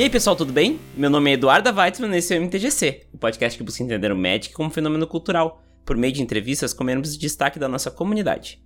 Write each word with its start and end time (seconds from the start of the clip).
E 0.00 0.02
aí, 0.04 0.08
pessoal, 0.08 0.34
tudo 0.34 0.50
bem? 0.50 0.80
Meu 0.96 1.10
nome 1.10 1.30
é 1.30 1.34
Eduardo 1.34 1.68
Weitzman 1.68 2.14
e 2.14 2.16
esse 2.16 2.34
é 2.34 2.38
o 2.38 2.40
MTGC, 2.40 3.08
o 3.12 3.18
podcast 3.18 3.58
que 3.58 3.62
busca 3.62 3.82
entender 3.82 4.10
o 4.10 4.16
Magic 4.16 4.54
como 4.54 4.70
fenômeno 4.70 5.06
cultural, 5.06 5.62
por 5.84 5.94
meio 5.94 6.10
de 6.10 6.22
entrevistas 6.22 6.72
com 6.72 6.82
membros 6.82 7.12
de 7.12 7.18
destaque 7.18 7.58
da 7.58 7.68
nossa 7.68 7.90
comunidade. 7.90 8.62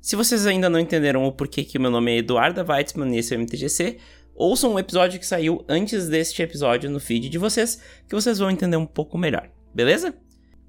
Se 0.00 0.16
vocês 0.16 0.44
ainda 0.44 0.68
não 0.68 0.80
entenderam 0.80 1.24
o 1.24 1.30
porquê 1.30 1.62
que 1.62 1.78
o 1.78 1.80
meu 1.80 1.88
nome 1.88 2.10
é 2.10 2.16
Eduardo 2.16 2.64
Weitzman 2.68 3.14
e 3.14 3.18
esse 3.20 3.32
é 3.32 3.36
o 3.36 3.40
MTGC, 3.40 3.98
ouçam 4.34 4.74
um 4.74 4.78
episódio 4.80 5.20
que 5.20 5.24
saiu 5.24 5.64
antes 5.68 6.08
deste 6.08 6.42
episódio 6.42 6.90
no 6.90 6.98
feed 6.98 7.28
de 7.28 7.38
vocês, 7.38 7.80
que 8.08 8.14
vocês 8.16 8.40
vão 8.40 8.50
entender 8.50 8.76
um 8.76 8.84
pouco 8.84 9.16
melhor, 9.16 9.48
beleza? 9.72 10.12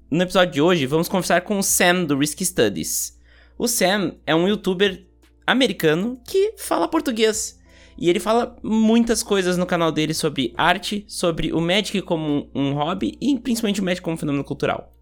No 0.08 0.22
episódio 0.22 0.54
de 0.54 0.62
hoje, 0.62 0.86
vamos 0.86 1.08
conversar 1.08 1.40
com 1.40 1.58
o 1.58 1.62
Sam 1.62 2.04
do 2.04 2.16
Risky 2.16 2.46
Studies. 2.46 3.18
O 3.58 3.66
Sam 3.66 4.14
é 4.24 4.32
um 4.32 4.46
youtuber 4.46 5.08
americano 5.44 6.20
que 6.24 6.54
fala 6.56 6.86
português. 6.86 7.58
E 7.96 8.10
ele 8.10 8.20
fala 8.20 8.56
muitas 8.62 9.22
coisas 9.22 9.56
no 9.56 9.66
canal 9.66 9.92
dele 9.92 10.14
sobre 10.14 10.52
arte, 10.56 11.04
sobre 11.06 11.52
o 11.52 11.60
Magic 11.60 12.02
como 12.02 12.50
um, 12.54 12.72
hobby 12.72 13.16
e 13.20 13.38
principalmente 13.38 13.80
o 13.80 13.84
Magic 13.84 14.02
como 14.02 14.14
um 14.14 14.18
fenômeno 14.18 14.44
cultural. 14.44 14.92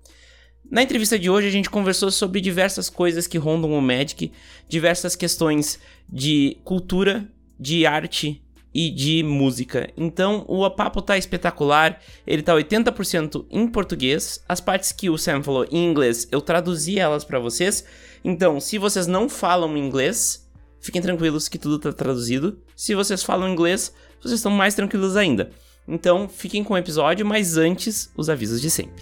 Na 0.70 0.82
entrevista 0.82 1.18
de 1.18 1.28
hoje 1.28 1.48
a 1.48 1.50
gente 1.50 1.70
conversou 1.70 2.10
sobre 2.10 2.40
diversas 2.40 2.88
coisas 2.88 3.26
que 3.26 3.38
rondam 3.38 3.72
o 3.72 3.82
Magic, 3.82 4.32
diversas 4.68 5.16
questões 5.16 5.78
de 6.08 6.56
cultura, 6.64 7.28
de 7.58 7.84
arte 7.84 8.42
e 8.74 8.90
de 8.90 9.22
música. 9.22 9.90
Então 9.96 10.44
o 10.48 10.68
papo 10.70 11.02
tá 11.02 11.18
espetacular, 11.18 12.00
ele 12.26 12.42
tá 12.42 12.54
80% 12.54 13.46
em 13.50 13.66
português, 13.66 14.42
as 14.48 14.60
partes 14.60 14.92
que 14.92 15.10
o 15.10 15.18
Sam 15.18 15.42
falou 15.42 15.66
em 15.70 15.90
inglês 15.90 16.26
eu 16.30 16.40
traduzi 16.40 16.98
elas 16.98 17.24
para 17.24 17.38
vocês. 17.38 17.84
Então, 18.24 18.60
se 18.60 18.78
vocês 18.78 19.08
não 19.08 19.28
falam 19.28 19.76
inglês, 19.76 20.42
Fiquem 20.82 21.00
tranquilos 21.00 21.48
que 21.48 21.58
tudo 21.58 21.76
está 21.76 21.92
traduzido. 21.92 22.58
Se 22.82 22.96
vocês 22.96 23.22
falam 23.22 23.48
inglês, 23.48 23.94
vocês 24.20 24.34
estão 24.34 24.50
mais 24.50 24.74
tranquilos 24.74 25.16
ainda. 25.16 25.52
Então, 25.86 26.28
fiquem 26.28 26.64
com 26.64 26.74
o 26.74 26.76
episódio, 26.76 27.24
mas 27.24 27.56
antes, 27.56 28.10
os 28.16 28.28
avisos 28.28 28.60
de 28.60 28.68
sempre. 28.68 29.00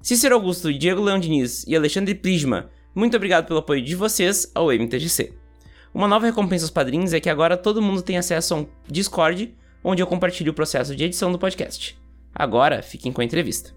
Cícero 0.01 0.35
Augusto, 0.35 0.73
Diego 0.73 1.01
Leão 1.01 1.19
Diniz 1.19 1.65
e 1.67 1.75
Alexandre 1.75 2.15
Prisma, 2.15 2.69
muito 2.95 3.15
obrigado 3.15 3.45
pelo 3.45 3.59
apoio 3.59 3.81
de 3.81 3.95
vocês 3.95 4.51
ao 4.55 4.73
MTGC. 4.73 5.38
Uma 5.93 6.07
nova 6.07 6.27
recompensa 6.27 6.65
aos 6.65 6.71
padrinhos 6.71 7.13
é 7.13 7.19
que 7.19 7.29
agora 7.29 7.57
todo 7.57 7.81
mundo 7.81 8.01
tem 8.01 8.17
acesso 8.17 8.53
a 8.53 8.57
um 8.57 8.67
Discord, 8.87 9.55
onde 9.83 10.01
eu 10.01 10.07
compartilho 10.07 10.51
o 10.51 10.55
processo 10.55 10.95
de 10.95 11.03
edição 11.03 11.31
do 11.31 11.39
podcast. 11.39 11.99
Agora, 12.33 12.83
fiquem 12.83 13.11
com 13.11 13.21
a 13.21 13.23
entrevista. 13.25 13.73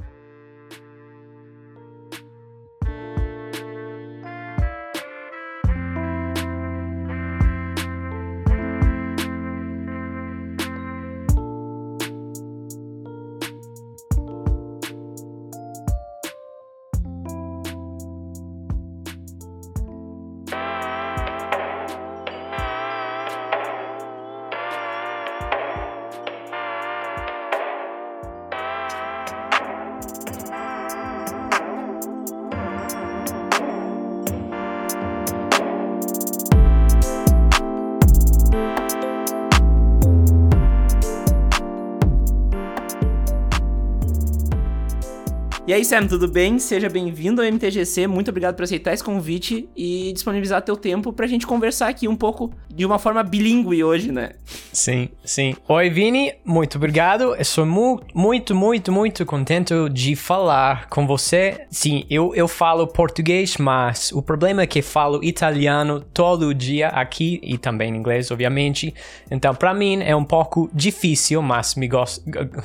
Sam, 45.92 46.06
tudo 46.06 46.26
bem? 46.26 46.58
Seja 46.58 46.88
bem-vindo 46.88 47.42
ao 47.42 47.46
MTGC. 47.46 48.06
Muito 48.06 48.30
obrigado 48.30 48.56
por 48.56 48.62
aceitar 48.62 48.94
esse 48.94 49.04
convite 49.04 49.68
e 49.76 50.10
disponibilizar 50.14 50.62
teu 50.62 50.74
tempo 50.74 51.12
pra 51.12 51.26
gente 51.26 51.46
conversar 51.46 51.88
aqui 51.88 52.08
um 52.08 52.16
pouco 52.16 52.50
de 52.66 52.86
uma 52.86 52.98
forma 52.98 53.22
bilíngue 53.22 53.84
hoje, 53.84 54.10
né? 54.10 54.30
Sim, 54.72 55.10
sim. 55.22 55.54
Oi, 55.68 55.90
Vini. 55.90 56.32
Muito 56.46 56.78
obrigado. 56.78 57.34
Eu 57.36 57.44
sou 57.44 57.66
mu 57.66 58.00
muito, 58.14 58.54
muito, 58.54 58.90
muito 58.90 59.26
contente 59.26 59.74
de 59.90 60.16
falar 60.16 60.88
com 60.88 61.06
você. 61.06 61.66
Sim, 61.70 62.06
eu, 62.08 62.34
eu 62.34 62.48
falo 62.48 62.86
português, 62.86 63.58
mas 63.58 64.12
o 64.12 64.22
problema 64.22 64.62
é 64.62 64.66
que 64.66 64.80
falo 64.80 65.22
italiano 65.22 66.00
todo 66.00 66.54
dia 66.54 66.88
aqui 66.88 67.38
e 67.42 67.58
também 67.58 67.94
inglês, 67.94 68.30
obviamente. 68.30 68.94
Então, 69.30 69.54
para 69.54 69.74
mim 69.74 70.02
é 70.02 70.16
um 70.16 70.24
pouco 70.24 70.70
difícil, 70.72 71.42
mas 71.42 71.74
me 71.74 71.86
gosto, 71.86 72.24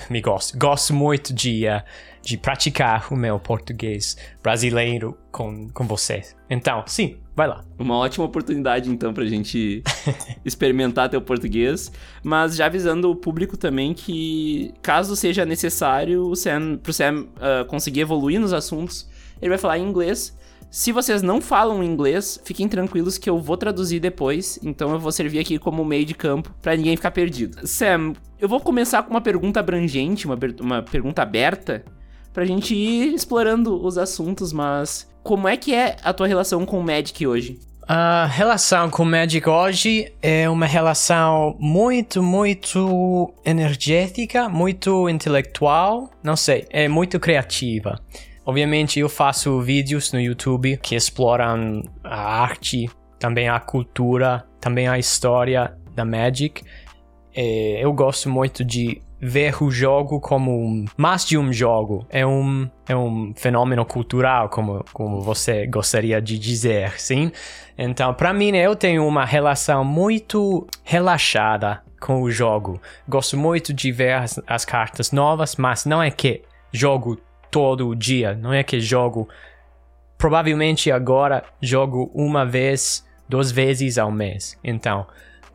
me 0.10 0.22
gosto, 0.22 0.58
gosto 0.58 0.94
muito 0.94 1.34
de 1.34 1.66
uh, 1.68 1.84
de 2.28 2.38
praticar 2.38 3.08
o 3.10 3.16
meu 3.16 3.40
português 3.40 4.18
brasileiro 4.44 5.18
com, 5.32 5.70
com 5.70 5.88
você. 5.88 6.22
Então, 6.50 6.84
sim, 6.86 7.16
vai 7.34 7.48
lá. 7.48 7.64
Uma 7.80 7.96
ótima 7.96 8.26
oportunidade, 8.26 8.90
então, 8.90 9.14
pra 9.14 9.26
gente 9.26 9.82
experimentar 10.44 11.08
teu 11.08 11.22
português, 11.22 11.90
mas 12.22 12.58
já 12.58 12.66
avisando 12.66 13.10
o 13.10 13.16
público 13.16 13.56
também 13.56 13.94
que, 13.94 14.74
caso 14.82 15.16
seja 15.16 15.46
necessário, 15.46 16.28
o 16.28 16.36
Sam, 16.36 16.78
pro 16.84 16.92
Sam 16.92 17.28
uh, 17.38 17.66
conseguir 17.68 18.02
evoluir 18.02 18.42
nos 18.42 18.52
assuntos, 18.52 19.10
ele 19.42 19.48
vai 19.48 19.58
falar 19.58 19.78
em 19.78 19.88
inglês. 19.88 20.38
Se 20.70 20.92
vocês 20.92 21.22
não 21.22 21.40
falam 21.40 21.82
inglês, 21.82 22.42
fiquem 22.44 22.68
tranquilos 22.68 23.18
que 23.18 23.30
eu 23.30 23.40
vou 23.40 23.56
traduzir 23.56 24.02
depois, 24.02 24.60
então 24.62 24.92
eu 24.92 25.00
vou 25.00 25.14
servir 25.14 25.40
aqui 25.40 25.58
como 25.58 25.86
meio 25.86 26.04
de 26.04 26.14
campo 26.14 26.54
para 26.62 26.76
ninguém 26.76 26.98
ficar 26.98 27.12
perdido. 27.12 27.66
Sam, 27.66 28.12
eu 28.38 28.50
vou 28.50 28.60
começar 28.60 29.02
com 29.04 29.12
uma 29.12 29.22
pergunta 29.22 29.62
abrangente, 29.62 30.26
uma, 30.26 30.38
uma 30.60 30.84
pergunta 30.84 31.22
aberta, 31.22 31.86
pra 32.38 32.46
gente 32.46 32.76
ir 32.76 33.16
explorando 33.16 33.84
os 33.84 33.98
assuntos, 33.98 34.54
mas 34.54 35.12
como 35.24 35.48
é 35.48 35.58
que 35.58 35.74
é 35.74 35.96
a 36.04 36.14
tua 36.14 36.28
relação 36.28 36.68
com 36.68 36.80
o 36.80 36.84
Magic 36.84 37.26
hoje? 37.26 37.60
A 37.88 38.28
relação 38.28 38.92
com 38.92 39.02
o 39.02 39.06
Magic 39.08 39.50
hoje 39.50 40.14
é 40.22 40.48
uma 40.48 40.68
relação 40.68 41.58
muito, 41.60 42.22
muito 42.22 43.34
energética, 43.44 44.48
muito 44.48 45.10
intelectual, 45.10 46.12
não 46.22 46.36
sei, 46.36 46.68
é 46.70 46.88
muito 46.88 47.20
criativa. 47.20 48.00
Obviamente 48.46 49.00
eu 49.00 49.10
faço 49.10 49.60
vídeos 49.60 50.14
no 50.14 50.22
YouTube 50.22 50.78
que 50.78 50.94
exploram 50.94 51.82
a 52.04 52.40
arte, 52.44 52.88
também 53.18 53.50
a 53.50 53.60
cultura, 53.60 54.46
também 54.62 54.88
a 54.88 55.00
história 55.00 55.76
da 55.96 56.06
Magic. 56.06 56.62
É, 57.34 57.84
eu 57.84 57.92
gosto 57.94 58.30
muito 58.30 58.64
de 58.64 59.02
ver 59.20 59.62
o 59.64 59.72
jogo 59.72 60.20
como 60.20 60.52
um, 60.52 60.86
mais 60.96 61.26
de 61.26 61.38
um 61.38 61.52
jogo. 61.52 62.06
É 62.10 62.26
um, 62.26 62.70
é 62.88 62.96
um 62.96 63.34
fenômeno 63.36 63.86
cultural, 63.86 64.50
como, 64.50 64.86
como 64.94 65.22
você 65.22 65.66
gostaria 65.68 66.22
de 66.22 66.38
dizer, 66.38 67.00
sim? 67.00 67.32
Então, 67.78 68.14
para 68.14 68.34
mim, 68.34 68.56
eu 68.56 68.76
tenho 68.76 69.06
uma 69.06 69.26
relação 69.26 69.84
muito 69.84 70.68
relaxada 70.84 71.82
com 72.00 72.22
o 72.22 72.30
jogo. 72.30 72.80
Gosto 73.08 73.38
muito 73.38 73.74
de 73.74 73.92
ver 73.92 74.14
as, 74.14 74.40
as 74.46 74.64
cartas 74.64 75.12
novas, 75.12 75.56
mas 75.56 75.86
não 75.86 76.02
é 76.02 76.12
que 76.12 76.44
jogo 76.72 77.18
todo 77.50 77.96
dia, 77.96 78.36
não 78.36 78.54
é 78.54 78.64
que 78.64 78.80
jogo 78.80 79.28
provavelmente 80.18 80.92
agora 80.92 81.44
jogo 81.62 82.12
uma 82.14 82.46
vez, 82.46 83.06
duas 83.30 83.52
vezes 83.52 83.98
ao 83.98 84.12
mês. 84.12 84.58
Então, 84.64 85.06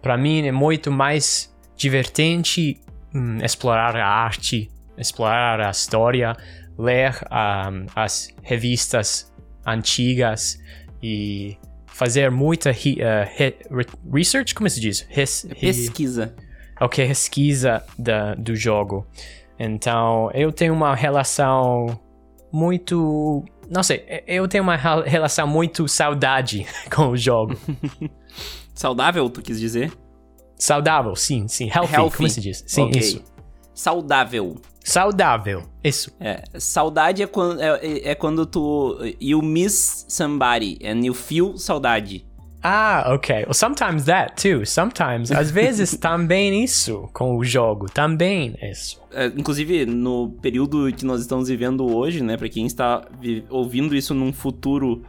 para 0.00 0.17
mim 0.17 0.47
é 0.47 0.53
muito 0.53 0.91
mais 0.91 1.53
divertente 1.76 2.81
hum, 3.14 3.38
explorar 3.43 3.97
a 3.97 4.06
arte, 4.06 4.70
explorar 4.97 5.61
a 5.61 5.70
história, 5.70 6.37
ler 6.79 7.14
um, 7.31 7.87
as 7.94 8.29
revistas 8.43 9.32
antigas 9.67 10.59
e 11.03 11.56
fazer 11.87 12.31
muita 12.31 12.70
uh, 12.70 14.12
research, 14.12 14.55
como 14.55 14.69
se 14.69 14.81
diz? 14.81 15.06
Res, 15.09 15.47
pesquisa. 15.61 16.35
Ok, 16.81 17.06
pesquisa 17.06 17.85
da, 17.99 18.35
do 18.35 18.56
jogo. 18.56 19.06
Então, 19.59 20.31
eu 20.35 20.50
tenho 20.50 20.75
uma 20.75 20.94
relação 20.94 22.00
muito. 22.53 23.44
Não 23.70 23.82
sei, 23.82 24.05
eu 24.26 24.49
tenho 24.49 24.64
uma 24.64 24.76
relação 24.76 25.47
muito 25.47 25.87
saudade 25.87 26.67
com 26.93 27.09
o 27.09 27.17
jogo. 27.17 27.56
Saudável, 28.75 29.29
tu 29.31 29.41
quis 29.41 29.61
dizer? 29.61 29.93
Saudável, 30.56 31.16
sim, 31.16 31.49
sim. 31.49 31.69
Healthy, 31.69 31.94
Healthy. 31.94 32.16
como 32.16 32.28
se 32.28 32.40
diz? 32.40 32.64
Sim, 32.66 32.82
okay. 32.82 33.00
isso. 33.00 33.22
Saudável. 33.75 34.56
Saudável, 34.84 35.62
isso. 35.82 36.10
É, 36.20 36.43
saudade 36.58 37.22
é 37.22 37.26
quando, 37.26 37.60
é, 37.60 38.10
é 38.10 38.14
quando 38.14 38.44
tu. 38.44 38.99
You 39.20 39.40
miss 39.43 40.04
somebody 40.08 40.78
and 40.84 41.04
you 41.04 41.14
feel 41.14 41.56
saudade. 41.56 42.26
Ah, 42.62 43.12
ok. 43.14 43.43
Well, 43.44 43.54
sometimes 43.54 44.04
that 44.04 44.40
too. 44.40 44.64
Sometimes. 44.64 45.32
Às 45.32 45.50
vezes 45.52 45.96
também 45.96 46.62
isso 46.62 47.08
com 47.12 47.37
o 47.37 47.44
jogo. 47.44 47.87
Também 47.87 48.54
isso. 48.62 49.00
É, 49.10 49.26
inclusive, 49.26 49.84
no 49.84 50.31
período 50.40 50.93
que 50.93 51.04
nós 51.04 51.20
estamos 51.20 51.49
vivendo 51.49 51.84
hoje, 51.84 52.22
né? 52.22 52.37
Pra 52.37 52.49
quem 52.49 52.64
está 52.64 53.04
ouvindo 53.50 53.96
isso 53.96 54.14
num 54.14 54.32
futuro 54.32 55.02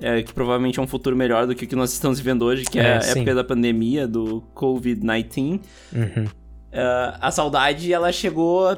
é, 0.00 0.22
que 0.22 0.32
provavelmente 0.32 0.78
é 0.78 0.82
um 0.82 0.86
futuro 0.86 1.14
melhor 1.14 1.46
do 1.46 1.54
que 1.54 1.64
o 1.64 1.68
que 1.68 1.76
nós 1.76 1.92
estamos 1.92 2.18
vivendo 2.18 2.42
hoje, 2.42 2.64
que 2.64 2.78
é, 2.78 2.82
é 2.82 2.96
a 2.96 3.00
sim. 3.00 3.20
época 3.20 3.34
da 3.34 3.44
pandemia, 3.44 4.08
do 4.08 4.42
Covid-19. 4.54 5.60
Uhum. 5.92 6.24
Uh, 6.24 7.18
a 7.20 7.30
saudade, 7.30 7.92
ela 7.92 8.10
chegou. 8.12 8.76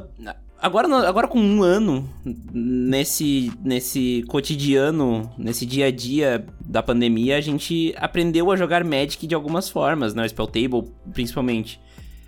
Agora, 0.61 1.09
agora 1.09 1.27
com 1.27 1.41
um 1.41 1.63
ano 1.63 2.09
nesse, 2.25 3.53
nesse 3.65 4.25
cotidiano, 4.29 5.31
nesse 5.37 5.67
dia 5.67 5.87
a 5.87 5.91
dia 5.91 6.47
da 6.61 6.83
pandemia, 6.83 7.37
a 7.37 7.41
gente 7.41 7.93
aprendeu 7.97 8.51
a 8.51 8.57
jogar 8.57 8.85
Magic 8.85 9.27
de 9.27 9.35
algumas 9.35 9.69
formas, 9.69 10.15
né? 10.15 10.25
O 10.25 10.29
Spell 10.29 10.47
Table, 10.47 10.91
principalmente. 11.13 11.81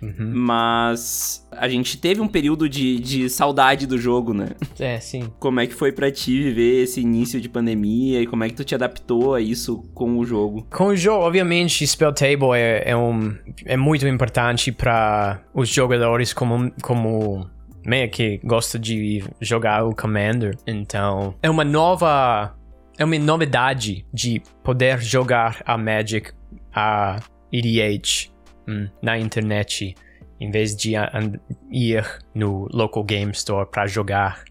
Uhum. 0.05 0.31
Mas 0.35 1.47
a 1.51 1.67
gente 1.67 1.97
teve 1.97 2.21
um 2.21 2.27
período 2.27 2.67
de, 2.67 2.99
de 2.99 3.29
saudade 3.29 3.87
do 3.87 3.97
jogo, 3.97 4.33
né? 4.33 4.49
É, 4.79 4.99
sim. 4.99 5.31
Como 5.39 5.59
é 5.59 5.67
que 5.67 5.73
foi 5.73 5.91
para 5.91 6.11
ti 6.11 6.43
viver 6.43 6.83
esse 6.83 7.01
início 7.01 7.39
de 7.39 7.49
pandemia 7.49 8.21
e 8.21 8.27
como 8.27 8.43
é 8.43 8.49
que 8.49 8.55
tu 8.55 8.63
te 8.63 8.75
adaptou 8.75 9.33
a 9.33 9.41
isso 9.41 9.83
com 9.93 10.17
o 10.17 10.25
jogo? 10.25 10.67
Com 10.71 10.87
o 10.87 10.95
jogo, 10.95 11.23
obviamente, 11.23 11.85
Spell 11.85 12.13
Table 12.13 12.53
é, 12.53 12.89
é, 12.89 12.97
um, 12.97 13.35
é 13.65 13.77
muito 13.77 14.07
importante 14.07 14.71
para 14.71 15.41
os 15.53 15.69
jogadores 15.69 16.33
como, 16.33 16.71
como 16.81 17.49
meio 17.85 18.09
que 18.09 18.39
gosta 18.43 18.77
de 18.77 19.23
jogar 19.39 19.85
o 19.85 19.95
Commander. 19.95 20.57
Então, 20.67 21.35
é 21.41 21.49
uma 21.49 21.63
nova. 21.63 22.55
É 22.97 23.03
uma 23.03 23.19
novidade 23.19 24.05
de 24.13 24.41
poder 24.63 25.01
jogar 25.01 25.61
a 25.65 25.77
Magic 25.77 26.31
a 26.73 27.19
EDH 27.51 28.34
na 29.01 29.17
internet 29.17 29.95
em 30.39 30.51
vez 30.51 30.75
de 30.75 30.93
ir 31.71 32.05
no 32.33 32.67
local 32.71 33.03
game 33.03 33.31
store 33.31 33.69
para 33.69 33.87
jogar. 33.87 34.43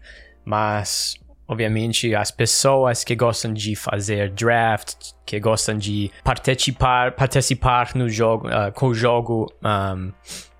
Mas, 0.43 1.15
obviamente, 1.47 2.13
as 2.15 2.31
pessoas 2.31 3.03
que 3.03 3.15
gostam 3.15 3.53
de 3.53 3.75
fazer 3.75 4.31
draft, 4.31 5.13
que 5.25 5.39
gostam 5.39 5.77
de 5.77 6.11
participar, 6.23 7.13
participar 7.13 7.95
no 7.95 8.09
jogo, 8.09 8.47
uh, 8.47 8.71
com 8.73 8.87
o 8.87 8.93
jogo 8.93 9.51
um, 9.63 10.11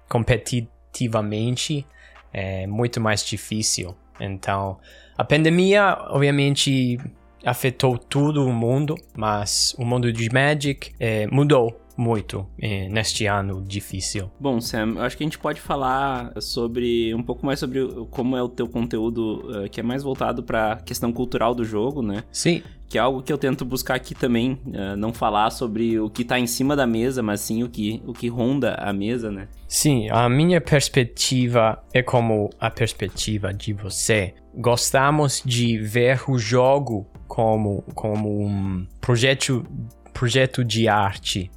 competitivamente, 0.07 1.85
é 2.33 2.67
muito 2.67 2.99
mais 2.99 3.25
difícil. 3.25 3.95
Então, 4.19 4.77
a 5.17 5.23
pandemia, 5.23 5.97
obviamente, 6.09 6.97
afetou 7.45 7.97
todo 7.97 8.45
o 8.45 8.51
mundo, 8.51 8.95
mas 9.15 9.75
o 9.77 9.85
mundo 9.85 10.11
de 10.11 10.29
Magic 10.31 10.93
é, 10.99 11.27
mudou 11.27 11.84
muito 11.97 12.45
eh, 12.59 12.87
neste 12.89 13.25
ano 13.25 13.61
difícil. 13.61 14.29
Bom, 14.39 14.59
Sam, 14.59 14.95
eu 14.97 15.01
acho 15.01 15.17
que 15.17 15.23
a 15.23 15.25
gente 15.25 15.39
pode 15.39 15.61
falar 15.61 16.33
sobre 16.41 17.13
um 17.13 17.23
pouco 17.23 17.45
mais 17.45 17.59
sobre 17.59 17.87
como 18.09 18.35
é 18.35 18.43
o 18.43 18.49
teu 18.49 18.67
conteúdo 18.67 19.43
uh, 19.49 19.69
que 19.69 19.79
é 19.79 19.83
mais 19.83 20.03
voltado 20.03 20.43
para 20.43 20.73
a 20.73 20.75
questão 20.77 21.11
cultural 21.11 21.55
do 21.55 21.63
jogo, 21.63 22.01
né? 22.01 22.23
Sim. 22.31 22.61
Que 22.87 22.97
é 22.97 23.01
algo 23.01 23.21
que 23.23 23.33
eu 23.33 23.37
tento 23.37 23.65
buscar 23.65 23.95
aqui 23.95 24.13
também, 24.13 24.53
uh, 24.67 24.95
não 24.97 25.13
falar 25.13 25.49
sobre 25.49 25.99
o 25.99 26.09
que 26.09 26.21
está 26.21 26.39
em 26.39 26.47
cima 26.47 26.75
da 26.75 26.85
mesa, 26.85 27.23
mas 27.23 27.41
sim 27.41 27.63
o 27.63 27.69
que, 27.69 28.01
o 28.05 28.13
que 28.13 28.27
ronda 28.27 28.75
a 28.75 28.93
mesa, 28.93 29.31
né? 29.31 29.47
Sim, 29.67 30.09
a 30.09 30.29
minha 30.29 30.61
perspectiva 30.61 31.83
é 31.93 32.03
como 32.03 32.49
a 32.59 32.69
perspectiva 32.69 33.53
de 33.53 33.73
você. 33.73 34.33
Gostamos 34.53 35.41
de 35.45 35.77
ver 35.77 36.21
o 36.29 36.37
jogo 36.37 37.07
como, 37.27 37.83
como 37.93 38.45
um 38.45 38.85
projeto, 39.01 39.65
projeto 40.13 40.63
de 40.63 40.87
arte 40.87 41.51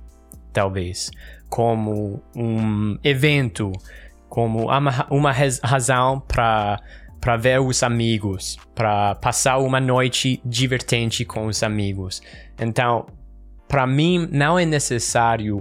talvez, 0.59 1.09
como 1.49 2.21
um 2.35 2.99
evento, 3.05 3.71
como 4.29 4.67
uma, 4.67 5.33
razão 5.63 6.21
para 6.21 6.81
para 7.21 7.37
ver 7.37 7.61
os 7.61 7.83
amigos, 7.83 8.57
para 8.77 9.17
passar 9.17 9.59
uma 9.59 9.81
noite 9.81 10.41
divertente 10.45 11.25
com 11.25 11.47
os 11.47 11.65
amigos. 11.65 12.23
Então, 12.61 13.07
para 13.67 13.87
mim 13.89 14.29
não 14.31 14.57
é 14.57 14.65
necessário 14.65 15.61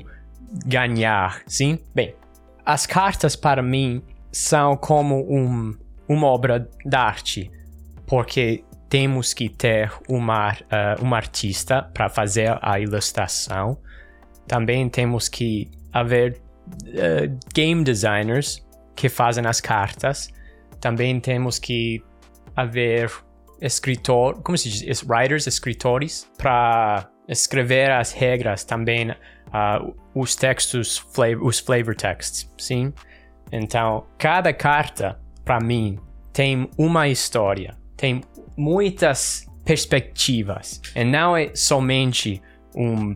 ganhar, 0.65 1.41
sim? 1.47 1.79
Bem, 1.95 2.15
as 2.63 2.85
cartas 2.85 3.35
para 3.35 3.61
mim 3.61 4.03
são 4.31 4.77
como 4.77 5.25
um, 5.31 5.75
uma 6.07 6.27
obra 6.27 6.69
de 6.85 6.95
arte, 6.95 7.51
porque 8.05 8.63
temos 8.87 9.33
que 9.33 9.49
ter 9.49 9.91
uma, 10.07 10.53
uh, 10.53 11.01
uma 11.01 11.17
artista 11.17 11.81
para 11.81 12.07
fazer 12.07 12.55
a 12.61 12.79
ilustração 12.79 13.79
também 14.47 14.89
temos 14.89 15.27
que 15.27 15.69
haver 15.91 16.41
uh, 16.87 17.37
game 17.53 17.83
designers 17.83 18.65
que 18.95 19.09
fazem 19.09 19.45
as 19.45 19.61
cartas. 19.61 20.29
Também 20.79 21.19
temos 21.19 21.59
que 21.59 22.03
haver 22.55 23.11
escritor, 23.61 24.41
como 24.41 24.57
se 24.57 24.69
diz, 24.69 25.03
writers, 25.03 25.47
escritores, 25.47 26.29
para 26.37 27.09
escrever 27.27 27.91
as 27.91 28.11
regras 28.11 28.63
também, 28.63 29.11
uh, 29.11 29.95
os 30.15 30.35
textos, 30.35 30.97
flavor, 30.97 31.45
os 31.45 31.59
flavor 31.59 31.95
texts, 31.95 32.49
sim? 32.57 32.93
Então, 33.51 34.05
cada 34.17 34.53
carta, 34.53 35.19
para 35.43 35.59
mim, 35.59 35.97
tem 36.33 36.69
uma 36.77 37.07
história, 37.07 37.75
tem 37.95 38.21
muitas 38.55 39.45
perspectivas, 39.65 40.81
e 40.95 41.03
não 41.03 41.35
é 41.35 41.51
somente 41.55 42.41
um 42.75 43.15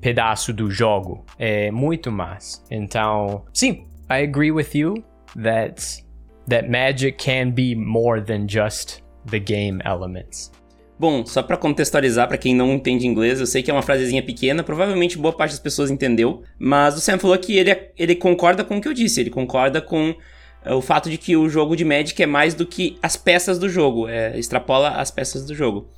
pedaço 0.00 0.52
do 0.52 0.70
jogo. 0.70 1.24
É 1.38 1.70
muito 1.70 2.10
mais. 2.10 2.64
Então, 2.70 3.44
sim, 3.52 3.86
I 4.10 4.22
agree 4.22 4.50
with 4.50 4.68
you 4.74 5.02
that 5.42 6.04
that 6.48 6.68
magic 6.68 7.18
can 7.22 7.50
be 7.50 7.74
more 7.74 8.20
than 8.22 8.48
just 8.48 9.02
the 9.30 9.38
game 9.38 9.80
elements. 9.84 10.50
Bom, 10.98 11.24
só 11.24 11.42
para 11.42 11.56
contextualizar 11.56 12.26
para 12.26 12.36
quem 12.36 12.54
não 12.54 12.72
entende 12.72 13.06
inglês, 13.06 13.38
eu 13.38 13.46
sei 13.46 13.62
que 13.62 13.70
é 13.70 13.74
uma 13.74 13.82
frasezinha 13.82 14.22
pequena, 14.22 14.64
provavelmente 14.64 15.16
boa 15.16 15.32
parte 15.32 15.52
das 15.52 15.60
pessoas 15.60 15.92
entendeu, 15.92 16.42
mas 16.58 16.96
o 16.96 17.00
Sam 17.00 17.18
falou 17.18 17.38
que 17.38 17.56
ele, 17.56 17.72
ele 17.96 18.16
concorda 18.16 18.64
com 18.64 18.78
o 18.78 18.80
que 18.80 18.88
eu 18.88 18.92
disse, 18.92 19.20
ele 19.20 19.30
concorda 19.30 19.80
com 19.80 20.10
uh, 20.10 20.74
o 20.74 20.82
fato 20.82 21.08
de 21.08 21.16
que 21.16 21.36
o 21.36 21.48
jogo 21.48 21.76
de 21.76 21.84
Magic 21.84 22.20
é 22.20 22.26
mais 22.26 22.52
do 22.52 22.66
que 22.66 22.98
as 23.00 23.16
peças 23.16 23.60
do 23.60 23.68
jogo, 23.68 24.08
é, 24.08 24.36
extrapola 24.36 24.88
as 24.88 25.08
peças 25.08 25.46
do 25.46 25.54
jogo. 25.54 25.88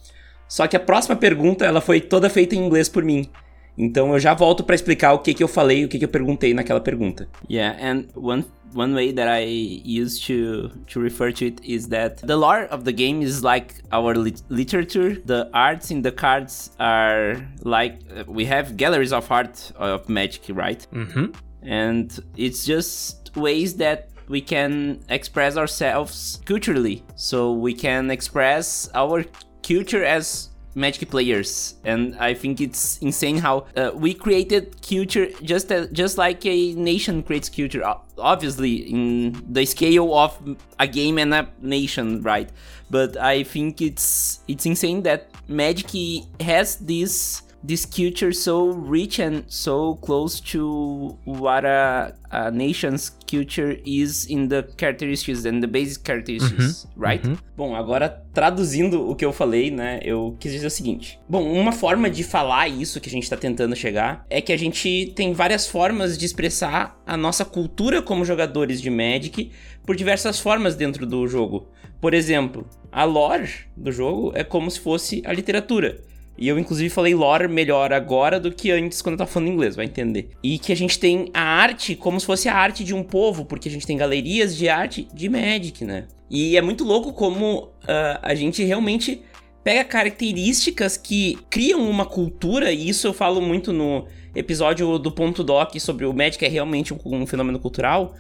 Só 0.47 0.67
que 0.67 0.77
a 0.77 0.81
próxima 0.81 1.17
pergunta, 1.17 1.65
ela 1.65 1.81
foi 1.81 1.99
toda 2.01 2.29
feita 2.29 2.55
em 2.55 2.59
inglês 2.59 2.87
por 2.87 3.03
mim. 3.03 3.31
Então 3.77 4.13
eu 4.13 4.21
já 4.21 4.35
volto 4.35 4.65
para 4.65 4.75
explicar 4.75 5.13
o 5.13 5.19
que 5.19 5.35
que 5.35 5.43
eu 5.43 5.49
falei, 5.49 5.85
o 5.85 5.89
que 5.89 5.99
que 5.99 6.05
eu 6.05 6.09
perguntei 6.09 6.53
naquela 6.55 6.81
pergunta. 6.81 7.29
Yeah, 7.49 7.77
and 7.81 8.05
one 8.15 8.45
one 8.75 8.95
way 8.95 9.13
that 9.13 9.29
I 9.29 9.83
use 9.85 10.21
to 10.27 10.71
to 10.89 11.01
refer 11.01 11.33
to 11.33 11.47
it 11.47 11.61
is 11.65 11.89
that 11.89 12.25
the 12.27 12.37
lore 12.37 12.69
of 12.71 12.85
the 12.85 12.93
game 12.93 13.23
is 13.23 13.43
like 13.43 13.75
our 13.93 14.15
lit 14.15 14.43
literature. 14.49 15.21
The 15.25 15.49
arts 15.53 15.91
in 15.91 16.03
the 16.03 16.13
cards 16.13 16.71
are 16.79 17.37
like 17.65 17.99
uh, 18.15 18.25
we 18.27 18.45
have 18.47 18.77
galleries 18.77 19.13
of 19.13 19.31
art 19.31 19.73
of 19.77 20.09
magic, 20.09 20.43
right? 20.49 20.87
Mm 20.93 21.07
-hmm. 21.07 21.33
And 21.63 22.25
it's 22.37 22.65
just 22.67 23.33
ways 23.37 23.77
that 23.77 24.09
we 24.29 24.41
can 24.41 25.01
express 25.09 25.57
ourselves 25.57 26.41
culturally. 26.45 27.03
So 27.17 27.53
we 27.53 27.75
can 27.75 28.11
express 28.11 28.89
our 28.95 29.25
culture 29.63 30.05
as 30.05 30.50
Magic 30.75 31.11
players, 31.11 31.75
and 31.85 32.17
I 32.19 32.35
think 32.35 32.61
it's 32.61 32.99
insane 32.99 33.39
how 33.39 33.67
uh, 33.77 33.91
we 33.95 34.15
created 34.15 34.77
culture 34.83 35.29
just 35.43 35.73
as, 35.73 35.89
just 35.91 36.17
like 36.19 36.47
a 36.47 36.75
nation 36.75 37.23
creates 37.23 37.49
culture. 37.49 37.83
Obviously, 38.19 38.75
in 38.91 39.43
the 39.53 39.65
scale 39.67 40.15
of 40.17 40.39
a 40.79 40.87
game 40.87 41.19
and 41.19 41.35
a 41.35 41.49
nation, 41.61 42.23
right? 42.23 42.49
But 42.91 43.17
I 43.17 43.43
think 43.43 43.81
it's 43.81 44.41
it's 44.47 44.61
it's 44.61 44.67
insane 44.67 45.03
that 45.03 45.31
Magic 45.49 46.25
has 46.41 46.77
this 46.77 47.43
this 47.63 47.85
culture 47.85 48.33
so 48.33 48.71
rich 48.71 49.21
and 49.21 49.45
so 49.49 49.97
close 49.97 50.41
to 50.41 51.19
what 51.25 51.65
a, 51.65 52.15
a 52.31 52.51
nation's 52.51 53.11
culture 53.31 53.79
is 53.85 54.27
in 54.27 54.49
the 54.49 54.63
characteristics 54.77 55.45
and 55.45 55.63
the 55.63 55.67
basic 55.67 56.03
characteristics, 56.03 56.85
uhum, 56.85 57.03
right? 57.03 57.27
Uhum. 57.27 57.37
Bom, 57.57 57.77
agora 57.77 58.09
traduzindo 58.33 59.11
o 59.11 59.15
que 59.15 59.25
eu 59.25 59.33
falei, 59.33 59.71
né, 59.71 60.01
eu 60.03 60.37
quis 60.41 60.53
dizer 60.53 60.67
o 60.67 60.71
seguinte. 60.71 61.19
Bom, 61.29 61.43
uma 61.53 61.73
forma 61.73 62.09
de 62.09 62.25
falar 62.25 62.69
isso 62.69 63.01
que 63.01 63.09
a 63.09 63.13
gente 63.13 63.29
tá 63.29 63.37
tentando 63.37 63.77
chegar 63.77 64.25
é 64.31 64.41
que 64.41 64.53
a 64.53 64.57
gente 64.57 65.13
tem 65.15 65.33
várias 65.33 65.67
formas 65.67 66.17
de 66.17 66.25
expressar 66.25 66.99
a 67.07 67.17
nossa 67.17 67.45
cultura 67.45 68.01
como 68.01 68.25
jogadores 68.25 68.81
de 68.81 68.89
Magic 68.89 69.51
por 69.85 69.97
diversas 69.97 70.41
formas 70.41 70.77
dentro 70.77 71.05
do 71.05 71.27
jogo. 71.29 71.69
Por 72.01 72.15
exemplo, 72.15 72.67
a 72.91 73.05
lore 73.05 73.51
do 73.77 73.93
jogo 73.93 74.33
é 74.35 74.43
como 74.43 74.71
se 74.71 74.81
fosse 74.81 75.23
a 75.27 75.33
literatura. 75.33 76.01
E 76.41 76.49
eu, 76.49 76.59
inclusive, 76.59 76.89
falei 76.89 77.15
lore 77.15 77.47
melhor 77.47 77.93
agora 77.93 78.41
do 78.41 78.51
que 78.51 78.71
antes 78.71 79.03
quando 79.03 79.13
eu 79.13 79.19
tava 79.19 79.31
falando 79.31 79.51
inglês, 79.51 79.77
vai 79.77 79.85
entender. 79.85 80.31
E 80.43 80.59
que 80.59 80.73
a 80.73 80.75
gente 80.75 80.99
tem 80.99 81.29
a 81.35 81.43
arte 81.43 81.95
como 81.95 82.19
se 82.19 82.25
fosse 82.25 82.49
a 82.49 82.55
arte 82.55 82.83
de 82.83 82.95
um 82.95 83.03
povo, 83.03 83.45
porque 83.45 83.69
a 83.69 83.71
gente 83.71 83.87
tem 83.87 83.95
galerias 83.95 84.57
de 84.57 84.67
arte 84.67 85.07
de 85.13 85.29
Magic, 85.29 85.85
né? 85.85 86.09
E 86.31 86.57
é 86.57 86.63
muito 86.63 86.83
louco 86.83 87.13
como 87.13 87.65
uh, 87.65 88.19
a 88.23 88.35
gente 88.35 88.65
realmente 88.65 89.21
pega 89.63 89.85
características 89.85 90.97
que 90.97 91.39
criam 91.51 91.89
uma 91.89 92.07
cultura, 92.07 92.73
e 92.73 92.89
isso 92.89 93.07
eu 93.07 93.13
falo 93.13 93.43
muito 93.43 93.71
no 93.71 94.07
episódio 94.35 94.99
do 94.99 95.13
Ponto 95.13 95.45
Doc 95.45 95.79
sobre 95.79 96.07
o 96.07 96.15
Magic 96.15 96.43
é 96.43 96.49
realmente 96.49 96.95
um, 96.95 96.99
um 97.05 97.27
fenômeno 97.27 97.59
cultural. 97.59 98.15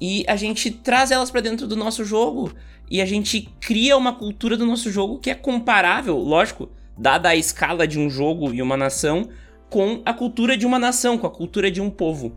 E 0.00 0.24
a 0.26 0.36
gente 0.36 0.70
traz 0.70 1.10
elas 1.10 1.30
para 1.30 1.42
dentro 1.42 1.66
do 1.66 1.76
nosso 1.76 2.02
jogo. 2.02 2.50
E 2.90 3.00
a 3.00 3.06
gente 3.06 3.48
cria 3.60 3.96
uma 3.96 4.14
cultura 4.14 4.56
do 4.56 4.66
nosso 4.66 4.90
jogo 4.90 5.18
que 5.18 5.30
é 5.30 5.34
comparável, 5.34 6.16
lógico 6.16 6.70
dada 7.02 7.30
a 7.30 7.36
escala 7.36 7.86
de 7.86 7.98
um 7.98 8.08
jogo 8.08 8.54
e 8.54 8.62
uma 8.62 8.76
nação, 8.76 9.28
com 9.68 10.00
a 10.06 10.14
cultura 10.14 10.56
de 10.56 10.64
uma 10.64 10.78
nação, 10.78 11.18
com 11.18 11.26
a 11.26 11.30
cultura 11.30 11.68
de 11.68 11.80
um 11.80 11.90
povo. 11.90 12.36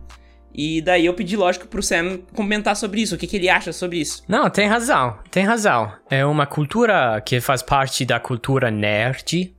E 0.52 0.80
daí 0.80 1.06
eu 1.06 1.14
pedi, 1.14 1.36
lógico, 1.36 1.68
pro 1.68 1.82
Sam 1.82 2.18
comentar 2.34 2.74
sobre 2.74 3.00
isso. 3.00 3.14
O 3.14 3.18
que, 3.18 3.26
que 3.26 3.36
ele 3.36 3.48
acha 3.48 3.72
sobre 3.72 3.98
isso? 3.98 4.24
Não, 4.26 4.50
tem 4.50 4.66
razão, 4.66 5.18
tem 5.30 5.44
razão. 5.44 5.92
É 6.10 6.26
uma 6.26 6.46
cultura 6.46 7.20
que 7.24 7.40
faz 7.40 7.62
parte 7.62 8.04
da 8.04 8.18
cultura 8.18 8.70
nerd, 8.70 9.54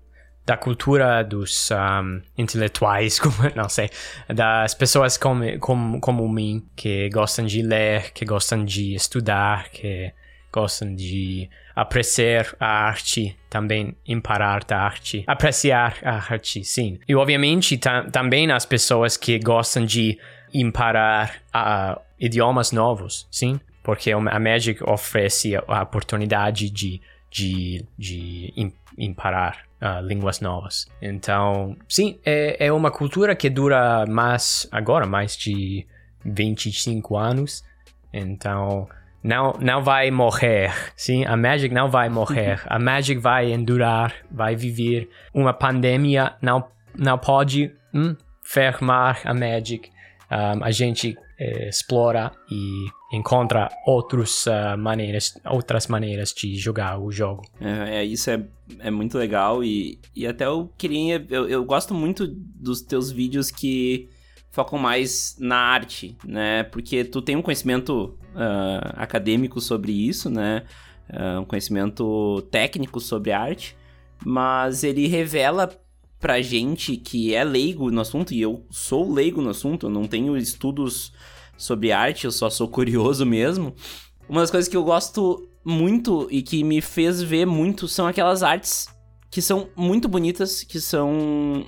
da 0.45 0.57
cultura 0.57 1.23
dos 1.23 1.69
um, 1.71 2.21
intelectuais, 2.37 3.17
como, 3.21 3.35
não 3.55 3.69
sei, 3.69 3.89
das 4.27 4.73
pessoas 4.73 5.17
como, 5.17 5.57
como, 5.59 6.01
como 6.01 6.27
mim, 6.27 6.67
que 6.75 7.09
gostam 7.09 7.45
de 7.45 7.61
ler, 7.61 8.11
que 8.11 8.25
gostam 8.25 8.65
de 8.65 8.93
estudar, 8.93 9.69
que 9.69 10.11
gostam 10.57 10.95
de 10.95 11.47
apreciar 11.75 12.55
a 12.59 12.87
arte, 12.87 13.37
também 13.47 13.95
imparar 14.07 14.63
da 14.63 14.79
arte, 14.79 15.23
apreciar 15.27 15.97
a 16.03 16.15
arte, 16.15 16.63
sim. 16.63 16.99
E 17.07 17.15
obviamente 17.15 17.79
também 18.11 18.51
as 18.51 18.65
pessoas 18.65 19.15
que 19.15 19.37
gostam 19.37 19.85
de 19.85 20.17
imparar 20.51 21.35
uh, 21.53 22.01
idiomas 22.19 22.71
novos, 22.71 23.27
sim, 23.29 23.59
porque 23.83 24.11
a 24.11 24.39
Magic 24.39 24.83
oferece 24.83 25.55
a 25.55 25.83
oportunidade 25.83 26.71
de, 26.71 26.99
de, 27.29 27.85
de 27.95 28.73
imparar 28.97 29.59
uh, 29.79 30.03
línguas 30.03 30.41
novas. 30.41 30.87
Então, 30.99 31.77
sim, 31.87 32.17
é, 32.25 32.65
é 32.65 32.73
uma 32.73 32.89
cultura 32.89 33.35
que 33.35 33.47
dura 33.47 34.05
mais, 34.07 34.67
agora, 34.71 35.05
mais 35.05 35.37
de 35.37 35.85
25 36.25 37.15
anos. 37.15 37.63
Então, 38.11 38.89
não, 39.27 39.53
não 39.59 39.83
vai 39.83 40.09
morrer, 40.09 40.73
sim? 40.95 41.25
A 41.25 41.35
Magic 41.35 41.73
não 41.73 41.89
vai 41.89 42.07
morrer. 42.07 42.61
A 42.65 42.79
Magic 42.79 43.19
vai 43.19 43.51
endurar, 43.51 44.15
vai 44.31 44.55
viver. 44.55 45.09
Uma 45.33 45.53
pandemia 45.53 46.35
não, 46.41 46.65
não 46.97 47.17
pode 47.17 47.69
hum, 47.93 48.15
fermar 48.41 49.19
a 49.25 49.33
Magic. 49.33 49.91
Um, 50.31 50.63
a 50.63 50.71
gente 50.71 51.17
eh, 51.37 51.67
explora 51.67 52.31
e 52.49 52.87
encontra 53.13 53.69
outros, 53.85 54.45
uh, 54.45 54.77
maneiras, 54.77 55.37
outras 55.45 55.87
maneiras 55.87 56.33
de 56.33 56.55
jogar 56.55 56.97
o 56.97 57.11
jogo. 57.11 57.43
É, 57.59 57.97
é 57.97 58.05
isso 58.05 58.29
é, 58.29 58.41
é 58.79 58.89
muito 58.89 59.17
legal 59.17 59.61
e, 59.61 59.99
e 60.15 60.25
até 60.25 60.45
eu 60.45 60.71
queria... 60.77 61.25
Eu, 61.29 61.49
eu 61.49 61.65
gosto 61.65 61.93
muito 61.93 62.25
dos 62.27 62.81
teus 62.81 63.11
vídeos 63.11 63.51
que 63.51 64.09
focam 64.57 64.79
mais 64.79 65.35
na 65.37 65.55
arte, 65.55 66.17
né? 66.25 66.63
Porque 66.63 67.03
tu 67.03 67.21
tem 67.21 67.35
um 67.35 67.43
conhecimento 67.43 68.17
uh, 68.33 68.93
acadêmico 68.95 69.61
sobre 69.61 69.91
isso, 69.91 70.31
né? 70.31 70.63
Uh, 71.07 71.41
um 71.41 71.45
conhecimento 71.45 72.41
técnico 72.49 72.99
sobre 72.99 73.31
arte, 73.31 73.77
mas 74.25 74.83
ele 74.83 75.05
revela 75.05 75.69
pra 76.19 76.41
gente 76.41 76.97
que 76.97 77.35
é 77.35 77.43
leigo 77.43 77.91
no 77.91 78.01
assunto, 78.01 78.33
e 78.33 78.41
eu 78.41 78.65
sou 78.71 79.13
leigo 79.13 79.43
no 79.43 79.51
assunto, 79.51 79.85
eu 79.85 79.91
não 79.91 80.07
tenho 80.07 80.35
estudos 80.35 81.13
sobre 81.55 81.91
arte, 81.91 82.25
eu 82.25 82.31
só 82.31 82.49
sou 82.49 82.67
curioso 82.67 83.27
mesmo. 83.27 83.75
Uma 84.27 84.41
das 84.41 84.49
coisas 84.49 84.67
que 84.67 84.75
eu 84.75 84.83
gosto 84.83 85.47
muito 85.63 86.27
e 86.31 86.41
que 86.41 86.63
me 86.63 86.81
fez 86.81 87.21
ver 87.21 87.45
muito 87.45 87.87
são 87.87 88.07
aquelas 88.07 88.41
artes 88.41 88.87
que 89.29 89.39
são 89.39 89.69
muito 89.75 90.07
bonitas, 90.07 90.63
que 90.63 90.81
são 90.81 91.63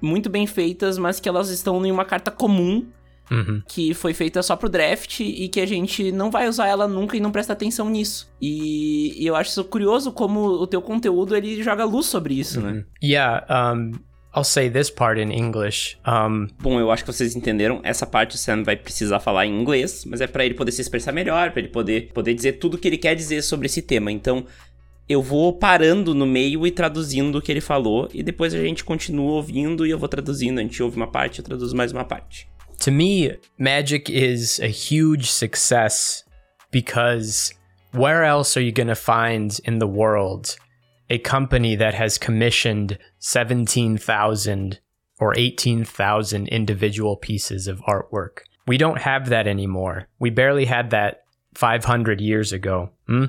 muito 0.00 0.28
bem 0.28 0.46
feitas, 0.46 0.98
mas 0.98 1.20
que 1.20 1.28
elas 1.28 1.50
estão 1.50 1.84
em 1.84 1.90
uma 1.90 2.04
carta 2.04 2.30
comum 2.30 2.86
Uhum. 3.30 3.62
que 3.68 3.94
foi 3.94 4.12
feita 4.12 4.42
só 4.42 4.56
pro 4.56 4.68
draft 4.68 5.20
e 5.20 5.48
que 5.48 5.60
a 5.60 5.66
gente 5.66 6.10
não 6.10 6.32
vai 6.32 6.48
usar 6.48 6.66
ela 6.66 6.88
nunca 6.88 7.16
e 7.16 7.20
não 7.20 7.30
presta 7.30 7.52
atenção 7.52 7.88
nisso. 7.88 8.28
E, 8.42 9.14
e 9.22 9.24
eu 9.24 9.36
acho 9.36 9.50
isso 9.50 9.62
curioso 9.62 10.10
como 10.10 10.40
o 10.40 10.66
teu 10.66 10.82
conteúdo 10.82 11.36
ele 11.36 11.62
joga 11.62 11.84
luz 11.84 12.06
sobre 12.06 12.34
isso, 12.34 12.60
né? 12.60 12.68
uhum. 12.68 12.74
né? 12.74 12.84
Yeah, 13.00 13.72
um, 13.72 13.92
I'll 14.34 14.44
say 14.44 14.70
this 14.70 14.90
part 14.90 15.20
in 15.20 15.32
English. 15.32 15.98
Um... 16.06 16.46
Bom, 16.60 16.78
eu 16.78 16.90
acho 16.90 17.04
que 17.04 17.12
vocês 17.12 17.34
entenderam. 17.34 17.80
Essa 17.82 18.06
parte 18.06 18.36
o 18.36 18.38
Sam 18.38 18.62
vai 18.62 18.76
precisar 18.76 19.18
falar 19.18 19.46
em 19.46 19.60
inglês, 19.60 20.04
mas 20.04 20.20
é 20.20 20.26
para 20.26 20.44
ele 20.44 20.54
poder 20.54 20.70
se 20.72 20.80
expressar 20.80 21.12
melhor, 21.12 21.50
para 21.50 21.60
ele 21.60 21.68
poder, 21.68 22.12
poder 22.12 22.34
dizer 22.34 22.54
tudo 22.54 22.74
o 22.74 22.78
que 22.78 22.86
ele 22.86 22.98
quer 22.98 23.14
dizer 23.16 23.42
sobre 23.42 23.66
esse 23.66 23.82
tema. 23.82 24.12
Então, 24.12 24.46
eu 25.10 25.20
vou 25.20 25.52
parando 25.52 26.14
no 26.14 26.26
meio 26.26 26.66
e 26.66 26.70
traduzindo 26.70 27.38
o 27.38 27.42
que 27.42 27.50
ele 27.50 27.60
falou, 27.60 28.08
e 28.14 28.22
depois 28.22 28.54
a 28.54 28.62
gente 28.62 28.84
continua 28.84 29.32
ouvindo 29.32 29.86
e 29.86 29.90
eu 29.90 29.98
vou 29.98 30.08
traduzindo. 30.08 30.60
A 30.60 30.62
gente 30.62 30.82
ouve 30.82 30.96
uma 30.96 31.08
parte, 31.08 31.40
eu 31.40 31.44
traduzo 31.44 31.76
mais 31.76 31.92
uma 31.92 32.04
parte. 32.04 32.48
to 32.80 32.90
me, 32.90 33.36
Magic 33.58 34.08
is 34.08 34.58
a 34.58 34.68
huge 34.68 35.30
success 35.30 36.24
because 36.70 37.54
where 37.92 38.24
else 38.24 38.56
are 38.56 38.60
you 38.60 38.72
going 38.72 38.88
to 38.88 38.94
find 38.94 39.60
in 39.64 39.78
the 39.78 39.86
world 39.86 40.56
a 41.08 41.18
company 41.18 41.76
that 41.76 41.94
has 41.94 42.18
commissioned 42.18 42.98
17,000 43.18 44.80
or 45.18 45.34
18,000 45.36 46.48
individual 46.48 47.16
pieces 47.16 47.68
of 47.68 47.80
artwork? 47.82 48.40
We 48.66 48.78
don't 48.78 49.00
have 49.00 49.28
that 49.28 49.46
anymore. 49.46 50.08
We 50.18 50.30
barely 50.30 50.64
had 50.64 50.90
that 50.90 51.24
500 51.54 52.20
years 52.20 52.52
ago. 52.52 52.90
Hmm? 53.06 53.26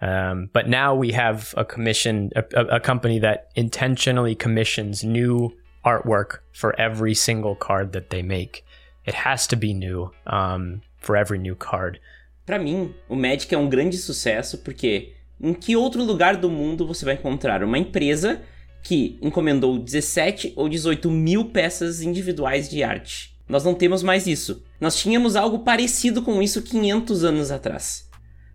Um, 0.00 0.50
but 0.52 0.68
now 0.68 0.94
we 0.94 1.12
have 1.12 1.54
a 1.56 1.64
commission, 1.64 2.30
a, 2.36 2.76
a 2.76 2.80
company 2.80 3.18
that 3.20 3.48
intentionally 3.54 4.34
commissions 4.34 5.02
new 5.02 5.52
artwork 5.84 6.40
for 6.52 6.78
every 6.78 7.14
single 7.14 7.54
card 7.54 7.92
that 7.92 8.10
they 8.10 8.22
make. 8.22 8.64
It 9.06 9.14
has 9.14 9.46
to 9.48 9.56
be 9.56 9.72
new 9.72 10.10
um, 10.26 10.82
for 10.98 11.16
every 11.16 11.38
new 11.38 11.54
card. 11.54 12.00
Para 12.44 12.58
mim, 12.58 12.94
o 13.08 13.16
Magic 13.16 13.52
é 13.54 13.58
um 13.58 13.68
grande 13.68 13.96
sucesso 13.96 14.58
porque 14.58 15.14
em 15.40 15.54
que 15.54 15.76
outro 15.76 16.02
lugar 16.02 16.36
do 16.36 16.50
mundo 16.50 16.86
você 16.86 17.04
vai 17.04 17.14
encontrar 17.14 17.62
uma 17.62 17.78
empresa 17.78 18.42
que 18.82 19.18
encomendou 19.20 19.78
17 19.78 20.52
ou 20.56 20.68
18 20.68 21.10
mil 21.10 21.46
peças 21.46 22.02
individuais 22.02 22.68
de 22.68 22.82
arte? 22.82 23.34
Nós 23.48 23.64
não 23.64 23.74
temos 23.74 24.02
mais 24.02 24.26
isso. 24.26 24.62
Nós 24.80 24.96
tínhamos 24.96 25.36
algo 25.36 25.60
parecido 25.60 26.22
com 26.22 26.42
isso 26.42 26.62
500 26.62 27.24
anos 27.24 27.50
atrás. 27.50 28.05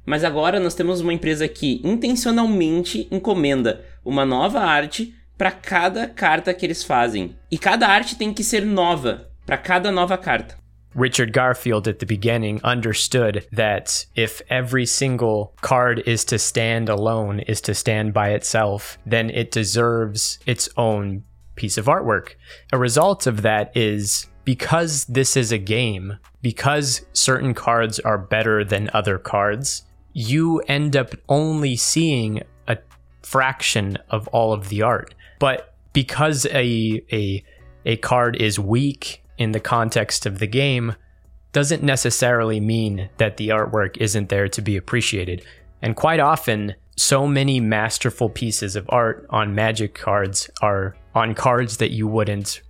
Mas 0.05 0.23
agora 0.23 0.59
nós 0.59 0.73
temos 0.73 1.01
uma 1.01 1.13
empresa 1.13 1.47
que 1.47 1.81
intencionalmente 1.83 3.07
encomenda 3.11 3.85
uma 4.03 4.25
nova 4.25 4.59
arte 4.59 5.13
para 5.37 5.51
cada 5.51 6.07
carta 6.07 6.53
que 6.53 6.65
eles 6.65 6.83
fazem. 6.83 7.35
E 7.51 7.57
cada 7.57 7.87
arte 7.87 8.15
tem 8.15 8.33
que 8.33 8.43
ser 8.43 8.65
nova, 8.65 9.29
para 9.45 9.57
cada 9.57 9.91
nova 9.91 10.17
carta. 10.17 10.55
Richard 10.93 11.31
Garfield 11.31 11.87
at 11.87 11.99
the 11.99 12.05
beginning 12.05 12.59
understood 12.63 13.47
that 13.51 14.05
if 14.15 14.41
every 14.49 14.85
single 14.85 15.53
card 15.61 16.03
is 16.05 16.25
to 16.25 16.37
stand 16.37 16.89
alone, 16.89 17.39
is 17.47 17.61
to 17.61 17.73
stand 17.73 18.13
by 18.13 18.31
itself, 18.31 18.97
then 19.05 19.29
it 19.29 19.51
deserves 19.51 20.39
its 20.45 20.69
own 20.75 21.23
piece 21.55 21.77
of 21.77 21.85
artwork. 21.85 22.35
A 22.73 22.77
result 22.77 23.25
of 23.25 23.41
that 23.41 23.71
is 23.75 24.27
because 24.43 25.05
this 25.05 25.37
is 25.37 25.51
a 25.51 25.57
game, 25.57 26.17
because 26.41 27.05
certain 27.13 27.53
cards 27.53 27.99
are 27.99 28.17
better 28.17 28.65
than 28.65 28.89
other 28.93 29.17
cards, 29.17 29.83
you 30.13 30.59
end 30.61 30.95
up 30.95 31.13
only 31.29 31.75
seeing 31.75 32.41
a 32.67 32.77
fraction 33.21 33.97
of 34.09 34.27
all 34.29 34.53
of 34.53 34.69
the 34.69 34.81
art. 34.81 35.13
But 35.39 35.73
because 35.93 36.45
a 36.47 37.03
a 37.11 37.43
a 37.85 37.97
card 37.97 38.35
is 38.35 38.59
weak 38.59 39.23
in 39.37 39.51
the 39.51 39.59
context 39.59 40.25
of 40.25 40.39
the 40.39 40.47
game 40.47 40.95
doesn't 41.51 41.83
necessarily 41.83 42.59
mean 42.59 43.09
that 43.17 43.37
the 43.37 43.49
artwork 43.49 43.97
isn't 43.97 44.29
there 44.29 44.47
to 44.47 44.61
be 44.61 44.77
appreciated. 44.77 45.43
And 45.81 45.95
quite 45.95 46.19
often, 46.19 46.75
so 46.95 47.27
many 47.27 47.59
masterful 47.59 48.29
pieces 48.29 48.75
of 48.75 48.85
art 48.89 49.25
on 49.29 49.55
magic 49.55 49.95
cards 49.95 50.49
are 50.61 50.95
on 51.15 51.33
cards 51.33 51.77
that 51.77 51.91
you 51.91 52.07
wouldn't 52.07 52.61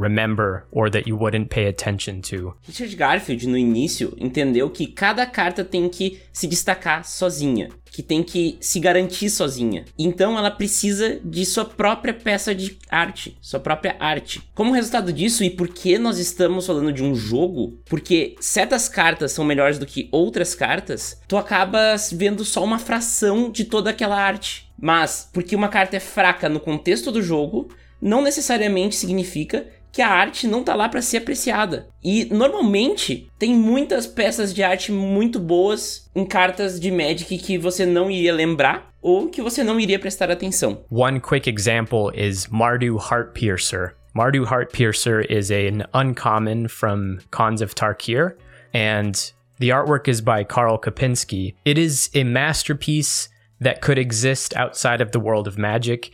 remember 0.00 0.64
or 0.70 0.90
that 0.90 1.08
you 1.08 1.16
wouldn't 1.16 1.48
pay 1.48 1.68
attention 1.68 2.20
to. 2.22 2.54
Richard 2.66 2.96
Garfield, 2.96 3.46
no 3.46 3.56
início, 3.56 4.16
entendeu 4.18 4.70
que 4.70 4.86
cada 4.86 5.26
carta 5.26 5.64
tem 5.64 5.88
que 5.88 6.20
se 6.32 6.46
destacar 6.46 7.04
sozinha, 7.04 7.68
que 7.90 8.02
tem 8.02 8.22
que 8.22 8.56
se 8.60 8.80
garantir 8.80 9.30
sozinha. 9.30 9.84
Então 9.98 10.38
ela 10.38 10.50
precisa 10.50 11.20
de 11.24 11.44
sua 11.44 11.64
própria 11.64 12.14
peça 12.14 12.54
de 12.54 12.78
arte, 12.88 13.36
sua 13.40 13.60
própria 13.60 13.96
arte. 13.98 14.42
Como 14.54 14.72
resultado 14.72 15.12
disso, 15.12 15.44
e 15.44 15.50
por 15.50 15.68
que 15.68 15.98
nós 15.98 16.18
estamos 16.18 16.66
falando 16.66 16.92
de 16.92 17.02
um 17.02 17.14
jogo? 17.14 17.78
Porque 17.84 18.36
certas 18.40 18.88
cartas 18.88 19.32
são 19.32 19.44
melhores 19.44 19.78
do 19.78 19.86
que 19.86 20.08
outras 20.12 20.54
cartas, 20.54 21.20
tu 21.28 21.36
acaba 21.36 21.96
vendo 22.12 22.44
só 22.44 22.64
uma 22.64 22.78
fração 22.78 23.50
de 23.50 23.64
toda 23.64 23.90
aquela 23.90 24.16
arte. 24.16 24.68
Mas 24.80 25.28
porque 25.32 25.54
uma 25.54 25.68
carta 25.68 25.96
é 25.96 26.00
fraca 26.00 26.48
no 26.48 26.58
contexto 26.58 27.12
do 27.12 27.22
jogo, 27.22 27.68
não 28.00 28.22
necessariamente 28.22 28.96
significa 28.96 29.66
que 29.92 30.02
a 30.02 30.08
arte 30.08 30.46
não 30.46 30.62
tá 30.62 30.74
lá 30.74 30.88
para 30.88 31.02
ser 31.02 31.18
apreciada. 31.18 31.88
E 32.02 32.24
normalmente 32.26 33.30
tem 33.38 33.54
muitas 33.54 34.06
peças 34.06 34.54
de 34.54 34.62
arte 34.62 34.92
muito 34.92 35.38
boas 35.38 36.08
em 36.14 36.24
cartas 36.24 36.78
de 36.78 36.90
Magic 36.90 37.38
que 37.38 37.58
você 37.58 37.84
não 37.84 38.10
iria 38.10 38.32
lembrar 38.32 38.90
ou 39.02 39.28
que 39.28 39.42
você 39.42 39.64
não 39.64 39.80
iria 39.80 39.98
prestar 39.98 40.30
atenção. 40.30 40.84
One 40.90 41.20
quick 41.20 41.48
example 41.48 42.12
is 42.14 42.46
Mardu 42.46 42.98
Heartpiercer. 42.98 43.94
Mardu 44.14 44.44
Heartpiercer 44.44 45.24
is 45.30 45.50
an 45.50 45.86
uncommon 45.94 46.68
from 46.68 47.20
Khans 47.30 47.62
of 47.62 47.74
Tarkir, 47.74 48.34
and 48.74 49.32
the 49.58 49.70
artwork 49.70 50.08
is 50.08 50.20
by 50.20 50.42
Karl 50.42 50.78
Kopinski. 50.78 51.54
It 51.64 51.78
is 51.78 52.10
a 52.14 52.24
masterpiece 52.24 53.28
that 53.60 53.80
could 53.80 53.98
exist 53.98 54.56
outside 54.56 55.00
of 55.00 55.12
the 55.12 55.20
world 55.20 55.46
of 55.46 55.56
magic, 55.56 56.10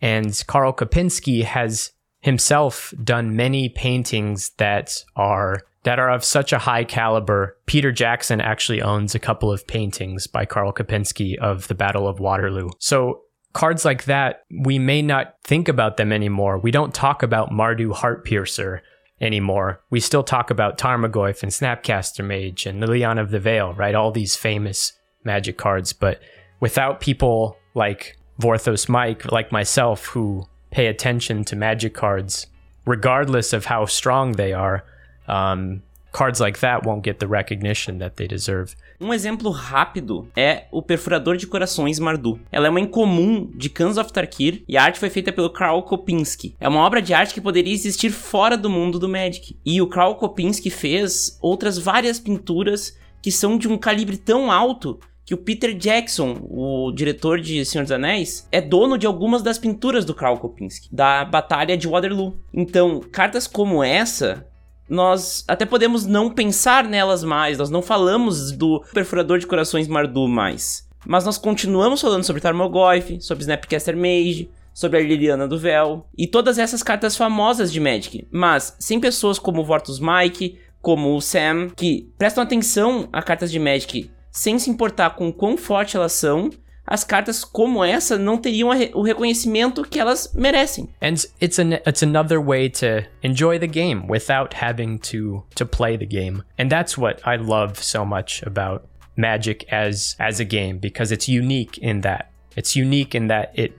and 0.00 0.42
Karl 0.48 0.72
Kopinski 0.72 1.44
has 1.44 1.92
himself 2.20 2.92
done 3.02 3.36
many 3.36 3.68
paintings 3.68 4.50
that 4.58 5.04
are 5.16 5.62
that 5.84 5.98
are 5.98 6.10
of 6.10 6.24
such 6.24 6.52
a 6.52 6.58
high 6.58 6.84
caliber. 6.84 7.56
Peter 7.66 7.92
Jackson 7.92 8.40
actually 8.40 8.82
owns 8.82 9.14
a 9.14 9.20
couple 9.20 9.50
of 9.50 9.66
paintings 9.66 10.26
by 10.26 10.44
Karl 10.44 10.72
Kopinski 10.72 11.38
of 11.38 11.68
the 11.68 11.74
Battle 11.74 12.08
of 12.08 12.20
Waterloo. 12.20 12.70
So 12.78 13.22
cards 13.52 13.84
like 13.84 14.04
that, 14.04 14.42
we 14.64 14.78
may 14.78 15.02
not 15.02 15.36
think 15.44 15.68
about 15.68 15.96
them 15.96 16.12
anymore. 16.12 16.58
We 16.58 16.72
don't 16.72 16.92
talk 16.92 17.22
about 17.22 17.50
Mardu 17.50 17.94
Heartpiercer 17.94 18.80
anymore. 19.20 19.80
We 19.90 20.00
still 20.00 20.22
talk 20.22 20.50
about 20.50 20.78
Tarmogoyf 20.78 21.42
and 21.42 21.52
Snapcaster 21.52 22.24
Mage 22.24 22.66
and 22.66 22.82
Liliana 22.82 23.20
of 23.20 23.30
the 23.30 23.40
Veil, 23.40 23.72
right? 23.72 23.94
All 23.94 24.10
these 24.10 24.36
famous 24.36 24.92
magic 25.24 25.58
cards. 25.58 25.92
But 25.92 26.20
without 26.60 27.00
people 27.00 27.56
like 27.74 28.18
Vorthos 28.40 28.88
Mike, 28.88 29.30
like 29.32 29.52
myself, 29.52 30.06
who 30.06 30.44
pay 30.70 30.88
attention 30.88 31.44
to 31.44 31.56
magic 31.56 31.94
cards, 31.94 32.46
regardless 32.86 33.52
of 33.52 33.66
how 33.70 33.86
strong 33.86 34.32
they 34.32 34.52
are, 34.52 34.82
um, 35.26 35.82
cards 36.12 36.40
like 36.40 36.60
that 36.60 36.86
won't 36.86 37.04
get 37.04 37.18
the 37.18 37.26
recognition 37.26 37.98
that 37.98 38.16
they 38.16 38.26
deserve. 38.26 38.74
Um 39.00 39.14
exemplo 39.14 39.50
rápido 39.50 40.28
é 40.36 40.64
o 40.72 40.82
Perfurador 40.82 41.36
de 41.36 41.46
Corações 41.46 42.00
Mardu. 42.00 42.40
Ela 42.50 42.66
é 42.66 42.70
uma 42.70 42.80
incomum 42.80 43.48
de 43.54 43.68
Khans 43.68 43.96
of 43.96 44.12
Tarkir 44.12 44.64
e 44.66 44.76
a 44.76 44.82
arte 44.82 44.98
foi 44.98 45.08
feita 45.08 45.32
pelo 45.32 45.50
Karl 45.50 45.82
Kopinski. 45.82 46.56
É 46.58 46.68
uma 46.68 46.80
obra 46.80 47.00
de 47.00 47.14
arte 47.14 47.34
que 47.34 47.40
poderia 47.40 47.72
existir 47.72 48.10
fora 48.10 48.56
do 48.56 48.68
mundo 48.68 48.98
do 48.98 49.08
Magic. 49.08 49.56
E 49.64 49.80
o 49.80 49.86
Karl 49.86 50.16
Kopinski 50.16 50.70
fez 50.70 51.38
outras 51.40 51.78
várias 51.78 52.18
pinturas 52.18 52.98
que 53.22 53.30
são 53.30 53.56
de 53.56 53.68
um 53.68 53.78
calibre 53.78 54.16
tão 54.16 54.50
alto 54.50 54.98
que 55.28 55.34
o 55.34 55.36
Peter 55.36 55.74
Jackson, 55.74 56.40
o 56.48 56.90
diretor 56.90 57.38
de 57.38 57.62
Senhor 57.62 57.84
dos 57.84 57.92
Anéis, 57.92 58.48
é 58.50 58.62
dono 58.62 58.96
de 58.96 59.06
algumas 59.06 59.42
das 59.42 59.58
pinturas 59.58 60.02
do 60.06 60.14
Karl 60.14 60.38
Kopinski, 60.38 60.88
da 60.90 61.22
Batalha 61.22 61.76
de 61.76 61.86
Waterloo. 61.86 62.38
Então, 62.50 63.02
cartas 63.12 63.46
como 63.46 63.84
essa 63.84 64.46
nós 64.88 65.44
até 65.46 65.66
podemos 65.66 66.06
não 66.06 66.30
pensar 66.30 66.84
nelas 66.84 67.22
mais, 67.22 67.58
nós 67.58 67.68
não 67.68 67.82
falamos 67.82 68.52
do 68.52 68.82
Perfurador 68.94 69.38
de 69.38 69.46
Corações 69.46 69.86
Mardu 69.86 70.26
mais. 70.26 70.88
Mas 71.06 71.26
nós 71.26 71.36
continuamos 71.36 72.00
falando 72.00 72.24
sobre 72.24 72.40
Tarmogoyf, 72.40 73.20
sobre 73.20 73.42
Snapcaster 73.42 73.94
Mage, 73.94 74.50
sobre 74.72 74.98
a 74.98 75.02
Liliana 75.02 75.46
do 75.46 75.58
Véu 75.58 76.06
e 76.16 76.26
todas 76.26 76.56
essas 76.56 76.82
cartas 76.82 77.18
famosas 77.18 77.70
de 77.70 77.80
Magic, 77.80 78.26
mas 78.30 78.74
sem 78.78 78.98
pessoas 78.98 79.38
como 79.38 79.60
o 79.60 79.64
Vortus 79.64 80.00
Mike, 80.00 80.58
como 80.80 81.14
o 81.14 81.20
Sam, 81.20 81.68
que 81.76 82.10
prestam 82.16 82.42
atenção 82.42 83.10
a 83.12 83.22
cartas 83.22 83.52
de 83.52 83.58
Magic 83.58 84.10
sem 84.38 84.56
se 84.56 84.70
importar 84.70 85.10
com 85.10 85.32
quão 85.32 85.56
forte 85.56 85.96
elas 85.96 86.12
são, 86.12 86.48
as 86.86 87.02
cartas 87.02 87.44
como 87.44 87.84
essa 87.84 88.16
não 88.16 88.38
teriam 88.38 88.70
o 88.94 89.02
reconhecimento 89.02 89.82
que 89.82 89.98
elas 89.98 90.32
merecem. 90.32 90.88
And 91.02 91.14
it's 91.42 91.58
an 91.58 91.80
it's 91.84 92.02
another 92.02 92.40
way 92.40 92.70
to 92.70 93.04
enjoy 93.22 93.58
the 93.58 93.66
game 93.66 94.06
without 94.08 94.54
having 94.54 94.98
to 95.10 95.44
to 95.56 95.66
play 95.66 95.98
the 95.98 96.06
game. 96.06 96.42
And 96.56 96.68
that's 96.68 96.96
what 96.96 97.20
I 97.26 97.36
love 97.36 97.82
so 97.82 98.06
much 98.06 98.42
about 98.46 98.84
Magic 99.16 99.66
as 99.70 100.14
as 100.20 100.40
a 100.40 100.44
game 100.44 100.78
because 100.78 101.12
it's 101.12 101.28
unique 101.28 101.76
in 101.82 102.02
that. 102.02 102.30
It's 102.56 102.76
unique 102.76 103.18
in 103.18 103.26
that 103.26 103.50
it 103.54 103.72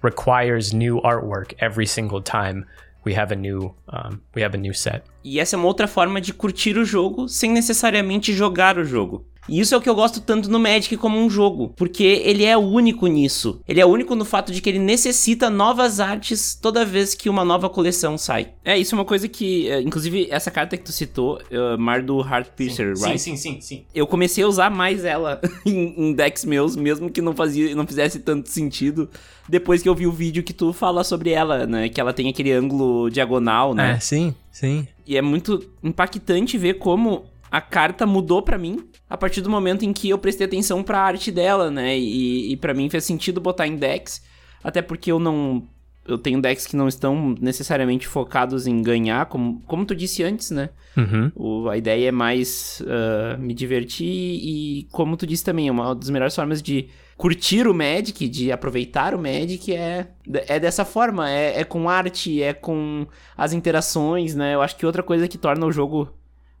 requires 0.00 0.72
new 0.72 1.00
artwork 1.02 1.54
every 1.58 1.86
single 1.86 2.22
time 2.22 2.66
we 3.04 3.14
have 3.14 3.32
a 3.32 3.36
new 3.36 3.74
um, 3.88 4.22
we 4.34 4.42
have 4.42 4.54
a 4.54 4.60
new 4.60 4.72
set. 4.72 5.02
E 5.22 5.38
essa 5.38 5.56
é 5.56 5.58
uma 5.58 5.66
outra 5.66 5.86
forma 5.86 6.20
de 6.20 6.32
curtir 6.32 6.76
o 6.78 6.84
jogo 6.84 7.28
sem 7.28 7.50
necessariamente 7.50 8.32
jogar 8.32 8.78
o 8.78 8.84
jogo. 8.84 9.26
E 9.48 9.60
isso 9.60 9.74
é 9.74 9.78
o 9.78 9.80
que 9.80 9.88
eu 9.88 9.94
gosto 9.94 10.20
tanto 10.20 10.50
no 10.50 10.58
Magic 10.58 10.96
como 10.96 11.18
um 11.18 11.28
jogo, 11.28 11.72
porque 11.76 12.02
ele 12.02 12.44
é 12.44 12.56
único 12.56 13.06
nisso. 13.06 13.60
Ele 13.68 13.80
é 13.80 13.86
único 13.86 14.14
no 14.14 14.24
fato 14.24 14.52
de 14.52 14.60
que 14.60 14.68
ele 14.68 14.78
necessita 14.78 15.50
novas 15.50 16.00
artes 16.00 16.54
toda 16.54 16.84
vez 16.84 17.14
que 17.14 17.28
uma 17.28 17.44
nova 17.44 17.68
coleção 17.68 18.16
sai. 18.16 18.52
É, 18.64 18.78
isso 18.78 18.94
é 18.94 18.98
uma 18.98 19.04
coisa 19.04 19.28
que, 19.28 19.68
eh, 19.68 19.82
inclusive, 19.82 20.28
essa 20.30 20.50
carta 20.50 20.76
que 20.76 20.84
tu 20.84 20.92
citou, 20.92 21.38
uh, 21.50 21.78
Mar 21.78 22.02
do 22.02 22.20
Heartpiercer, 22.20 22.96
sim, 22.96 23.04
right? 23.04 23.20
Sim, 23.20 23.36
sim, 23.36 23.52
sim, 23.54 23.60
sim. 23.60 23.84
Eu 23.94 24.06
comecei 24.06 24.44
a 24.44 24.48
usar 24.48 24.70
mais 24.70 25.04
ela 25.04 25.40
em, 25.64 25.94
em 25.96 26.12
decks 26.12 26.44
meus, 26.44 26.76
mesmo 26.76 27.10
que 27.10 27.20
não 27.20 27.34
fazia, 27.34 27.74
não 27.74 27.86
fizesse 27.86 28.20
tanto 28.20 28.48
sentido 28.48 29.08
depois 29.48 29.82
que 29.82 29.88
eu 29.88 29.94
vi 29.94 30.06
o 30.06 30.12
vídeo 30.12 30.42
que 30.42 30.52
tu 30.52 30.72
fala 30.72 31.04
sobre 31.04 31.30
ela, 31.30 31.66
né? 31.66 31.88
Que 31.88 32.00
ela 32.00 32.12
tem 32.12 32.28
aquele 32.28 32.52
ângulo 32.52 33.10
diagonal, 33.10 33.74
né? 33.74 33.92
É, 33.92 34.00
sim, 34.00 34.34
sim. 34.50 34.86
E 35.06 35.16
é 35.16 35.22
muito 35.22 35.62
impactante 35.82 36.56
ver 36.56 36.74
como 36.74 37.26
a 37.54 37.60
carta 37.60 38.04
mudou 38.04 38.42
para 38.42 38.58
mim 38.58 38.84
a 39.08 39.16
partir 39.16 39.40
do 39.40 39.48
momento 39.48 39.84
em 39.84 39.92
que 39.92 40.08
eu 40.10 40.18
prestei 40.18 40.44
atenção 40.44 40.82
para 40.82 40.98
a 40.98 41.04
arte 41.04 41.30
dela, 41.30 41.70
né? 41.70 41.96
E, 41.96 42.50
e 42.50 42.56
para 42.56 42.74
mim 42.74 42.90
fez 42.90 43.04
sentido 43.04 43.40
botar 43.40 43.68
em 43.68 43.76
decks, 43.76 44.24
até 44.60 44.82
porque 44.82 45.12
eu 45.12 45.20
não 45.20 45.62
eu 46.04 46.18
tenho 46.18 46.42
decks 46.42 46.66
que 46.66 46.74
não 46.74 46.88
estão 46.88 47.32
necessariamente 47.40 48.08
focados 48.08 48.66
em 48.66 48.82
ganhar, 48.82 49.26
como, 49.26 49.62
como 49.68 49.86
tu 49.86 49.94
disse 49.94 50.24
antes, 50.24 50.50
né? 50.50 50.70
Uhum. 50.96 51.30
O, 51.36 51.68
a 51.68 51.76
ideia 51.78 52.08
é 52.08 52.12
mais 52.12 52.82
uh, 52.82 53.40
me 53.40 53.54
divertir 53.54 54.04
e, 54.04 54.88
como 54.90 55.16
tu 55.16 55.24
disse 55.24 55.44
também, 55.44 55.70
uma 55.70 55.94
das 55.94 56.10
melhores 56.10 56.34
formas 56.34 56.60
de 56.60 56.88
curtir 57.16 57.68
o 57.68 57.72
Magic, 57.72 58.28
de 58.28 58.50
aproveitar 58.50 59.14
o 59.14 59.18
Magic 59.18 59.72
é, 59.72 60.08
é 60.48 60.58
dessa 60.58 60.84
forma, 60.84 61.30
é, 61.30 61.60
é 61.60 61.64
com 61.64 61.88
arte, 61.88 62.42
é 62.42 62.52
com 62.52 63.06
as 63.36 63.52
interações, 63.52 64.34
né? 64.34 64.56
Eu 64.56 64.60
acho 64.60 64.76
que 64.76 64.84
outra 64.84 65.04
coisa 65.04 65.28
que 65.28 65.38
torna 65.38 65.64
o 65.64 65.70
jogo 65.70 66.12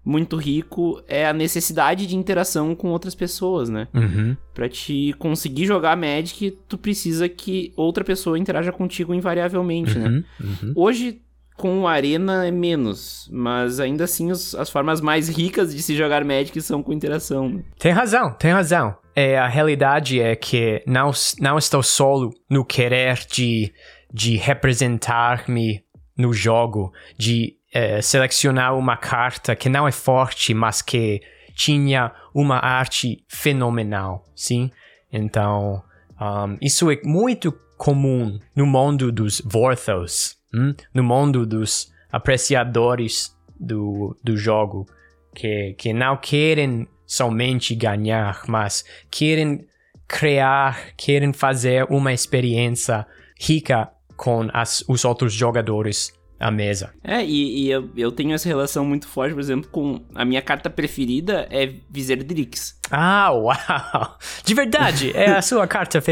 muito 0.04 0.36
rico 0.36 1.02
é 1.08 1.26
a 1.26 1.32
necessidade 1.32 2.06
de 2.06 2.16
interação 2.16 2.74
com 2.74 2.88
outras 2.88 3.14
pessoas, 3.14 3.70
né? 3.70 3.88
Uhum. 3.94 4.36
Pra 4.52 4.68
te 4.68 5.14
conseguir 5.18 5.66
jogar 5.66 5.96
Magic, 5.96 6.58
tu 6.68 6.76
precisa 6.76 7.28
que 7.28 7.72
outra 7.76 8.04
pessoa 8.04 8.38
interaja 8.38 8.70
contigo 8.70 9.14
invariavelmente, 9.14 9.98
né? 9.98 10.08
Uhum. 10.08 10.24
Uhum. 10.40 10.72
Hoje, 10.76 11.22
com 11.56 11.80
o 11.80 11.86
Arena 11.86 12.46
é 12.46 12.50
menos, 12.50 13.28
mas 13.32 13.80
ainda 13.80 14.04
assim 14.04 14.30
os, 14.30 14.54
as 14.54 14.68
formas 14.68 15.00
mais 15.00 15.28
ricas 15.28 15.74
de 15.74 15.82
se 15.82 15.96
jogar 15.96 16.24
Magic 16.24 16.60
são 16.60 16.82
com 16.82 16.92
interação. 16.92 17.48
né? 17.48 17.62
Tem 17.78 17.92
razão, 17.92 18.32
tem 18.34 18.52
razão. 18.52 18.96
É, 19.16 19.38
a 19.38 19.46
realidade 19.46 20.20
é 20.20 20.34
que 20.34 20.82
não, 20.86 21.12
não 21.40 21.56
estou 21.56 21.82
solo 21.82 22.34
no 22.50 22.64
querer 22.64 23.24
de, 23.30 23.72
de 24.12 24.36
representar-me 24.36 25.84
no 26.16 26.32
jogo, 26.32 26.92
de 27.16 27.56
é, 27.74 28.00
selecionar 28.00 28.78
uma 28.78 28.96
carta 28.96 29.56
que 29.56 29.68
não 29.68 29.88
é 29.88 29.90
forte, 29.90 30.54
mas 30.54 30.80
que 30.80 31.20
tinha 31.56 32.12
uma 32.32 32.58
arte 32.58 33.24
fenomenal, 33.28 34.24
sim? 34.34 34.70
Então, 35.12 35.82
um, 36.20 36.56
isso 36.62 36.88
é 36.88 37.00
muito 37.02 37.52
comum 37.76 38.38
no 38.54 38.64
mundo 38.64 39.10
dos 39.10 39.42
Vorthos, 39.44 40.36
hum? 40.54 40.72
no 40.94 41.02
mundo 41.02 41.44
dos 41.44 41.92
apreciadores 42.12 43.36
do, 43.58 44.16
do 44.22 44.36
jogo, 44.36 44.86
que, 45.34 45.74
que 45.76 45.92
não 45.92 46.16
querem 46.16 46.86
somente 47.04 47.74
ganhar, 47.74 48.42
mas 48.46 48.84
querem 49.10 49.66
criar, 50.06 50.94
querem 50.96 51.32
fazer 51.32 51.86
uma 51.90 52.12
experiência 52.12 53.04
rica 53.38 53.90
com 54.16 54.48
as, 54.52 54.84
os 54.88 55.04
outros 55.04 55.32
jogadores 55.32 56.12
à 56.38 56.50
mesa. 56.50 56.92
É, 57.02 57.24
e, 57.24 57.64
e 57.64 57.70
eu, 57.70 57.88
eu 57.96 58.12
tenho 58.12 58.32
essa 58.32 58.48
relação 58.48 58.84
muito 58.84 59.06
forte, 59.06 59.34
por 59.34 59.40
exemplo, 59.40 59.70
com 59.70 60.00
a 60.14 60.24
minha 60.24 60.42
carta 60.42 60.68
preferida 60.68 61.46
é 61.50 61.72
Viserdrix. 61.90 62.78
Ah, 62.90 63.30
uau! 63.32 64.16
De 64.44 64.54
verdade, 64.54 65.10
é 65.14 65.30
a 65.30 65.42
sua 65.42 65.66
carta 65.66 66.02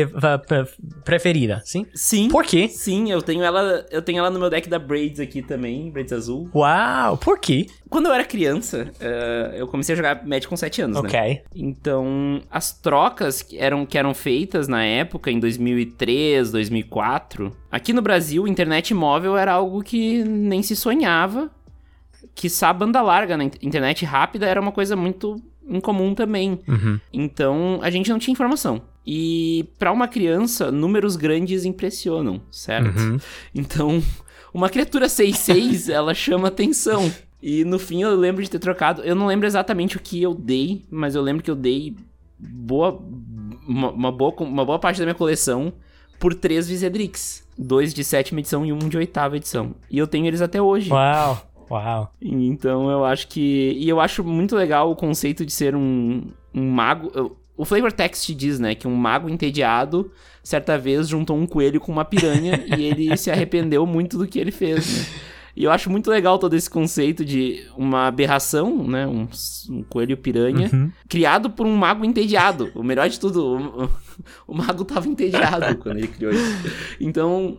preferida, 1.04 1.60
sim? 1.64 1.86
Sim. 1.94 2.28
Por 2.28 2.44
quê? 2.44 2.68
Sim, 2.68 3.10
eu 3.10 3.20
tenho 3.22 3.42
ela, 3.42 3.86
eu 3.90 4.00
tenho 4.02 4.18
ela 4.18 4.30
no 4.30 4.38
meu 4.38 4.48
deck 4.48 4.68
da 4.68 4.78
Braids 4.78 5.20
aqui 5.20 5.42
também, 5.42 5.90
Braids 5.90 6.12
azul. 6.12 6.48
Uau, 6.54 7.16
por 7.18 7.38
quê? 7.38 7.66
Quando 7.90 8.06
eu 8.06 8.12
era 8.14 8.24
criança, 8.24 8.90
eh, 9.00 9.54
eu 9.56 9.66
comecei 9.68 9.92
a 9.92 9.96
jogar 9.96 10.26
Magic 10.26 10.48
com 10.48 10.56
7 10.56 10.82
anos, 10.82 11.02
né? 11.02 11.08
Ok. 11.08 11.42
Então, 11.54 12.40
as 12.50 12.72
trocas 12.72 13.42
que 13.42 13.58
eram, 13.58 13.84
que 13.84 13.98
eram 13.98 14.14
feitas 14.14 14.66
na 14.66 14.82
época, 14.82 15.30
em 15.30 15.38
2003, 15.38 16.50
2004, 16.50 17.54
aqui 17.70 17.92
no 17.92 18.00
Brasil, 18.00 18.48
internet 18.48 18.94
móvel 18.94 19.36
era 19.36 19.52
algo 19.52 19.82
que 19.82 20.24
nem 20.24 20.62
se 20.62 20.74
sonhava. 20.74 21.50
Que 22.34 22.48
a 22.62 22.72
banda 22.72 23.02
larga 23.02 23.36
na 23.36 23.44
in- 23.44 23.50
internet 23.60 24.04
rápida 24.06 24.46
era 24.46 24.58
uma 24.58 24.72
coisa 24.72 24.96
muito 24.96 25.36
incomum 25.68 26.14
também. 26.14 26.60
Uhum. 26.66 27.00
Então, 27.12 27.78
a 27.82 27.90
gente 27.90 28.10
não 28.10 28.18
tinha 28.18 28.32
informação. 28.32 28.82
E 29.06 29.68
para 29.78 29.92
uma 29.92 30.06
criança, 30.06 30.70
números 30.70 31.16
grandes 31.16 31.64
impressionam, 31.64 32.40
certo? 32.50 32.98
Uhum. 32.98 33.18
Então, 33.54 34.02
uma 34.54 34.68
criatura 34.68 35.06
6-6, 35.06 35.90
ela 35.92 36.14
chama 36.14 36.48
atenção. 36.48 37.10
E 37.42 37.64
no 37.64 37.78
fim 37.78 38.02
eu 38.02 38.14
lembro 38.14 38.42
de 38.42 38.48
ter 38.48 38.60
trocado. 38.60 39.02
Eu 39.02 39.16
não 39.16 39.26
lembro 39.26 39.46
exatamente 39.46 39.96
o 39.96 40.00
que 40.00 40.22
eu 40.22 40.34
dei, 40.34 40.84
mas 40.88 41.14
eu 41.14 41.22
lembro 41.22 41.42
que 41.42 41.50
eu 41.50 41.56
dei 41.56 41.96
boa. 42.38 43.02
Uma, 43.66 43.90
uma 43.90 44.12
boa, 44.12 44.34
uma 44.40 44.64
boa 44.64 44.78
parte 44.78 44.98
da 44.98 45.04
minha 45.04 45.14
coleção 45.14 45.72
por 46.18 46.34
três 46.34 46.68
Visedrix. 46.68 47.42
Dois 47.58 47.92
de 47.92 48.04
sétima 48.04 48.40
edição 48.40 48.64
e 48.64 48.72
um 48.72 48.78
de 48.78 48.96
oitava 48.96 49.36
edição. 49.36 49.74
E 49.90 49.98
eu 49.98 50.06
tenho 50.06 50.26
eles 50.26 50.40
até 50.40 50.62
hoje. 50.62 50.90
Uau, 50.90 51.51
uau. 51.70 52.12
Então 52.20 52.90
eu 52.90 53.04
acho 53.04 53.28
que. 53.28 53.76
E 53.78 53.88
eu 53.88 54.00
acho 54.00 54.22
muito 54.24 54.54
legal 54.56 54.90
o 54.90 54.96
conceito 54.96 55.44
de 55.46 55.52
ser 55.52 55.74
um, 55.76 56.22
um 56.54 56.70
mago. 56.70 57.36
O 57.56 57.64
flavor 57.64 57.92
text 57.92 58.34
diz, 58.34 58.58
né, 58.58 58.74
que 58.74 58.88
um 58.88 58.94
mago 58.96 59.28
entediado 59.28 60.10
certa 60.42 60.76
vez 60.78 61.06
juntou 61.08 61.36
um 61.36 61.46
coelho 61.46 61.80
com 61.80 61.92
uma 61.92 62.04
piranha 62.04 62.64
e 62.76 62.82
ele 62.82 63.16
se 63.16 63.30
arrependeu 63.30 63.86
muito 63.86 64.16
do 64.18 64.26
que 64.26 64.38
ele 64.38 64.50
fez, 64.50 64.86
né? 65.12 65.18
E 65.54 65.64
eu 65.64 65.70
acho 65.70 65.90
muito 65.90 66.10
legal 66.10 66.38
todo 66.38 66.54
esse 66.56 66.68
conceito 66.68 67.22
de 67.26 67.62
uma 67.76 68.06
aberração, 68.06 68.84
né? 68.88 69.06
Um, 69.06 69.28
um 69.68 69.82
coelho 69.82 70.16
piranha, 70.16 70.70
Uhum. 70.72 70.90
criado 71.06 71.50
por 71.50 71.66
um 71.66 71.76
mago 71.76 72.06
entediado. 72.06 72.72
O 72.74 72.82
melhor 72.82 73.06
de 73.10 73.20
tudo, 73.20 73.44
o, 74.48 74.52
o 74.52 74.54
mago 74.56 74.82
tava 74.82 75.06
entediado 75.06 75.76
quando 75.76 75.98
ele 75.98 76.08
criou 76.08 76.32
isso. 76.32 76.56
Então, 76.98 77.58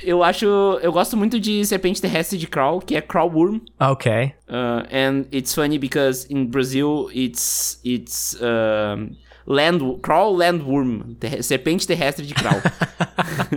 eu 0.00 0.22
acho. 0.22 0.46
Eu 0.82 0.92
gosto 0.92 1.16
muito 1.16 1.38
de 1.38 1.64
Serpente 1.64 2.00
Terrestre 2.00 2.38
de 2.38 2.46
Crawl, 2.46 2.80
que 2.80 2.96
é 2.96 3.00
Crawl 3.00 3.30
Worm. 3.30 3.60
Ok. 3.80 4.10
Uh, 4.48 4.86
and 4.92 5.24
it's 5.32 5.54
funny 5.54 5.78
because 5.78 6.26
in 6.30 6.46
Brazil 6.46 7.08
it's 7.12 7.80
it's 7.84 8.36
um, 8.40 9.16
land 9.46 9.80
crawl 10.02 10.36
landworm 10.36 11.14
ter 11.18 11.42
serpente 11.42 11.86
terrestre 11.86 12.26
de 12.26 12.34
crawl. 12.34 12.60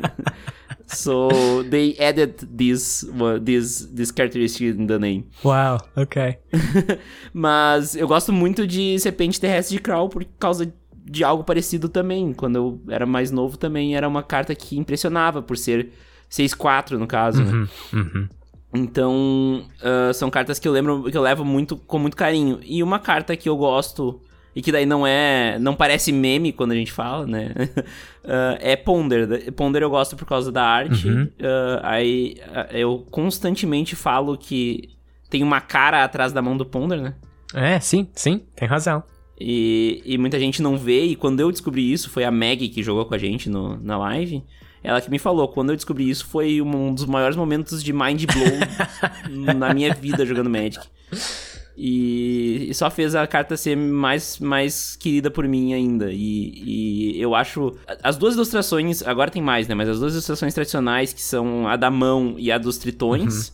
so 0.88 1.30
they 1.70 1.96
added 2.00 2.36
this 2.56 3.04
uh, 3.04 3.40
this 3.44 3.88
this 3.94 4.12
characteristic 4.12 4.76
in 4.78 4.88
the 4.88 5.00
name. 5.00 5.26
Uau, 5.44 5.78
ok. 5.96 6.38
Mas 7.34 7.96
eu 7.96 8.08
gosto 8.08 8.32
muito 8.32 8.66
de 8.68 9.00
serpente 9.00 9.40
terrestre 9.40 9.78
de 9.78 9.82
crawl 9.82 10.10
por 10.10 10.26
causa 10.40 10.72
de 11.10 11.24
algo 11.24 11.44
parecido 11.44 11.90
também. 11.90 12.34
Quando 12.34 12.56
eu 12.56 12.82
era 12.90 13.06
mais 13.06 13.32
novo 13.32 13.58
também 13.58 13.96
era 13.96 14.08
uma 14.08 14.24
carta 14.24 14.54
que 14.54 14.78
impressionava 14.78 15.42
por 15.42 15.58
ser 15.58 15.92
6-4 16.30 16.92
no 16.92 17.08
caso. 17.08 17.44
né? 17.44 17.52
Uhum. 17.52 17.68
Uhum. 18.00 18.30
Então, 18.74 19.66
ah, 19.82 20.12
são 20.14 20.30
cartas 20.30 20.60
que 20.60 20.68
eu 20.68 20.72
lembro, 20.72 21.04
que 21.10 21.18
eu 21.18 21.22
levo 21.22 21.44
muito 21.46 21.78
com 21.78 22.00
muito 22.00 22.18
carinho. 22.18 22.60
E 22.64 22.84
uma 22.84 23.00
carta 23.00 23.36
que 23.36 23.48
eu 23.48 23.58
gosto 23.58 24.22
e 24.56 24.62
que 24.62 24.72
daí 24.72 24.86
não 24.86 25.06
é, 25.06 25.60
não 25.60 25.76
parece 25.76 26.12
meme 26.12 26.52
quando 26.52 26.72
a 26.72 26.76
gente 26.76 26.92
fala, 26.92 27.26
né? 27.26 27.54
ah, 28.26 28.58
é 28.60 28.76
Ponder. 28.76 29.52
Ponder 29.54 29.84
eu 29.84 29.90
gosto 29.90 30.16
por 30.16 30.26
causa 30.26 30.52
da 30.52 30.64
arte. 30.64 31.08
Uhum. 31.08 31.30
Ah, 31.42 31.92
aí 31.92 32.38
eu 32.72 33.06
constantemente 33.10 33.96
falo 33.96 34.38
que 34.38 34.90
tem 35.30 35.44
uma 35.44 35.62
cara 35.62 36.04
atrás 36.04 36.32
da 36.32 36.42
mão 36.42 36.56
do 36.56 36.66
Ponder, 36.66 37.02
né? 37.02 37.16
É, 37.54 37.80
sim, 37.80 38.08
sim, 38.14 38.42
tem 38.56 38.68
razão. 38.68 39.04
E, 39.40 40.02
e 40.04 40.18
muita 40.18 40.40
gente 40.40 40.62
não 40.62 40.78
vê, 40.78 41.04
e 41.04 41.16
quando 41.16 41.40
eu 41.40 41.52
descobri 41.52 41.92
isso, 41.92 42.10
foi 42.10 42.24
a 42.24 42.32
Maggie 42.32 42.70
que 42.70 42.82
jogou 42.82 43.06
com 43.06 43.14
a 43.14 43.18
gente 43.18 43.50
no, 43.50 43.78
na 43.78 43.98
live. 43.98 44.44
Ela 44.84 45.02
que 45.02 45.10
me 45.10 45.20
falou, 45.20 45.48
quando 45.48 45.72
eu 45.72 45.76
descobri 45.76 46.10
isso, 46.10 46.26
foi 46.26 46.62
um 46.62 46.94
dos 46.94 47.06
maiores 47.06 47.36
momentos 47.36 47.84
de 47.84 47.92
mind 47.92 48.26
blow 48.26 49.54
na 49.56 49.74
minha 49.74 49.94
vida 49.94 50.26
jogando 50.26 50.50
Magic. 50.50 50.88
E, 51.80 52.72
só 52.74 52.90
fez 52.90 53.14
a 53.14 53.28
carta 53.28 53.56
ser 53.56 53.78
mais, 53.78 54.40
mais 54.40 54.96
querida 54.96 55.30
por 55.30 55.48
mim 55.48 55.74
ainda. 55.74 56.12
E, 56.12 57.14
e 57.16 57.22
eu 57.22 57.36
acho. 57.36 57.76
As 58.02 58.18
duas 58.18 58.34
ilustrações, 58.34 59.04
agora 59.04 59.30
tem 59.30 59.44
mais, 59.44 59.68
né? 59.68 59.76
Mas 59.76 59.88
as 59.88 60.00
duas 60.00 60.14
ilustrações 60.14 60.56
tradicionais, 60.56 61.14
que 61.14 61.22
são 61.22 61.68
a 61.68 61.76
da 61.76 61.92
mão 61.92 62.34
e 62.38 62.52
a 62.52 62.58
dos 62.58 62.80
tritões, 62.80 63.54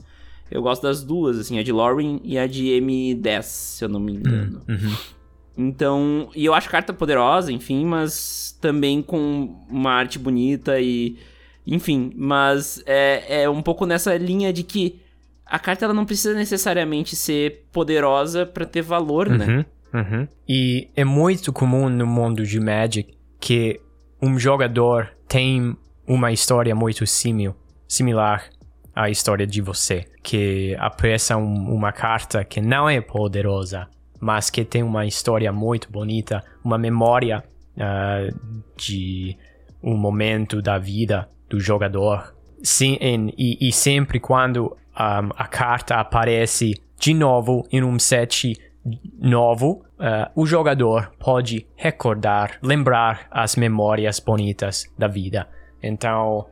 eu 0.50 0.62
gosto 0.62 0.84
das 0.84 1.04
duas, 1.04 1.38
assim, 1.38 1.60
a 1.60 1.64
de 1.64 1.72
Lauren 1.74 2.22
e 2.24 2.38
a 2.38 2.48
de 2.48 2.66
M10, 2.68 3.42
se 3.42 3.84
eu 3.84 3.90
não 3.90 4.00
me 4.00 4.14
engano. 4.14 4.62
Uhum. 4.70 4.96
Então, 5.58 6.30
e 6.36 6.46
eu 6.46 6.54
acho 6.54 6.70
carta 6.70 6.92
poderosa, 6.94 7.52
enfim, 7.52 7.86
mas 7.86 8.58
também 8.62 9.02
com 9.02 9.56
uma 9.70 9.92
arte 9.92 10.18
bonita 10.18 10.80
e. 10.80 11.18
Enfim, 11.66 12.12
mas 12.16 12.84
é, 12.86 13.44
é 13.44 13.50
um 13.50 13.62
pouco 13.62 13.86
nessa 13.86 14.18
linha 14.18 14.52
de 14.52 14.64
que 14.64 15.00
a 15.46 15.58
carta 15.58 15.86
ela 15.86 15.94
não 15.94 16.06
precisa 16.06 16.34
necessariamente 16.34 17.16
ser 17.16 17.66
poderosa 17.72 18.46
pra 18.46 18.66
ter 18.66 18.82
valor, 18.82 19.30
né? 19.30 19.66
Uhum, 19.94 20.00
uhum. 20.02 20.28
E 20.50 20.90
é 20.96 21.06
muito 21.06 21.54
comum 21.54 21.88
no 21.88 22.06
mundo 22.06 22.46
de 22.46 22.60
Magic 22.60 23.14
que 23.40 23.80
um 24.22 24.38
jogador 24.38 25.10
tem 25.28 25.78
uma 26.06 26.32
história 26.34 26.76
muito 26.76 27.06
simil, 27.08 27.56
similar 27.88 28.50
à 28.94 29.10
história 29.10 29.48
de 29.48 29.62
você. 29.62 30.06
Que 30.22 30.76
aprecia 30.80 31.38
um- 31.38 31.74
uma 31.74 31.92
carta 31.94 32.44
que 32.44 32.60
não 32.60 32.90
é 32.90 33.00
poderosa, 33.00 33.88
mas 34.24 34.50
que 34.50 34.64
tem 34.64 34.82
uma 34.82 35.06
história 35.06 35.52
muito 35.52 35.92
bonita, 35.92 36.42
uma 36.64 36.78
memória 36.78 37.44
ah, 37.78 38.30
de 38.78 39.38
um 39.84 39.98
momento 39.98 40.62
da 40.62 40.78
vida 40.78 41.30
do 41.50 41.60
jogador. 41.60 42.34
Sim, 42.64 42.98
e, 43.38 43.58
e 43.68 43.72
sempre 43.74 44.22
quando 44.22 44.78
ahm, 44.96 45.30
a 45.36 45.46
carta 45.46 45.96
aparece 45.96 46.82
de 46.98 47.14
novo 47.14 47.68
em 47.70 47.84
um 47.84 48.00
set 48.00 48.58
novo, 49.20 49.84
ah, 50.00 50.32
o 50.34 50.46
jogador 50.46 51.12
pode 51.20 51.68
recordar, 51.76 52.58
lembrar 52.62 53.28
as 53.30 53.58
memórias 53.58 54.22
bonitas 54.22 54.86
da 54.98 55.10
vida. 55.10 55.50
Então, 55.82 56.48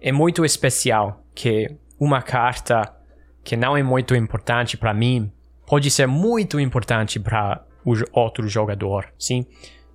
é 0.00 0.12
muito 0.12 0.44
especial 0.44 1.24
que 1.34 1.68
uma 1.98 2.22
carta 2.22 2.94
que 3.42 3.56
não 3.56 3.76
é 3.76 3.82
muito 3.82 4.14
importante 4.14 4.76
para 4.76 4.94
mim 4.94 5.32
pode 5.68 5.90
ser 5.90 6.06
muito 6.06 6.58
importante 6.58 7.20
para 7.20 7.62
o 7.84 7.94
outro 8.12 8.48
jogador, 8.48 9.06
sim? 9.18 9.44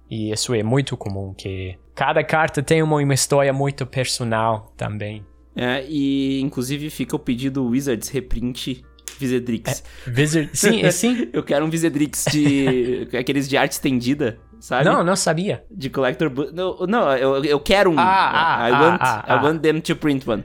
E 0.10 0.32
isso 0.32 0.54
é 0.54 0.62
muito 0.62 0.96
comum 0.96 1.34
que 1.34 1.76
cada 1.96 2.24
carta 2.24 2.62
tem 2.62 2.84
uma, 2.84 2.98
uma 2.98 3.14
história 3.14 3.52
muito 3.52 3.86
personal 3.86 4.72
também. 4.78 5.26
É, 5.56 5.86
e 5.88 6.40
inclusive 6.42 6.90
fica 6.90 7.16
o 7.16 7.20
pedido 7.20 7.66
Wizards 7.66 8.10
reprint 8.10 8.84
Visedrix. 9.20 9.84
Wizard, 10.08 10.50
sim, 10.54 10.82
é 10.84 10.92
sim. 10.92 11.30
Eu 11.34 11.44
quero 11.44 11.66
um 11.66 11.70
Visedrix 11.70 12.26
de. 12.32 13.08
aqueles 13.18 13.48
de 13.48 13.58
arte 13.58 13.74
estendida, 13.74 14.40
sabe? 14.60 14.86
Não, 14.86 15.04
não 15.04 15.16
sabia. 15.16 15.64
De 15.70 15.90
collector. 15.90 16.32
Não, 16.54 16.86
não 16.88 17.12
eu, 17.12 17.44
eu 17.44 17.60
quero 17.60 17.92
um. 17.92 18.00
Ah, 18.00 18.64
ah, 18.64 18.70
I, 18.70 18.74
ah, 18.74 18.82
want, 18.82 19.02
ah, 19.02 19.26
I 19.28 19.32
ah. 19.32 19.44
want 19.44 19.62
them 19.62 19.80
to 19.82 19.96
print 19.96 20.30
one. 20.30 20.44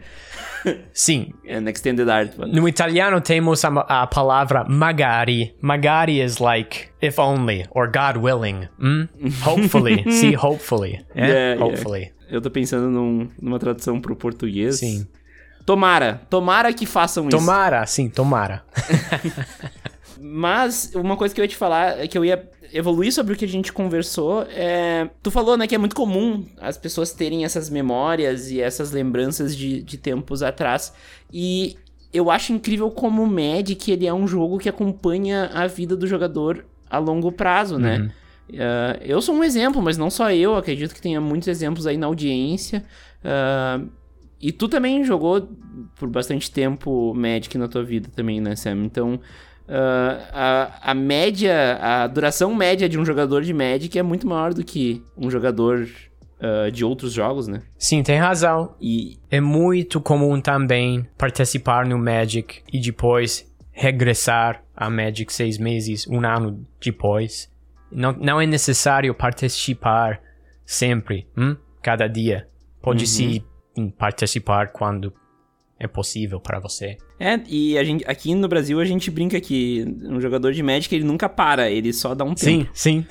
Sim, 0.93 1.33
An 1.49 1.69
extended 1.69 2.09
art 2.09 2.37
one. 2.39 2.51
no 2.53 2.67
italiano 2.69 3.21
temos 3.21 3.65
a, 3.65 3.69
a 3.69 4.07
palavra 4.07 4.65
magari. 4.69 5.53
Magari 5.63 6.21
is 6.21 6.41
like 6.41 6.91
if 7.01 7.19
only 7.19 7.67
or 7.71 7.87
God 7.91 8.17
willing. 8.17 8.69
Hmm? 8.79 9.05
Hopefully, 9.43 10.05
see, 10.11 10.33
hopefully. 10.35 11.01
É? 11.15 11.27
Yeah, 11.29 11.55
yeah. 11.55 11.61
hopefully. 11.65 12.13
Eu 12.31 12.41
tô 12.41 12.51
pensando 12.51 12.89
num- 12.91 13.31
numa 13.41 13.59
tradução 13.59 14.01
pro 14.01 14.15
português. 14.17 14.79
Sim. 14.81 15.07
Tomara. 15.65 16.21
Tomara 16.31 16.73
que 16.73 16.87
façam 16.87 17.29
isso. 17.29 17.37
Tomara, 17.37 17.85
sim, 17.87 18.09
tomara. 18.09 18.63
Mas 20.21 20.93
uma 20.95 21.17
coisa 21.17 21.35
que 21.35 21.41
eu 21.41 21.45
ia 21.45 21.49
te 21.49 21.57
falar, 21.57 21.99
é 21.99 22.07
que 22.07 22.17
eu 22.17 22.25
ia 22.25 22.49
evoluir 22.73 23.13
sobre 23.13 23.35
o 23.35 23.37
que 23.37 23.45
a 23.45 23.49
gente 23.49 23.73
conversou, 23.73 24.43
é... 24.51 25.09
Tu 25.23 25.31
falou, 25.31 25.57
né, 25.57 25.67
que 25.67 25.75
é 25.75 25.79
muito 25.79 25.97
comum 25.97 26.45
as 26.61 26.77
pessoas 26.77 27.13
terem 27.13 27.45
essas 27.45 27.71
memórias 27.71 28.51
e 28.51 28.61
essas 28.61 28.91
lembranças 28.91 29.57
de, 29.57 29.83
de 29.83 29.97
tempos 29.97 30.43
atrás. 30.43 30.93
E 31.33 31.77
eu 32.13 32.31
acho 32.31 32.53
incrível 32.53 32.91
como 32.91 33.23
o 33.23 33.27
Magic, 33.27 33.91
ele 33.91 34.07
é 34.07 34.13
um 34.13 34.27
jogo 34.27 34.59
que 34.59 34.69
acompanha 34.69 35.51
a 35.53 35.67
vida 35.67 35.97
do 35.97 36.07
jogador 36.07 36.65
a 36.91 36.99
longo 36.99 37.31
prazo, 37.33 37.79
né? 37.79 38.11
Ah, 38.55 38.99
eu 39.03 39.21
sou 39.21 39.35
um 39.35 39.45
exemplo, 39.45 39.83
mas 39.83 39.97
não 39.97 40.11
só 40.11 40.31
eu, 40.33 40.57
acredito 40.57 40.95
que 40.95 41.01
tenha 41.01 41.21
muitos 41.21 41.49
exemplos 41.49 41.87
aí 41.87 41.97
na 41.97 42.07
audiência. 42.07 42.85
Ah, 43.25 43.81
e 44.41 44.53
tu 44.53 44.69
também 44.69 45.05
jogou 45.05 45.49
por 45.97 46.09
bastante 46.09 46.51
tempo 46.51 47.13
Magic 47.15 47.57
na 47.59 47.69
tua 47.69 47.83
vida 47.83 48.09
também, 48.15 48.41
né, 48.41 48.55
Sam? 48.55 48.85
Então, 48.85 49.21
Uh, 49.69 50.25
a, 50.33 50.91
a 50.93 50.95
média, 50.95 51.79
a 51.81 52.07
duração 52.07 52.55
média 52.55 52.89
de 52.89 52.99
um 52.99 53.05
jogador 53.05 53.43
de 53.43 53.53
Magic 53.53 53.99
é 53.99 54.03
muito 54.03 54.27
maior 54.27 54.55
do 54.55 54.65
que 54.65 55.03
um 55.15 55.31
jogador 55.31 55.87
uh, 56.41 56.71
de 56.73 56.85
outros 56.85 57.13
jogos, 57.13 57.47
né? 57.47 57.63
Sim, 57.77 58.03
tem 58.03 58.19
razão. 58.19 58.75
E 58.81 59.19
É 59.31 59.41
muito 59.41 60.01
comum 60.01 60.41
também 60.41 61.07
participar 61.19 61.85
no 61.85 61.99
Magic 61.99 62.63
e 62.73 62.81
depois 62.81 63.47
regressar 63.71 64.63
a 64.75 64.89
Magic 64.89 65.31
seis 65.33 65.59
meses, 65.59 66.07
um 66.09 66.25
ano 66.25 66.67
depois. 66.81 67.51
Não, 67.93 68.13
não 68.13 68.41
é 68.41 68.47
necessário 68.47 69.15
participar 69.15 70.21
sempre, 70.65 71.27
hum? 71.37 71.57
cada 71.83 72.09
dia. 72.09 72.49
Pode-se 72.81 73.45
hum, 73.77 73.91
participar 73.91 74.73
quando 74.73 75.13
é 75.79 75.87
possível 75.87 76.41
para 76.41 76.59
você. 76.59 76.97
é, 77.21 77.41
e 77.47 77.79
a 77.79 77.85
gente, 77.85 78.05
aqui 78.07 78.35
no 78.35 78.49
Brasil 78.49 78.81
a 78.81 78.85
gente 78.85 79.11
brinca 79.11 79.41
que 79.41 79.85
um 80.03 80.21
jogador 80.21 80.53
de 80.53 80.63
Magic 80.63 80.93
ele 80.95 81.05
nunca 81.05 81.29
para, 81.29 81.71
ele 81.71 81.93
só 81.93 82.15
dá 82.15 82.25
um 82.25 82.35
tempo. 82.35 82.69
Sim, 82.75 83.05
sim. 83.05 83.07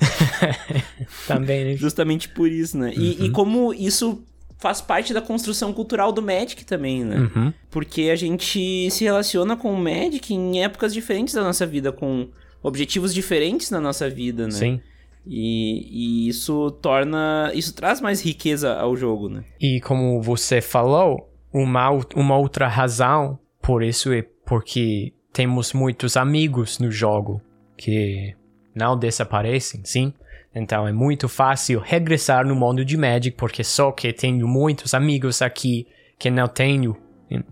também. 1.26 1.64
né? 1.64 1.76
Justamente 1.76 2.28
por 2.28 2.50
isso, 2.50 2.76
né? 2.76 2.92
E, 2.94 3.26
e 3.26 3.30
como 3.30 3.72
isso 3.72 4.22
faz 4.58 4.80
parte 4.80 5.14
da 5.14 5.22
construção 5.22 5.72
cultural 5.72 6.12
do 6.12 6.20
Magic 6.20 6.64
também, 6.64 7.04
né? 7.04 7.30
Uhum. 7.34 7.52
Porque 7.70 8.10
a 8.10 8.16
gente 8.16 8.90
se 8.90 9.04
relaciona 9.04 9.56
com 9.56 9.72
o 9.72 9.76
Magic 9.76 10.34
em 10.34 10.62
épocas 10.62 10.92
diferentes 10.92 11.32
da 11.32 11.42
nossa 11.42 11.64
vida, 11.64 11.92
com 11.92 12.28
objetivos 12.62 13.14
diferentes 13.14 13.70
na 13.70 13.80
nossa 13.80 14.10
vida, 14.10 14.44
né? 14.44 14.50
Sim. 14.50 14.80
E, 15.26 16.26
e 16.26 16.28
isso 16.28 16.70
torna. 16.82 17.50
Isso 17.54 17.74
traz 17.74 18.00
mais 18.00 18.20
riqueza 18.20 18.74
ao 18.74 18.96
jogo, 18.96 19.28
né? 19.28 19.44
E 19.60 19.80
como 19.80 20.20
você 20.22 20.60
falou, 20.60 21.27
uma, 21.52 21.90
uma 22.14 22.36
outra 22.36 22.68
razão 22.68 23.38
por 23.60 23.82
isso 23.82 24.12
é 24.12 24.24
porque 24.46 25.12
temos 25.32 25.72
muitos 25.72 26.16
amigos 26.16 26.78
no 26.78 26.90
jogo 26.90 27.40
que 27.76 28.34
não 28.74 28.98
desaparecem, 28.98 29.84
sim? 29.84 30.14
Então 30.54 30.88
é 30.88 30.92
muito 30.92 31.28
fácil 31.28 31.80
regressar 31.80 32.46
no 32.46 32.54
mundo 32.54 32.84
de 32.84 32.96
Magic 32.96 33.36
porque 33.36 33.62
só 33.62 33.92
que 33.92 34.12
tenho 34.12 34.48
muitos 34.48 34.94
amigos 34.94 35.42
aqui 35.42 35.86
que 36.18 36.30
não 36.30 36.48
tenho 36.48 36.96
em, 37.30 37.44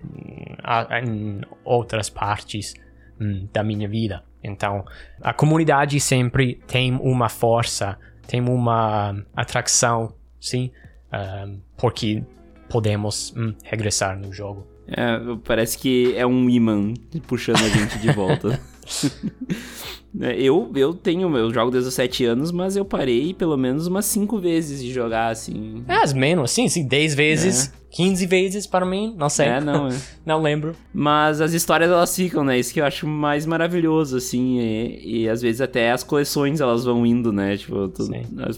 em 1.03 1.41
outras 1.65 2.09
partes 2.09 2.75
hum, 3.21 3.47
da 3.53 3.63
minha 3.63 3.89
vida. 3.89 4.25
Então 4.43 4.85
a 5.21 5.35
comunidade 5.35 6.01
sempre 6.01 6.61
tem 6.67 6.95
uma 6.95 7.29
força, 7.29 7.99
tem 8.27 8.41
uma 8.41 9.23
atração, 9.37 10.15
sim? 10.41 10.73
Ah, 11.13 11.47
porque 11.77 12.25
podemos 12.69 13.35
hum, 13.37 13.55
regressar 13.65 14.19
no 14.19 14.33
jogo. 14.33 14.67
É, 14.89 15.19
parece 15.45 15.79
que 15.79 16.17
é 16.17 16.27
um 16.27 16.49
imã 16.49 16.95
puxando 17.27 17.59
a 17.59 17.69
gente 17.69 17.99
de 17.99 18.13
volta. 18.13 18.61
É, 20.19 20.35
eu, 20.41 20.73
eu 20.75 20.95
tenho, 20.95 21.37
eu 21.37 21.53
jogo 21.53 21.71
desde 21.71 21.89
os 21.89 21.95
7 21.95 22.25
anos, 22.25 22.51
mas 22.51 22.75
eu 22.75 22.87
parei 22.87 23.35
pelo 23.35 23.55
menos 23.55 23.87
umas 23.87 24.07
5 24.07 24.39
vezes 24.39 24.81
de 24.83 24.91
jogar, 24.91 25.29
assim. 25.29 25.85
É, 25.87 25.97
as 25.97 26.15
menos, 26.15 26.51
sim, 26.53 26.69
sim, 26.69 26.87
10 26.89 27.15
vezes, 27.15 27.71
15 27.91 28.25
vezes 28.25 28.67
para 28.67 28.87
mim, 28.87 29.15
não 29.19 29.29
sei. 29.29 29.47
É, 29.49 29.61
não, 29.61 29.89
é. 29.89 29.91
não 30.25 30.41
lembro. 30.41 30.75
Mas 30.91 31.43
as 31.43 31.53
histórias 31.53 31.91
elas 31.91 32.17
ficam, 32.17 32.43
né? 32.45 32.59
Isso 32.59 32.73
que 32.73 32.81
eu 32.81 32.87
acho 32.87 33.07
mais 33.07 33.45
maravilhoso, 33.45 34.17
assim. 34.17 34.59
E, 34.59 35.25
e 35.25 35.29
às 35.29 35.43
vezes 35.43 35.61
até 35.61 35.93
as 35.93 36.03
coleções 36.03 36.63
elas 36.63 36.83
vão 36.85 37.05
indo, 37.05 37.31
né? 37.31 37.59
Tipo, 37.59 37.87
tu- 37.89 38.09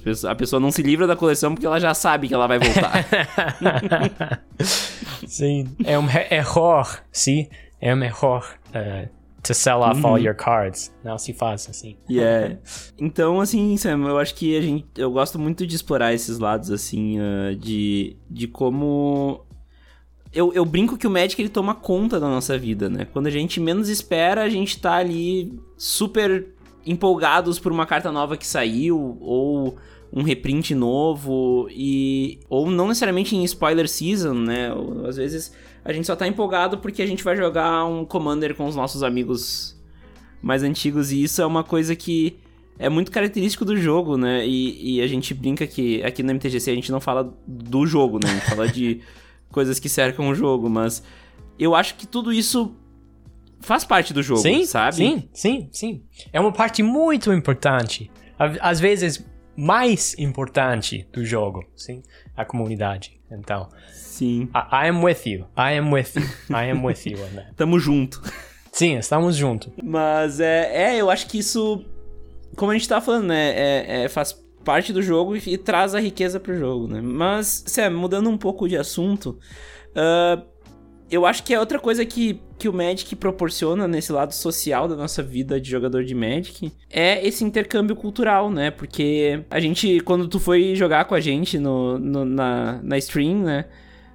pessoas- 0.05 0.25
a 0.27 0.35
pessoa 0.37 0.61
não 0.61 0.71
se 0.71 0.83
livra 0.83 1.09
da 1.09 1.17
coleção 1.17 1.55
porque 1.55 1.67
ela 1.67 1.81
já 1.81 1.93
sabe 1.93 2.29
que 2.29 2.35
ela 2.35 2.47
vai 2.47 2.61
voltar. 2.61 3.05
sim, 5.27 5.67
é 5.85 5.99
um 5.99 6.07
erro, 6.31 6.87
sim, 7.11 7.49
é 7.81 7.93
um 7.93 8.03
erro 8.03 8.39
uh, 8.39 9.18
to 9.49 9.55
sell 9.55 9.81
off 9.81 10.05
all 10.05 10.19
your 10.19 10.35
cards. 10.35 10.93
Não 11.03 11.17
se 11.17 11.33
faz 11.33 11.67
assim. 11.71 11.97
E 12.07 12.21
é. 12.21 12.59
Então, 12.99 13.41
assim, 13.41 13.77
Sam, 13.79 14.07
eu 14.07 14.19
acho 14.19 14.35
que 14.35 14.57
a 14.57 14.61
gente. 14.61 14.87
Eu 14.95 15.11
gosto 15.11 15.39
muito 15.39 15.67
de 15.67 15.75
explorar 15.75 16.13
esses 16.13 16.39
lados, 16.39 16.71
assim, 16.71 17.19
ah, 17.19 17.55
de, 17.59 18.17
de 18.31 18.47
como. 18.47 19.47
Eu, 20.31 20.53
eu 20.53 20.67
brinco 20.67 20.99
que 20.99 21.07
o 21.07 21.11
Magic 21.11 21.41
ele 21.41 21.49
toma 21.49 21.75
conta 21.75 22.21
da 22.21 22.29
nossa 22.29 22.59
vida, 22.59 22.91
né? 22.91 23.07
Quando 23.11 23.29
a 23.29 23.31
gente 23.31 23.59
menos 23.59 23.89
espera, 23.89 24.43
a 24.43 24.49
gente 24.51 24.79
tá 24.79 24.97
ali 24.97 25.59
super 25.79 26.47
empolgados 26.85 27.59
por 27.59 27.73
uma 27.73 27.87
carta 27.87 28.13
nova 28.13 28.37
que 28.37 28.47
saiu, 28.47 29.17
ou 29.19 29.79
um 30.13 30.23
reprint 30.23 30.75
novo, 30.75 31.69
e. 31.71 32.39
Ou 32.51 32.71
não 32.71 32.89
necessariamente 32.89 33.35
em 33.35 33.45
spoiler 33.45 33.89
season, 33.89 34.35
né? 34.35 34.75
Ou, 34.75 35.07
às 35.07 35.17
vezes 35.17 35.55
a 35.89 35.93
gente 35.95 36.07
só 36.07 36.15
tá 36.15 36.29
empolgado 36.29 36.77
porque 36.77 37.01
a 37.01 37.07
gente 37.07 37.25
vai 37.25 37.35
jogar 37.35 37.87
um 37.87 38.05
Commander 38.05 38.55
com 38.55 38.67
os 38.67 38.77
nossos 38.77 39.03
amigos 39.03 39.75
mais 40.43 40.63
antigos, 40.63 41.11
e 41.11 41.23
isso 41.23 41.41
é 41.41 41.47
uma 41.47 41.65
coisa 41.65 41.97
que 41.97 42.39
é 42.79 42.91
muito 42.91 43.11
característico 43.11 43.65
do 43.65 43.75
jogo, 43.75 44.19
né? 44.19 44.47
E, 44.47 44.97
e 44.97 45.01
a 45.01 45.07
gente 45.07 45.33
brinca 45.33 45.67
que 45.67 46.03
aqui 46.03 46.23
no 46.23 46.35
MTGC 46.35 46.71
a 46.71 46.75
gente 46.75 46.93
não 46.93 47.01
fala 47.01 47.35
do 47.47 47.87
jogo, 47.87 48.21
né? 48.23 48.31
A 48.31 48.35
gente 48.35 48.51
fala 48.51 48.69
de 48.69 49.01
coisas 49.51 49.81
que 49.81 49.89
cercam 49.89 50.29
o 50.29 50.35
jogo, 50.35 50.69
mas 50.69 51.03
eu 51.59 51.75
acho 51.75 51.95
que 51.95 52.07
tudo 52.07 52.35
isso 52.35 52.77
faz 53.59 53.83
parte 53.83 54.13
do 54.13 54.23
jogo, 54.23 54.43
sim, 54.43 54.67
sabe? 54.67 54.97
sim, 54.97 55.29
sim, 55.33 55.69
sim. 55.73 56.03
É 56.31 56.39
uma 56.39 56.53
parte 56.53 56.83
muito 56.83 57.33
importante. 57.33 58.11
Às 58.39 58.79
vezes, 58.79 59.27
mais 59.57 60.15
importante 60.19 61.09
do 61.15 61.25
jogo, 61.25 61.65
sim, 61.75 62.03
a 62.37 62.45
comunidade. 62.45 63.18
Então, 63.31 63.69
Sim. 63.93 64.49
I, 64.55 64.87
I 64.87 64.89
am 64.89 65.03
with 65.03 65.27
you, 65.27 65.47
I 65.57 65.79
am 65.79 65.93
with 65.93 66.17
you, 66.17 66.23
I 66.51 66.71
am 66.71 66.85
with 66.85 67.07
you. 67.07 67.19
Tamo 67.57 67.79
junto. 67.79 68.21
Sim, 68.73 68.97
estamos 68.97 69.37
juntos. 69.37 69.73
Mas 69.83 70.41
é, 70.41 70.95
é, 70.95 70.97
eu 71.01 71.11
acho 71.11 71.27
que 71.27 71.39
isso, 71.39 71.85
como 72.57 72.71
a 72.71 72.75
gente 72.75 72.89
tá 72.89 73.01
falando, 73.01 73.27
né? 73.27 73.51
É, 73.51 74.03
é- 74.05 74.09
faz 74.09 74.33
parte 74.65 74.93
do 74.93 75.03
jogo 75.03 75.37
e, 75.37 75.43
e 75.47 75.59
traz 75.59 75.95
a 75.95 76.01
riqueza 76.01 76.39
pro 76.39 76.57
jogo, 76.57 76.89
né? 76.89 77.01
Mas, 77.01 77.65
Sam, 77.67 77.91
mudando 77.91 78.29
um 78.29 78.37
pouco 78.37 78.69
de 78.69 78.77
assunto, 78.77 79.39
ah, 79.95 80.43
eu 81.11 81.25
acho 81.27 81.43
que 81.43 81.55
é 81.55 81.59
outra 81.61 81.79
coisa 81.79 82.05
que, 82.05 82.41
que 82.59 82.69
o 82.69 82.73
Magic 82.73 83.15
proporciona 83.17 83.89
nesse 83.89 84.13
lado 84.13 84.33
social 84.33 84.87
da 84.89 84.95
nossa 84.97 85.23
vida 85.23 85.61
de 85.61 85.71
jogador 85.71 86.05
de 86.05 86.15
Magic 86.15 86.71
é 86.91 87.27
esse 87.27 87.45
intercâmbio 87.45 87.97
cultural, 87.97 88.51
né? 88.51 88.71
Porque 88.71 89.41
a 89.51 89.59
gente, 89.61 90.01
quando 90.01 90.29
tu 90.29 90.39
foi 90.39 90.75
jogar 90.75 91.05
com 91.07 91.15
a 91.15 91.21
gente 91.21 91.59
no, 91.59 91.99
no- 91.99 92.25
na, 92.25 92.81
na 92.83 92.99
stream, 92.99 93.39
né? 93.43 93.65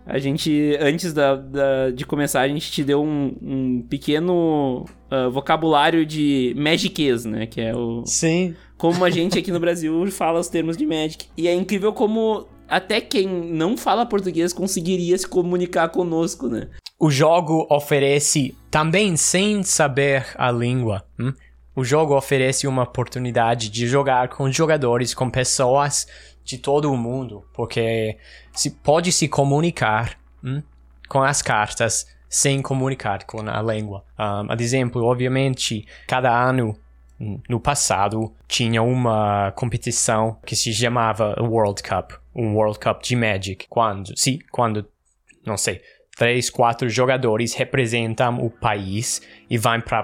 A 0.05 0.19
gente, 0.19 0.77
antes 0.81 1.13
da, 1.13 1.33
da- 1.35 1.89
de 1.91 2.05
começar, 2.05 2.41
a 2.41 2.47
gente 2.47 2.69
te 2.69 2.83
deu 2.83 3.01
um, 3.01 3.33
um 3.41 3.81
pequeno 3.89 4.85
ah, 5.09 5.29
vocabulário 5.29 6.05
de 6.05 6.53
Magicês, 6.57 7.23
né? 7.25 7.45
Que 7.45 7.61
é 7.61 7.75
o, 7.75 8.03
Sim, 8.05 8.53
como 8.77 9.05
a 9.05 9.09
gente 9.09 9.39
aqui 9.39 9.49
no 9.51 9.61
Brasil 9.61 10.05
fala 10.11 10.39
os 10.41 10.49
termos 10.49 10.75
de 10.75 10.85
Magic. 10.85 11.27
E 11.37 11.47
é 11.47 11.53
incrível 11.53 11.93
como 11.93 12.45
até 12.67 12.99
quem 12.99 13.27
não 13.27 13.77
fala 13.77 14.05
português 14.05 14.51
conseguiria 14.51 15.17
se 15.17 15.27
comunicar 15.27 15.87
conosco, 15.89 16.47
né? 16.49 16.67
O 17.03 17.11
jogo 17.11 17.67
oferece 17.69 18.57
também 18.71 19.17
sem 19.17 19.61
saber 19.61 20.25
a 20.37 20.49
língua. 20.49 21.03
hum? 21.19 21.33
O 21.75 21.83
jogo 21.83 22.15
oferece 22.15 22.65
uma 22.65 22.83
oportunidade 22.83 23.69
de 23.69 23.85
jogar 23.87 24.29
com 24.29 24.49
jogadores, 24.49 25.13
com 25.13 25.29
pessoas 25.29 26.07
de 26.45 26.57
todo 26.57 26.89
o 26.89 26.95
mundo, 26.95 27.43
porque 27.53 28.17
se 28.53 28.69
pode 28.69 29.11
se 29.11 29.27
comunicar 29.27 30.17
hum, 30.41 30.63
com 31.09 31.21
as 31.21 31.41
cartas 31.41 32.07
sem 32.29 32.61
comunicar 32.61 33.25
com 33.25 33.41
a 33.49 33.61
língua. 33.61 34.05
Um, 34.17 34.49
a 34.49 34.55
exemplo, 34.57 35.03
obviamente, 35.03 35.85
cada 36.07 36.31
ano 36.31 36.73
hum, 37.19 37.37
no 37.49 37.59
passado 37.59 38.33
tinha 38.47 38.81
uma 38.81 39.51
competição 39.57 40.37
que 40.45 40.55
se 40.55 40.73
chamava 40.73 41.35
World 41.37 41.83
Cup, 41.83 42.13
um 42.33 42.55
World 42.55 42.79
Cup 42.79 43.01
de 43.03 43.17
Magic, 43.17 43.65
quando, 43.67 44.17
sim, 44.17 44.39
quando, 44.49 44.87
não 45.45 45.57
sei, 45.57 45.81
três, 46.15 46.49
quatro 46.49 46.89
jogadores 46.89 47.53
representam 47.53 48.37
o 48.37 48.49
país 48.49 49.21
e 49.49 49.57
vão 49.57 49.81
para 49.81 50.03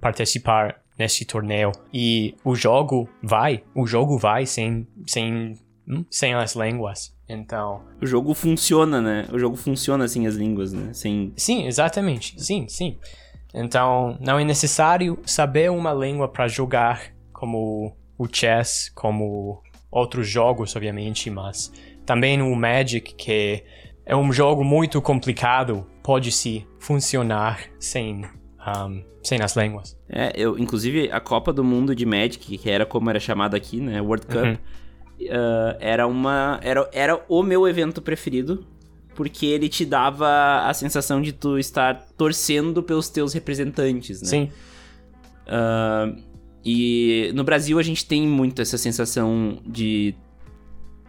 participar 0.00 0.82
nesse 0.98 1.24
torneio. 1.24 1.72
E 1.92 2.34
o 2.44 2.54
jogo 2.54 3.08
vai, 3.22 3.62
o 3.74 3.86
jogo 3.86 4.18
vai 4.18 4.46
sem, 4.46 4.86
sem, 5.06 5.58
hum, 5.88 6.04
sem 6.10 6.34
as 6.34 6.54
línguas. 6.54 7.14
Então, 7.28 7.82
O 8.00 8.06
jogo 8.06 8.34
funciona, 8.34 9.00
né? 9.00 9.26
O 9.32 9.38
jogo 9.38 9.56
funciona 9.56 10.06
sem 10.06 10.26
as 10.26 10.34
línguas, 10.34 10.72
né? 10.72 10.92
Sem. 10.92 11.32
sim, 11.36 11.66
exatamente, 11.66 12.34
sim, 12.42 12.68
sim. 12.68 12.98
Então, 13.54 14.18
não 14.20 14.38
é 14.38 14.44
necessário 14.44 15.18
saber 15.24 15.70
uma 15.70 15.92
língua 15.92 16.28
para 16.28 16.48
jogar 16.48 17.12
como 17.32 17.96
o 18.18 18.26
chess, 18.30 18.90
como 18.94 19.62
outros 19.90 20.28
jogos, 20.28 20.74
obviamente, 20.76 21.30
mas 21.30 21.72
também 22.04 22.40
o 22.40 22.54
Magic, 22.54 23.14
que 23.14 23.64
é 24.04 24.16
um 24.16 24.32
jogo 24.32 24.64
muito 24.64 25.00
complicado, 25.00 25.86
pode 26.02 26.32
se 26.32 26.66
funcionar 26.78 27.60
sem, 27.78 28.24
um, 28.66 29.02
sem 29.22 29.40
as 29.40 29.56
línguas. 29.56 29.96
É, 30.08 30.32
eu, 30.34 30.58
inclusive, 30.58 31.10
a 31.10 31.20
Copa 31.20 31.52
do 31.52 31.62
Mundo 31.64 31.94
de 31.94 32.04
Magic, 32.04 32.58
que 32.58 32.70
era 32.70 32.84
como 32.84 33.08
era 33.10 33.20
chamada 33.20 33.56
aqui, 33.56 33.80
né? 33.80 34.00
World 34.00 34.26
Cup, 34.26 34.36
Uhum. 34.44 34.56
ah, 35.30 35.76
era 35.80 36.06
uma. 36.06 36.58
Era, 36.62 36.88
era 36.92 37.24
o 37.28 37.42
meu 37.42 37.66
evento 37.68 38.02
preferido. 38.02 38.66
Porque 39.14 39.44
ele 39.44 39.68
te 39.68 39.84
dava 39.84 40.66
a 40.66 40.72
sensação 40.72 41.20
de 41.20 41.34
tu 41.34 41.58
estar 41.58 42.02
torcendo 42.16 42.82
pelos 42.82 43.10
teus 43.10 43.34
representantes, 43.34 44.22
né? 44.22 44.28
Sim, 44.28 44.50
Uh, 45.46 46.22
e 46.64 47.32
no 47.34 47.42
Brasil 47.44 47.78
a 47.78 47.82
gente 47.82 48.06
tem 48.06 48.26
muito 48.26 48.62
essa 48.62 48.78
sensação 48.78 49.58
de 49.66 50.14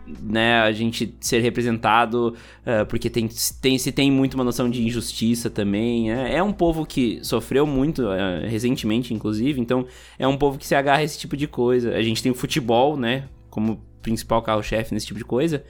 né, 0.05 0.61
a 0.61 0.71
gente 0.71 1.15
ser 1.19 1.39
representado, 1.39 2.35
uh, 2.65 2.85
porque 2.87 3.09
tem, 3.09 3.29
tem, 3.61 3.77
se 3.77 3.91
tem 3.91 4.11
muito 4.11 4.33
uma 4.35 4.43
noção 4.43 4.69
de 4.69 4.85
injustiça 4.85 5.49
também. 5.49 6.11
É, 6.11 6.35
é 6.35 6.43
um 6.43 6.51
povo 6.51 6.85
que 6.85 7.19
sofreu 7.23 7.65
muito, 7.65 8.03
uh, 8.03 8.47
recentemente, 8.47 9.13
inclusive, 9.13 9.59
então 9.59 9.85
é 10.19 10.27
um 10.27 10.37
povo 10.37 10.57
que 10.57 10.67
se 10.67 10.75
agarra 10.75 10.99
a 10.99 11.03
esse 11.03 11.17
tipo 11.17 11.37
de 11.37 11.47
coisa. 11.47 11.95
A 11.95 12.01
gente 12.01 12.21
tem 12.21 12.31
o 12.31 12.35
futebol, 12.35 12.97
né, 12.97 13.25
como 13.49 13.81
principal 14.01 14.41
carro-chefe 14.41 14.93
nesse 14.93 15.07
tipo 15.07 15.19
de 15.19 15.25
coisa, 15.25 15.63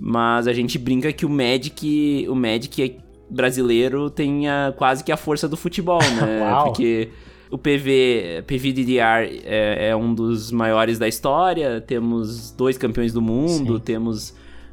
mas 0.00 0.46
a 0.46 0.52
gente 0.52 0.78
brinca 0.78 1.12
que 1.12 1.26
o 1.26 1.28
Magic, 1.28 2.26
o 2.28 2.34
Magic 2.34 2.98
brasileiro 3.28 4.08
tem 4.08 4.48
a, 4.48 4.72
quase 4.76 5.02
que 5.02 5.12
a 5.12 5.16
força 5.16 5.48
do 5.48 5.56
futebol, 5.56 6.00
né? 6.02 6.40
porque 6.64 7.10
o 7.50 7.56
PV, 7.56 8.44
PVDDR 8.46 9.42
é, 9.44 9.88
é, 9.88 9.96
um 9.96 10.14
dos 10.14 10.50
maiores 10.50 10.98
da 10.98 11.06
história. 11.06 11.80
Temos 11.80 12.50
dois 12.50 12.76
campeões 12.76 13.12
do 13.12 13.22
mundo, 13.22 13.76
Sim. 13.76 13.82
temos 13.84 14.30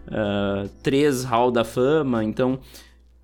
uh, 0.08 0.68
três 0.82 1.24
Hall 1.24 1.52
da 1.52 1.64
Fama. 1.64 2.24
Então, 2.24 2.60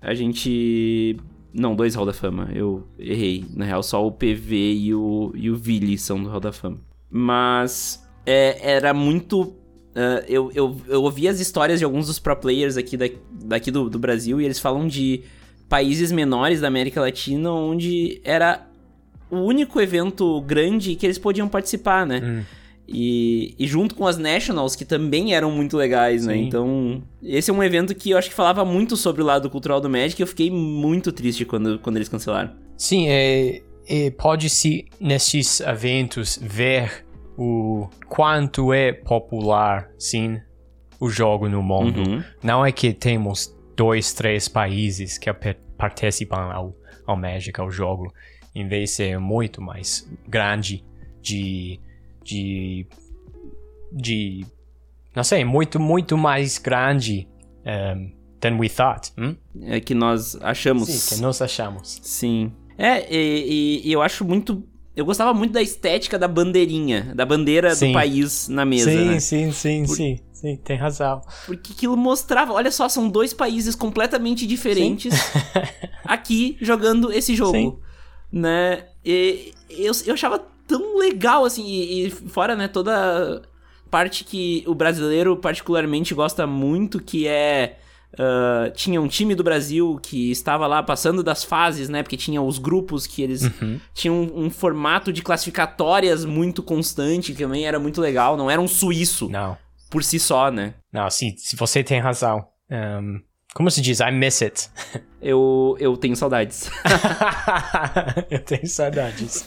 a 0.00 0.14
gente. 0.14 1.16
Não, 1.52 1.74
dois 1.74 1.94
Hall 1.94 2.06
da 2.06 2.12
Fama. 2.12 2.48
Eu 2.54 2.86
errei. 2.98 3.44
Na 3.54 3.64
real, 3.64 3.82
só 3.82 4.06
o 4.06 4.12
PV 4.12 4.72
e 4.74 4.94
o, 4.94 5.32
e 5.34 5.50
o 5.50 5.56
Vili 5.56 5.98
são 5.98 6.22
do 6.22 6.28
Hall 6.28 6.40
da 6.40 6.52
Fama. 6.52 6.78
Mas 7.10 8.06
é, 8.24 8.74
era 8.74 8.94
muito. 8.94 9.42
Uh, 9.42 10.22
eu, 10.28 10.52
eu, 10.54 10.76
eu 10.86 11.02
ouvi 11.02 11.26
as 11.26 11.40
histórias 11.40 11.80
de 11.80 11.84
alguns 11.84 12.06
dos 12.06 12.20
pro 12.20 12.36
players 12.36 12.76
aqui 12.76 12.96
da, 12.96 13.06
daqui 13.44 13.72
do, 13.72 13.90
do 13.90 13.98
Brasil 13.98 14.40
e 14.40 14.44
eles 14.44 14.60
falam 14.60 14.86
de 14.86 15.24
países 15.68 16.12
menores 16.12 16.60
da 16.60 16.68
América 16.68 17.00
Latina 17.00 17.50
onde 17.52 18.20
era 18.22 18.69
o 19.30 19.38
único 19.38 19.80
evento 19.80 20.40
grande 20.42 20.94
que 20.94 21.06
eles 21.06 21.18
podiam 21.18 21.48
participar, 21.48 22.06
né? 22.06 22.20
Hum. 22.22 22.42
E, 22.92 23.54
e, 23.56 23.68
junto 23.68 23.94
com 23.94 24.04
as 24.04 24.18
Nationals, 24.18 24.74
que 24.74 24.84
também 24.84 25.32
eram 25.32 25.52
muito 25.52 25.76
legais, 25.76 26.26
né? 26.26 26.34
Sim. 26.34 26.40
né? 26.40 26.46
Então, 26.46 27.02
esse 27.22 27.48
é 27.48 27.54
um 27.54 27.62
evento 27.62 27.94
que 27.94 28.10
eu 28.10 28.18
acho 28.18 28.28
que 28.28 28.34
falava 28.34 28.64
muito 28.64 28.96
sobre 28.96 29.22
o 29.22 29.24
lado 29.24 29.48
cultural 29.48 29.80
do 29.80 29.88
Magic 29.88 30.20
e 30.20 30.24
eu 30.24 30.26
fiquei 30.26 30.50
muito 30.50 31.12
triste 31.12 31.44
quando, 31.44 31.78
quando 31.78 31.96
eles 31.96 32.08
cancelaram. 32.08 32.50
Sim, 32.76 33.06
é, 33.08 33.62
é 33.88 34.10
pode-se 34.10 34.86
nesses 34.98 35.60
eventos 35.60 36.36
ver 36.42 37.04
o 37.38 37.88
quanto 38.08 38.72
é 38.72 38.92
popular, 38.92 39.88
sim, 39.96 40.40
o 40.98 41.08
jogo 41.08 41.48
no 41.48 41.62
mundo. 41.62 42.00
Uhum. 42.00 42.24
Não 42.42 42.66
é 42.66 42.72
que 42.72 42.92
temos 42.92 43.56
dois, 43.76 44.12
três 44.12 44.48
países 44.48 45.16
que 45.16 45.30
participam 45.78 46.52
ao, 46.52 46.76
ao 47.06 47.16
Magic, 47.16 47.58
ao 47.60 47.70
jogo 47.70 48.12
em 48.54 48.66
vez 48.66 48.90
de 48.90 48.96
ser 48.96 49.18
muito 49.18 49.60
mais 49.62 50.08
grande 50.28 50.84
de 51.22 51.78
de 52.24 52.86
de 53.92 54.44
não 55.14 55.24
sei 55.24 55.44
muito 55.44 55.78
muito 55.78 56.16
mais 56.16 56.58
grande 56.58 57.28
um, 57.64 58.12
than 58.40 58.56
we 58.58 58.68
thought 58.68 59.12
hum? 59.18 59.36
é 59.62 59.80
que 59.80 59.94
nós 59.94 60.36
achamos 60.42 60.88
sim 60.88 61.16
que 61.16 61.22
nós 61.22 61.40
achamos 61.40 62.00
sim 62.02 62.52
é 62.78 63.12
e, 63.12 63.82
e, 63.84 63.88
e 63.88 63.92
eu 63.92 64.02
acho 64.02 64.24
muito 64.24 64.64
eu 64.96 65.04
gostava 65.04 65.32
muito 65.32 65.52
da 65.52 65.62
estética 65.62 66.18
da 66.18 66.26
bandeirinha, 66.26 67.14
da 67.14 67.24
bandeira 67.24 67.74
sim. 67.74 67.86
do 67.86 67.92
país 67.94 68.48
na 68.48 68.66
mesa. 68.66 68.90
Sim, 68.90 69.04
né? 69.06 69.20
sim, 69.20 69.52
sim, 69.52 69.86
Por... 69.86 69.96
sim, 69.96 70.18
sim, 70.32 70.56
tem 70.56 70.76
razão. 70.76 71.22
Porque 71.46 71.72
aquilo 71.72 71.96
mostrava, 71.96 72.52
olha 72.52 72.70
só, 72.72 72.88
são 72.88 73.08
dois 73.08 73.32
países 73.32 73.74
completamente 73.74 74.46
diferentes 74.46 75.14
aqui 76.04 76.58
jogando 76.60 77.10
esse 77.12 77.34
jogo. 77.34 77.56
Sim 77.56 77.89
né? 78.32 78.86
E 79.04 79.52
eu, 79.68 79.92
eu 80.06 80.14
achava 80.14 80.38
tão 80.66 80.98
legal, 80.98 81.44
assim, 81.44 81.66
e, 81.66 82.06
e 82.06 82.10
fora, 82.10 82.54
né, 82.54 82.68
toda 82.68 83.42
parte 83.90 84.22
que 84.22 84.62
o 84.66 84.74
brasileiro 84.74 85.36
particularmente 85.36 86.14
gosta 86.14 86.46
muito, 86.46 87.00
que 87.00 87.26
é... 87.26 87.76
Uh, 88.12 88.68
tinha 88.72 89.00
um 89.00 89.06
time 89.06 89.36
do 89.36 89.44
Brasil 89.44 89.96
que 90.02 90.32
estava 90.32 90.66
lá 90.66 90.82
passando 90.82 91.22
das 91.22 91.44
fases, 91.44 91.88
né? 91.88 92.02
Porque 92.02 92.16
tinha 92.16 92.42
os 92.42 92.58
grupos 92.58 93.06
que 93.06 93.22
eles 93.22 93.42
uhum. 93.42 93.80
tinham 93.94 94.16
um, 94.16 94.46
um, 94.46 94.50
formato 94.50 95.12
de 95.12 95.22
classificatórias 95.22 96.24
muito 96.24 96.60
constante, 96.60 97.32
que 97.32 97.44
também 97.44 97.68
era 97.68 97.78
muito 97.78 98.00
legal. 98.00 98.36
Não 98.36 98.50
era 98.50 98.60
um 98.60 98.66
suíço. 98.66 99.28
Não. 99.28 99.56
Por 99.88 100.02
si 100.02 100.18
só, 100.18 100.50
né? 100.50 100.74
Não, 100.92 101.08
sim, 101.08 101.36
você 101.56 101.84
tem 101.84 102.00
razão. 102.00 102.44
Um, 102.68 103.20
como 103.54 103.70
se 103.70 103.80
diz? 103.80 104.00
I 104.00 104.10
miss 104.12 104.42
it. 104.42 104.68
Eu, 105.20 105.76
eu 105.78 105.96
tenho 105.96 106.16
saudades. 106.16 106.70
eu 108.30 108.40
tenho 108.40 108.66
saudades. 108.66 109.44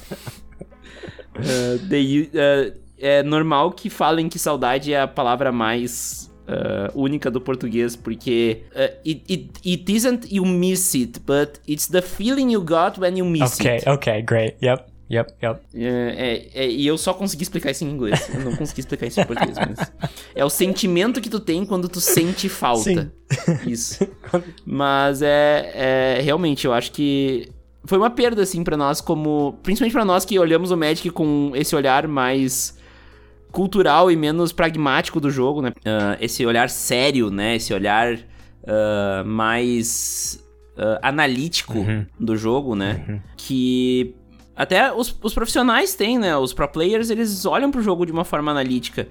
Uh, 1.35 1.79
the, 1.89 1.97
uh, 1.97 2.79
é 2.99 3.23
normal 3.23 3.71
que 3.71 3.89
falem 3.89 4.29
que 4.29 4.37
saudade 4.37 4.93
é 4.93 5.01
a 5.01 5.07
palavra 5.07 5.51
mais 5.51 6.31
uh, 6.47 6.97
única 6.97 7.31
do 7.31 7.41
português, 7.41 7.95
porque 7.95 8.63
uh, 8.71 8.95
it, 9.05 9.23
it, 9.29 9.49
it 9.65 9.91
isn't 9.91 10.33
you 10.33 10.45
miss 10.45 10.93
it, 10.93 11.19
but 11.21 11.59
it's 11.67 11.87
the 11.87 12.01
feeling 12.01 12.51
you 12.51 12.61
got 12.61 12.97
when 12.99 13.17
you 13.17 13.25
miss 13.25 13.59
okay, 13.59 13.77
it. 13.77 13.89
Ok, 13.89 14.13
ok, 14.13 14.21
great. 14.21 14.55
Yep. 14.61 14.92
Yep, 15.13 15.33
yep. 15.43 15.59
É, 15.75 16.49
é, 16.55 16.63
é, 16.63 16.69
e 16.69 16.87
eu 16.87 16.97
só 16.97 17.13
consegui 17.13 17.43
explicar 17.43 17.69
isso 17.69 17.83
em 17.83 17.89
inglês. 17.89 18.29
Eu 18.33 18.41
não 18.41 18.55
consegui 18.55 18.79
explicar 18.79 19.05
isso 19.05 19.21
em 19.21 19.25
português, 19.25 19.57
mas. 19.57 19.91
É 20.33 20.43
o 20.43 20.49
sentimento 20.49 21.21
que 21.21 21.29
tu 21.29 21.39
tem 21.39 21.65
quando 21.65 21.87
tu 21.87 22.01
sente 22.01 22.49
falta. 22.49 22.83
Sim. 22.83 23.11
Isso. 23.67 24.07
Mas 24.65 25.21
é, 25.21 25.71
é. 26.17 26.21
Realmente, 26.21 26.65
eu 26.65 26.73
acho 26.73 26.91
que. 26.91 27.49
Foi 27.85 27.97
uma 27.97 28.09
perda, 28.09 28.41
assim, 28.41 28.63
para 28.63 28.77
nós, 28.77 29.01
como. 29.01 29.59
Principalmente 29.61 29.93
para 29.93 30.05
nós 30.05 30.25
que 30.25 30.37
olhamos 30.39 30.71
o 30.71 30.77
Magic 30.77 31.09
com 31.11 31.51
esse 31.53 31.75
olhar 31.75 32.07
mais 32.07 32.77
cultural 33.51 34.09
e 34.09 34.15
menos 34.15 34.51
pragmático 34.51 35.19
do 35.19 35.29
jogo, 35.29 35.61
né? 35.61 35.69
Uh, 35.69 36.17
esse 36.19 36.45
olhar 36.45 36.69
sério, 36.69 37.29
né? 37.29 37.55
Esse 37.55 37.73
olhar 37.73 38.15
uh, 38.15 39.25
mais. 39.25 40.39
Uh, 40.75 40.97
analítico 41.03 41.77
uhum. 41.77 42.03
do 42.19 42.35
jogo, 42.35 42.75
né? 42.75 43.05
Uhum. 43.07 43.21
Que 43.37 44.15
até 44.55 44.93
os, 44.93 45.17
os 45.21 45.33
profissionais 45.33 45.95
têm, 45.95 46.19
né? 46.19 46.37
Os 46.37 46.53
pro 46.53 46.67
players, 46.67 47.09
eles 47.09 47.45
olham 47.45 47.71
pro 47.71 47.81
jogo 47.81 48.05
de 48.05 48.11
uma 48.11 48.23
forma 48.23 48.51
analítica. 48.51 49.07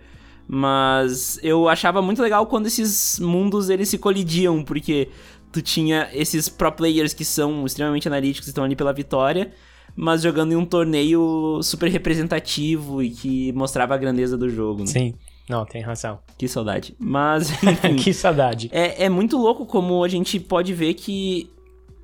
Mas 0.46 1.38
eu 1.42 1.68
achava 1.68 2.02
muito 2.02 2.22
legal 2.22 2.46
quando 2.46 2.66
esses 2.66 3.18
mundos 3.18 3.70
eles 3.70 3.88
se 3.88 3.98
colidiam, 3.98 4.62
porque 4.62 5.08
tu 5.50 5.62
tinha 5.62 6.08
esses 6.12 6.48
pro 6.48 6.72
players 6.72 7.12
que 7.14 7.24
são 7.24 7.64
extremamente 7.64 8.08
analíticos, 8.08 8.48
estão 8.48 8.64
ali 8.64 8.74
pela 8.74 8.92
vitória, 8.92 9.52
mas 9.94 10.22
jogando 10.22 10.52
em 10.52 10.56
um 10.56 10.64
torneio 10.64 11.60
super 11.62 11.90
representativo 11.90 13.02
e 13.02 13.10
que 13.10 13.52
mostrava 13.52 13.94
a 13.94 13.98
grandeza 13.98 14.36
do 14.36 14.48
jogo. 14.48 14.80
Né? 14.80 14.86
Sim. 14.86 15.14
Não, 15.48 15.66
tem 15.66 15.82
razão. 15.82 16.18
Que 16.38 16.48
saudade. 16.48 16.94
Mas, 16.98 17.50
enfim, 17.62 17.96
que 18.02 18.12
saudade. 18.14 18.70
É, 18.72 19.04
é 19.04 19.08
muito 19.08 19.36
louco 19.36 19.66
como 19.66 20.02
a 20.02 20.08
gente 20.08 20.40
pode 20.40 20.72
ver 20.72 20.94
que 20.94 21.50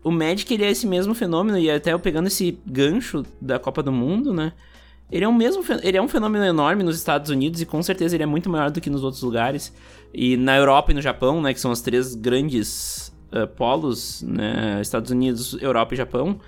o 0.02 0.10
Magic 0.10 0.52
ele 0.52 0.64
é 0.64 0.70
esse 0.70 0.86
mesmo 0.86 1.14
fenômeno, 1.14 1.58
e 1.58 1.70
até 1.70 1.92
eu 1.92 1.98
pegando 1.98 2.28
esse 2.28 2.58
gancho 2.66 3.24
da 3.40 3.58
Copa 3.58 3.82
do 3.82 3.92
Mundo, 3.92 4.32
né? 4.32 4.52
Ele 5.10 5.24
é, 5.24 5.28
um 5.28 5.32
mesmo, 5.32 5.64
ele 5.82 5.96
é 5.96 6.02
um 6.02 6.08
fenômeno 6.08 6.44
enorme 6.44 6.82
nos 6.82 6.96
Estados 6.96 7.30
Unidos 7.30 7.62
e 7.62 7.66
com 7.66 7.82
certeza 7.82 8.14
ele 8.14 8.22
é 8.22 8.26
muito 8.26 8.50
maior 8.50 8.70
do 8.70 8.78
que 8.78 8.90
nos 8.90 9.02
outros 9.02 9.22
lugares. 9.22 9.72
E 10.12 10.36
na 10.36 10.54
Europa 10.56 10.92
e 10.92 10.94
no 10.94 11.00
Japão, 11.00 11.40
né, 11.40 11.54
que 11.54 11.60
são 11.60 11.70
as 11.70 11.80
três 11.80 12.14
grandes 12.14 13.10
uh, 13.32 13.46
polos, 13.46 14.22
né, 14.22 14.78
Estados 14.82 15.10
Unidos, 15.10 15.56
Europa 15.62 15.94
e 15.94 15.96
Japão. 15.96 16.38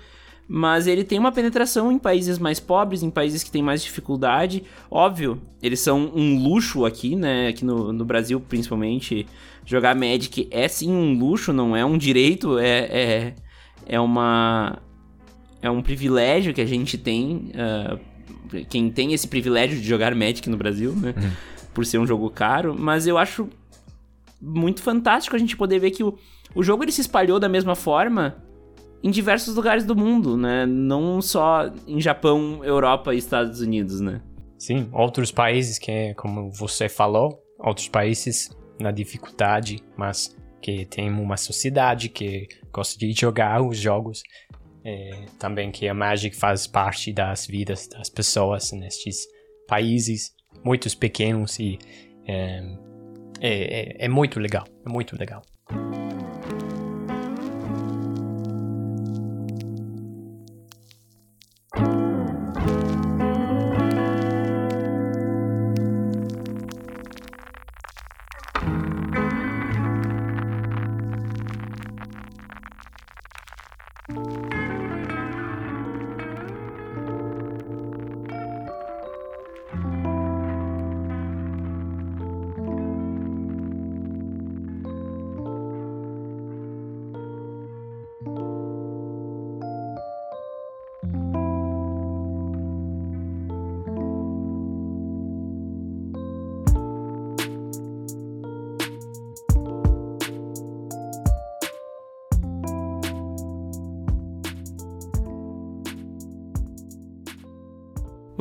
Mas 0.47 0.85
ele 0.85 1.03
tem 1.03 1.17
uma 1.17 1.31
penetração 1.31 1.91
em 1.91 1.97
países 1.97 2.37
mais 2.37 2.59
pobres, 2.59 3.03
em 3.03 3.09
países 3.09 3.41
que 3.41 3.49
têm 3.49 3.63
mais 3.63 3.81
dificuldade. 3.81 4.63
Óbvio, 4.89 5.41
eles 5.63 5.79
são 5.79 6.11
um 6.13 6.37
luxo 6.37 6.85
aqui, 6.85 7.15
né? 7.15 7.47
Aqui 7.47 7.63
no, 7.63 7.93
no 7.93 8.03
Brasil, 8.03 8.39
principalmente. 8.39 9.25
Jogar 9.65 9.95
Magic 9.95 10.47
é 10.51 10.67
sim 10.67 10.91
um 10.91 11.17
luxo, 11.17 11.53
não 11.53 11.75
é 11.75 11.85
um 11.85 11.97
direito, 11.97 12.57
é, 12.59 12.79
é, 12.79 13.35
é 13.85 13.99
uma. 13.99 14.79
É 15.61 15.69
um 15.69 15.81
privilégio 15.81 16.53
que 16.53 16.61
a 16.61 16.65
gente 16.65 16.97
tem. 16.97 17.51
Uh, 17.55 18.65
quem 18.69 18.89
tem 18.89 19.13
esse 19.13 19.27
privilégio 19.27 19.79
de 19.79 19.87
jogar 19.87 20.13
Magic 20.13 20.49
no 20.49 20.57
Brasil, 20.57 20.93
né? 20.93 21.13
Uhum. 21.15 21.31
Por 21.73 21.85
ser 21.85 21.97
um 21.97 22.05
jogo 22.05 22.29
caro. 22.29 22.75
Mas 22.77 23.07
eu 23.07 23.17
acho 23.17 23.47
muito 24.41 24.81
fantástico 24.81 25.35
a 25.35 25.39
gente 25.39 25.55
poder 25.55 25.79
ver 25.79 25.91
que 25.91 26.03
o, 26.03 26.17
o 26.53 26.61
jogo 26.61 26.83
ele 26.83 26.91
se 26.91 26.99
espalhou 26.99 27.39
da 27.39 27.47
mesma 27.47 27.75
forma 27.75 28.35
em 29.03 29.09
diversos 29.09 29.55
lugares 29.55 29.83
do 29.83 29.95
mundo, 29.95 30.37
né? 30.37 30.65
Não 30.65 31.21
só 31.21 31.71
em 31.87 31.99
Japão, 31.99 32.63
Europa 32.63 33.13
e 33.13 33.17
Estados 33.17 33.61
Unidos, 33.61 33.99
né? 33.99 34.21
Sim, 34.57 34.89
outros 34.93 35.31
países 35.31 35.79
que, 35.79 36.13
como 36.15 36.51
você 36.51 36.87
falou, 36.87 37.41
outros 37.59 37.87
países 37.87 38.49
na 38.79 38.91
dificuldade, 38.91 39.83
mas 39.97 40.35
que 40.61 40.85
tem 40.85 41.09
uma 41.09 41.37
sociedade 41.37 42.09
que 42.09 42.47
gosta 42.71 42.97
de 42.97 43.11
jogar 43.11 43.61
os 43.61 43.77
jogos. 43.77 44.21
É, 44.83 45.25
também 45.37 45.71
que 45.71 45.87
a 45.87 45.93
Magic 45.93 46.35
faz 46.35 46.65
parte 46.65 47.13
das 47.13 47.45
vidas 47.45 47.87
das 47.87 48.09
pessoas 48.09 48.71
nestes 48.71 49.27
países, 49.67 50.33
muitos 50.63 50.95
pequenos 50.95 51.59
e 51.59 51.77
é, 52.27 52.63
é, 53.39 53.79
é, 53.79 54.05
é 54.05 54.09
muito 54.09 54.39
legal, 54.39 54.65
é 54.85 54.89
muito 54.89 55.15
legal. 55.17 55.43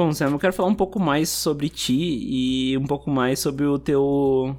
Bom, 0.01 0.15
Sam, 0.15 0.31
eu 0.31 0.39
quero 0.39 0.55
falar 0.55 0.71
um 0.71 0.75
pouco 0.75 0.99
mais 0.99 1.29
sobre 1.29 1.69
ti 1.69 1.93
e 1.93 2.79
um 2.79 2.87
pouco 2.87 3.11
mais 3.11 3.39
sobre 3.39 3.67
o 3.67 3.79
teu 3.79 4.57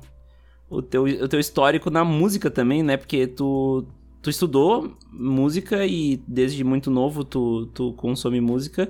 o 0.70 0.84
teu, 0.84 1.06
o 1.06 1.28
teu 1.28 1.40
histórico 1.40 1.90
na 1.90 2.06
música 2.06 2.52
também, 2.52 2.84
né? 2.84 2.96
Porque 2.96 3.26
tu, 3.26 3.84
tu 4.22 4.30
estudou 4.30 4.96
música 5.12 5.84
e 5.84 6.22
desde 6.28 6.64
muito 6.64 6.92
novo 6.92 7.24
tu, 7.24 7.66
tu 7.74 7.92
consome 7.94 8.40
música. 8.40 8.88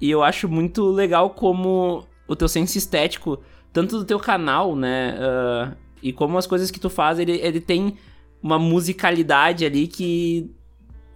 E 0.00 0.08
eu 0.08 0.22
acho 0.22 0.48
muito 0.48 0.88
legal 0.88 1.30
como 1.30 2.04
o 2.28 2.36
teu 2.36 2.46
senso 2.46 2.78
estético, 2.78 3.40
tanto 3.72 3.98
do 3.98 4.04
teu 4.04 4.20
canal, 4.20 4.76
né? 4.76 5.16
Uh, 5.18 5.76
e 6.00 6.12
como 6.12 6.38
as 6.38 6.46
coisas 6.46 6.70
que 6.70 6.78
tu 6.78 6.88
faz, 6.88 7.18
ele, 7.18 7.32
ele 7.32 7.60
tem 7.60 7.96
uma 8.40 8.56
musicalidade 8.56 9.64
ali 9.64 9.88
que 9.88 10.48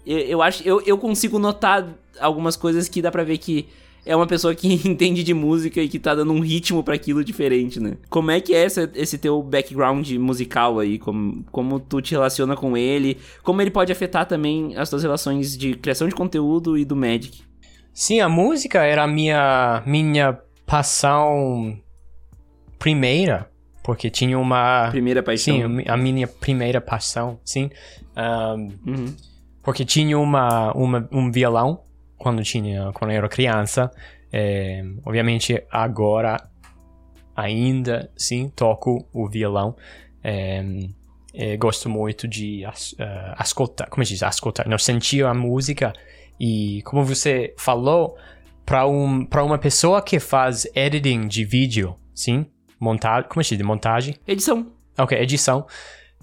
eu, 0.05 0.19
eu 0.19 0.43
acho. 0.43 0.67
Eu, 0.67 0.81
eu 0.81 0.99
consigo 0.99 1.39
notar 1.39 1.87
algumas 2.19 2.57
coisas 2.57 2.89
que 2.89 3.01
dá 3.01 3.13
pra 3.13 3.23
ver 3.23 3.39
que 3.39 3.69
é 4.07 4.15
uma 4.15 4.27
pessoa 4.27 4.55
que 4.55 4.73
entende 4.89 5.23
de 5.25 5.35
música 5.35 5.83
e 5.83 5.89
que 5.89 5.99
tá 5.99 6.15
dando 6.15 6.33
um 6.33 6.41
ritmo 6.41 6.83
para 6.83 6.95
aquilo 6.95 7.25
diferente, 7.25 7.81
né? 7.81 7.97
Como 8.09 8.31
é 8.31 8.41
que 8.41 8.55
é 8.55 8.65
essa, 8.65 8.91
esse 8.95 9.19
teu 9.19 9.43
background 9.43 10.09
musical 10.13 10.79
aí? 10.79 10.99
Como, 10.99 11.45
como 11.51 11.81
tu 11.81 12.01
te 12.01 12.13
relaciona 12.13 12.57
com 12.57 12.77
ele? 12.77 13.19
Como 13.43 13.61
ele 13.61 13.71
pode 13.71 13.91
afetar 13.91 14.25
também 14.25 14.77
as 14.77 14.89
tuas 14.89 15.03
relações 15.03 15.59
de 15.59 15.75
criação 15.75 16.09
de 16.09 16.15
conteúdo 16.15 16.79
e 16.79 16.85
do 16.85 16.95
Magic? 16.95 17.43
Sim, 17.93 18.21
a 18.21 18.29
música 18.29 18.85
era 18.85 19.03
a 19.03 19.07
minha, 19.09 19.83
minha 19.85 20.39
paixão 20.65 21.77
primeira. 22.79 23.51
Porque 23.83 24.11
tinha 24.11 24.39
uma. 24.39 24.89
Primeira 24.91 25.23
paixão. 25.23 25.55
Sim, 25.57 25.85
a 25.87 25.97
minha 25.97 26.27
primeira 26.27 26.81
paixão, 26.81 27.39
sim. 27.45 27.71
Um, 28.17 28.73
uhum. 28.87 29.17
Porque 29.63 29.85
tinha 29.85 30.19
uma, 30.19 30.73
uma, 30.73 31.09
um 31.13 31.31
violão 31.31 31.86
quando 32.19 32.43
tinha 32.43 32.93
quando 32.93 33.11
eu 33.11 33.19
era 33.19 33.29
criança. 33.29 33.91
É, 34.33 34.83
obviamente 35.05 35.63
agora 35.71 36.49
ainda 37.35 38.11
sim 38.17 38.49
toco 38.49 39.07
o 39.13 39.29
violão. 39.29 39.77
É, 40.23 40.65
é, 41.33 41.57
gosto 41.57 41.89
muito 41.89 42.27
de 42.27 42.65
uh, 42.65 43.43
escutar, 43.43 43.89
como 43.91 44.03
diz, 44.03 44.23
escutar, 44.23 44.67
não 44.67 44.79
sentir 44.79 45.25
a 45.25 45.35
música 45.35 45.93
e 46.41 46.83
como 46.83 47.05
você 47.05 47.55
falou 47.59 48.17
para 48.65 48.87
um 48.87 49.25
para 49.25 49.45
uma 49.45 49.59
pessoa 49.59 50.01
que 50.01 50.19
faz 50.19 50.67
editing 50.75 51.29
de 51.29 51.45
vídeo, 51.45 51.95
sim, 52.15 52.47
montagem, 52.81 53.29
como 53.29 53.45
se 53.45 53.57
diz, 53.57 53.67
montagem, 53.67 54.17
edição. 54.27 54.73
Ok, 54.99 55.17
edição 55.19 55.67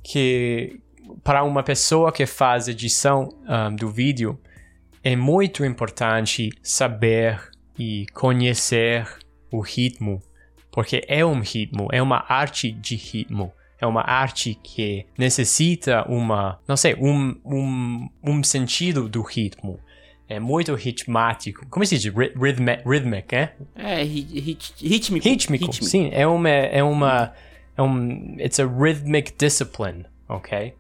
que 0.02 0.82
para 1.24 1.44
uma 1.44 1.64
pessoa 1.64 2.12
que 2.12 2.26
faz 2.26 2.68
edição 2.68 3.30
um, 3.48 3.76
do 3.76 3.90
vídeo 3.90 4.40
é 5.04 5.16
muito 5.16 5.66
importante 5.66 6.50
saber 6.62 7.40
e 7.78 8.06
conhecer 8.14 9.08
o 9.52 9.60
ritmo, 9.60 10.22
porque 10.72 11.04
é 11.08 11.26
um 11.26 11.42
ritmo, 11.42 11.88
é 11.92 12.02
uma 12.02 12.24
arte 12.28 12.72
de 12.72 12.96
ritmo. 12.96 13.52
É 13.80 13.86
uma 13.86 14.02
arte 14.02 14.58
que 14.64 15.06
necessita 15.18 16.10
uma, 16.10 16.58
não 16.66 16.78
sei, 16.78 16.96
um, 16.96 17.36
um, 17.44 18.10
um 18.24 18.42
sentido 18.42 19.10
do 19.10 19.22
ritmo. 19.22 19.78
É 20.30 20.40
muito 20.40 20.74
ritmático. 20.74 21.68
Como 21.70 21.86
se 21.86 21.98
diz? 21.98 22.14
Rhythmic, 22.14 23.36
é? 23.36 23.54
É, 23.76 24.02
rit, 24.02 24.74
rítmico. 24.82 25.28
Rítmico, 25.28 25.66
rítmico. 25.66 25.84
sim. 25.84 26.10
É 26.14 26.26
uma, 26.26 26.50
é 26.50 26.82
uma, 26.82 27.34
é 27.76 27.82
um, 27.82 28.38
it's 28.40 28.58
a 28.58 28.66
rhythmic 28.66 29.34
discipline, 29.38 30.06
ok? 30.30 30.74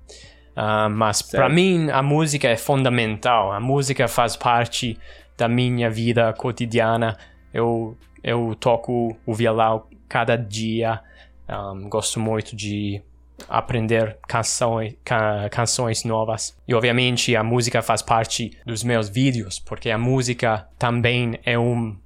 Uh, 0.55 0.89
mas 0.89 1.21
para 1.21 1.49
mim 1.49 1.89
a 1.89 2.01
música 2.01 2.47
é 2.47 2.55
fundamental. 2.55 3.51
A 3.51 3.59
música 3.59 4.07
faz 4.07 4.35
parte 4.35 4.97
da 5.37 5.47
minha 5.47 5.89
vida 5.89 6.31
cotidiana. 6.33 7.17
Eu, 7.53 7.97
eu 8.23 8.55
toco 8.59 9.15
o 9.25 9.33
violão 9.33 9.85
cada 10.07 10.35
dia. 10.35 11.01
Um, 11.49 11.89
gosto 11.89 12.19
muito 12.19 12.55
de 12.55 13.01
aprender 13.49 14.17
canções, 14.27 14.95
ca, 15.03 15.49
canções 15.49 16.03
novas. 16.03 16.57
E 16.67 16.73
obviamente 16.73 17.35
a 17.35 17.43
música 17.43 17.81
faz 17.81 18.01
parte 18.01 18.57
dos 18.65 18.83
meus 18.83 19.09
vídeos, 19.09 19.59
porque 19.59 19.89
a 19.89 19.97
música 19.97 20.67
também 20.77 21.39
é, 21.43 21.57
um, 21.57 21.97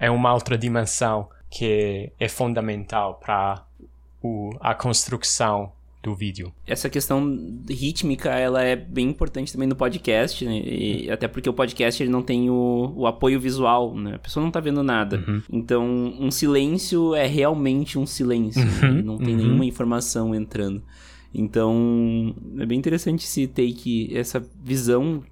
é 0.00 0.10
uma 0.10 0.32
outra 0.32 0.56
dimensão 0.56 1.28
que 1.50 2.10
é 2.18 2.28
fundamental 2.28 3.20
para 3.22 3.62
a 4.60 4.74
construção 4.74 5.72
do 6.02 6.14
vídeo. 6.14 6.52
Essa 6.66 6.90
questão 6.90 7.38
rítmica, 7.68 8.30
ela 8.30 8.62
é 8.62 8.74
bem 8.74 9.08
importante 9.08 9.52
também 9.52 9.68
no 9.68 9.76
podcast, 9.76 10.44
né? 10.44 10.58
E, 10.58 11.10
até 11.10 11.28
porque 11.28 11.48
o 11.48 11.52
podcast 11.52 12.02
ele 12.02 12.10
não 12.10 12.22
tem 12.22 12.50
o, 12.50 12.92
o 12.96 13.06
apoio 13.06 13.38
visual, 13.38 13.94
né? 13.94 14.16
A 14.16 14.18
pessoa 14.18 14.42
não 14.42 14.50
tá 14.50 14.58
vendo 14.58 14.82
nada. 14.82 15.22
Uhum. 15.26 15.42
Então, 15.50 15.86
um 16.18 16.30
silêncio 16.30 17.14
é 17.14 17.26
realmente 17.26 17.98
um 17.98 18.06
silêncio. 18.06 18.62
Uhum. 18.62 18.94
Né? 18.94 19.02
Não 19.02 19.16
tem 19.16 19.34
uhum. 19.34 19.36
nenhuma 19.36 19.64
informação 19.64 20.34
entrando. 20.34 20.82
Então, 21.32 22.34
é 22.58 22.66
bem 22.66 22.78
interessante 22.78 23.24
esse 23.24 23.46
take, 23.46 24.10
essa 24.14 24.44
visão 24.62 25.22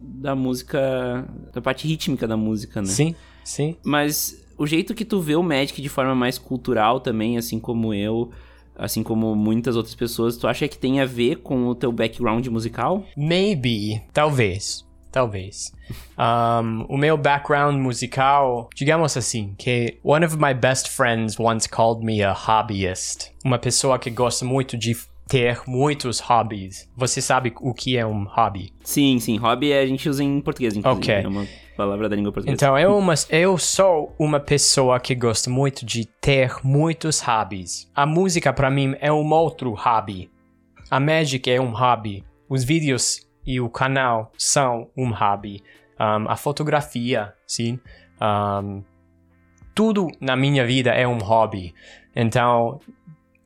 da 0.00 0.34
música, 0.34 1.28
da 1.52 1.60
parte 1.60 1.86
rítmica 1.86 2.26
da 2.26 2.36
música, 2.36 2.80
né? 2.80 2.88
Sim, 2.88 3.14
sim. 3.44 3.76
Mas 3.84 4.42
o 4.56 4.66
jeito 4.66 4.94
que 4.94 5.04
tu 5.04 5.20
vê 5.20 5.36
o 5.36 5.42
Magic 5.42 5.80
de 5.80 5.88
forma 5.88 6.14
mais 6.14 6.38
cultural 6.38 7.00
também, 7.00 7.36
assim 7.36 7.58
como 7.58 7.92
eu, 7.92 8.30
assim 8.76 9.02
como 9.02 9.34
muitas 9.34 9.76
outras 9.76 9.94
pessoas, 9.94 10.36
tu 10.36 10.46
acha 10.46 10.68
que 10.68 10.78
tem 10.78 11.00
a 11.00 11.06
ver 11.06 11.36
com 11.36 11.66
o 11.66 11.74
teu 11.74 11.92
background 11.92 12.46
musical? 12.48 13.04
Maybe, 13.16 14.02
talvez. 14.12 14.84
Talvez. 15.12 15.72
Um, 16.16 16.86
o 16.88 16.96
meu 16.96 17.16
background 17.16 17.76
musical, 17.76 18.68
digamos 18.72 19.16
assim, 19.16 19.52
que 19.58 19.98
one 20.04 20.24
of 20.24 20.36
my 20.36 20.54
best 20.54 20.88
friends 20.88 21.36
once 21.40 21.68
called 21.68 22.04
me 22.04 22.22
a 22.22 22.32
hobbyist. 22.32 23.32
Uma 23.44 23.58
pessoa 23.58 23.98
que 23.98 24.10
gosta 24.10 24.44
muito 24.44 24.78
de 24.78 24.96
ter 25.26 25.62
muitos 25.66 26.20
hobbies. 26.20 26.90
Você 26.96 27.20
sabe 27.20 27.52
o 27.60 27.72
que 27.72 27.96
é 27.96 28.06
um 28.06 28.24
hobby? 28.24 28.72
Sim, 28.82 29.18
sim. 29.18 29.36
Hobby 29.36 29.72
a 29.72 29.86
gente 29.86 30.08
usa 30.08 30.22
em 30.22 30.40
português, 30.40 30.76
inclusive. 30.76 31.02
Ok. 31.02 31.14
É 31.14 31.28
uma 31.28 31.46
palavra 31.76 32.08
da 32.08 32.16
língua 32.16 32.32
portuguesa. 32.32 32.54
Então, 32.54 32.78
eu, 32.78 32.96
uma, 32.96 33.14
eu 33.30 33.56
sou 33.58 34.14
uma 34.18 34.38
pessoa 34.38 35.00
que 35.00 35.14
gosta 35.14 35.50
muito 35.50 35.84
de 35.84 36.04
ter 36.04 36.56
muitos 36.62 37.20
hobbies. 37.20 37.90
A 37.94 38.06
música, 38.06 38.52
para 38.52 38.70
mim, 38.70 38.94
é 39.00 39.10
um 39.12 39.28
outro 39.32 39.72
hobby. 39.72 40.30
A 40.90 41.00
Magic 41.00 41.50
é 41.50 41.60
um 41.60 41.70
hobby. 41.70 42.24
Os 42.48 42.62
vídeos 42.62 43.26
e 43.46 43.60
o 43.60 43.68
canal 43.68 44.30
são 44.36 44.88
um 44.96 45.10
hobby. 45.10 45.62
Um, 45.98 46.28
a 46.28 46.36
fotografia, 46.36 47.32
sim. 47.46 47.78
Um, 48.20 48.82
tudo 49.74 50.08
na 50.20 50.36
minha 50.36 50.64
vida 50.64 50.90
é 50.90 51.06
um 51.06 51.18
hobby. 51.18 51.74
Então, 52.14 52.78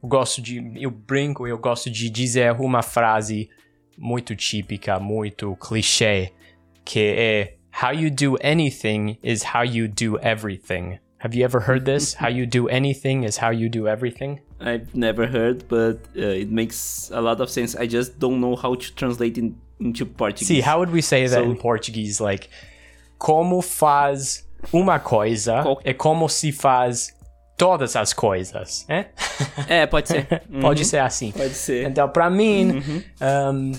gosto 0.02 0.40
de. 0.40 0.72
Eu 0.76 0.90
brinco, 0.90 1.46
eu 1.46 1.58
gosto 1.58 1.90
de 1.90 2.10
dizer 2.10 2.52
uma 2.52 2.82
frase 2.82 3.48
muito 3.96 4.36
típica, 4.36 4.98
muito 4.98 5.56
clichê, 5.56 6.32
que 6.84 7.00
é 7.00 7.58
How 7.80 7.92
you 7.92 8.10
do 8.10 8.36
anything 8.42 9.18
is 9.22 9.44
how 9.54 9.62
you 9.62 9.86
do 9.86 10.18
everything. 10.20 10.98
Have 11.18 11.34
you 11.34 11.44
ever 11.44 11.60
heard 11.60 11.84
this? 11.84 12.14
how 12.14 12.28
you 12.28 12.44
do 12.46 12.68
anything 12.68 13.24
is 13.24 13.36
how 13.36 13.50
you 13.50 13.68
do 13.68 13.86
everything? 13.86 14.40
I've 14.60 14.94
never 14.94 15.26
heard, 15.26 15.68
but 15.68 15.98
uh, 16.16 16.42
it 16.42 16.50
makes 16.50 17.10
a 17.12 17.20
lot 17.20 17.40
of 17.40 17.50
sense. 17.50 17.76
I 17.76 17.86
just 17.86 18.18
don't 18.18 18.40
know 18.40 18.56
how 18.56 18.74
to 18.74 18.94
translate 18.94 19.38
in, 19.38 19.56
into 19.78 20.04
Portuguese. 20.06 20.48
See, 20.48 20.60
how 20.60 20.80
would 20.80 20.90
we 20.90 21.00
say 21.00 21.26
that 21.28 21.36
so, 21.36 21.42
in 21.44 21.56
Portuguese? 21.56 22.20
Like, 22.20 22.48
como 23.18 23.62
faz 23.62 24.44
uma 24.72 24.98
coisa 24.98 25.62
Qual... 25.62 25.80
é 25.84 25.94
como 25.94 26.28
se 26.28 26.50
faz 26.50 27.14
todas 27.58 27.96
as 27.96 28.12
coisas, 28.12 28.86
né? 28.88 29.06
É, 29.68 29.84
pode 29.86 30.08
ser. 30.08 30.26
pode 30.60 30.82
uhum. 30.82 30.88
ser 30.88 30.98
assim. 30.98 31.32
Pode 31.32 31.54
ser. 31.54 31.90
Então, 31.90 32.08
para 32.08 32.30
mim, 32.30 32.70
uhum. 32.70 33.02
um, 33.52 33.72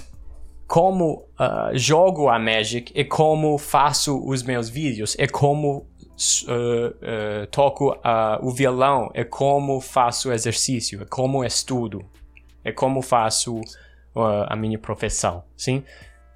como 0.68 1.26
uh, 1.40 1.76
jogo 1.76 2.28
a 2.28 2.38
Magic 2.38 2.92
e 2.94 3.06
como 3.06 3.58
faço 3.58 4.22
os 4.28 4.44
meus 4.44 4.70
vídeos, 4.70 5.16
e 5.18 5.28
como 5.28 5.78
uh, 5.78 5.84
uh, 5.84 7.48
toco 7.50 7.98
o 8.42 8.52
violão, 8.52 9.10
e 9.16 9.24
como 9.24 9.80
faço 9.80 10.32
exercício, 10.32 11.02
e 11.02 11.06
como 11.06 11.44
estudo, 11.44 12.06
e 12.64 12.74
como 12.74 13.02
faço 13.02 13.62
a 14.48 14.56
minha 14.56 14.78
profissão, 14.78 15.44
sim? 15.56 15.82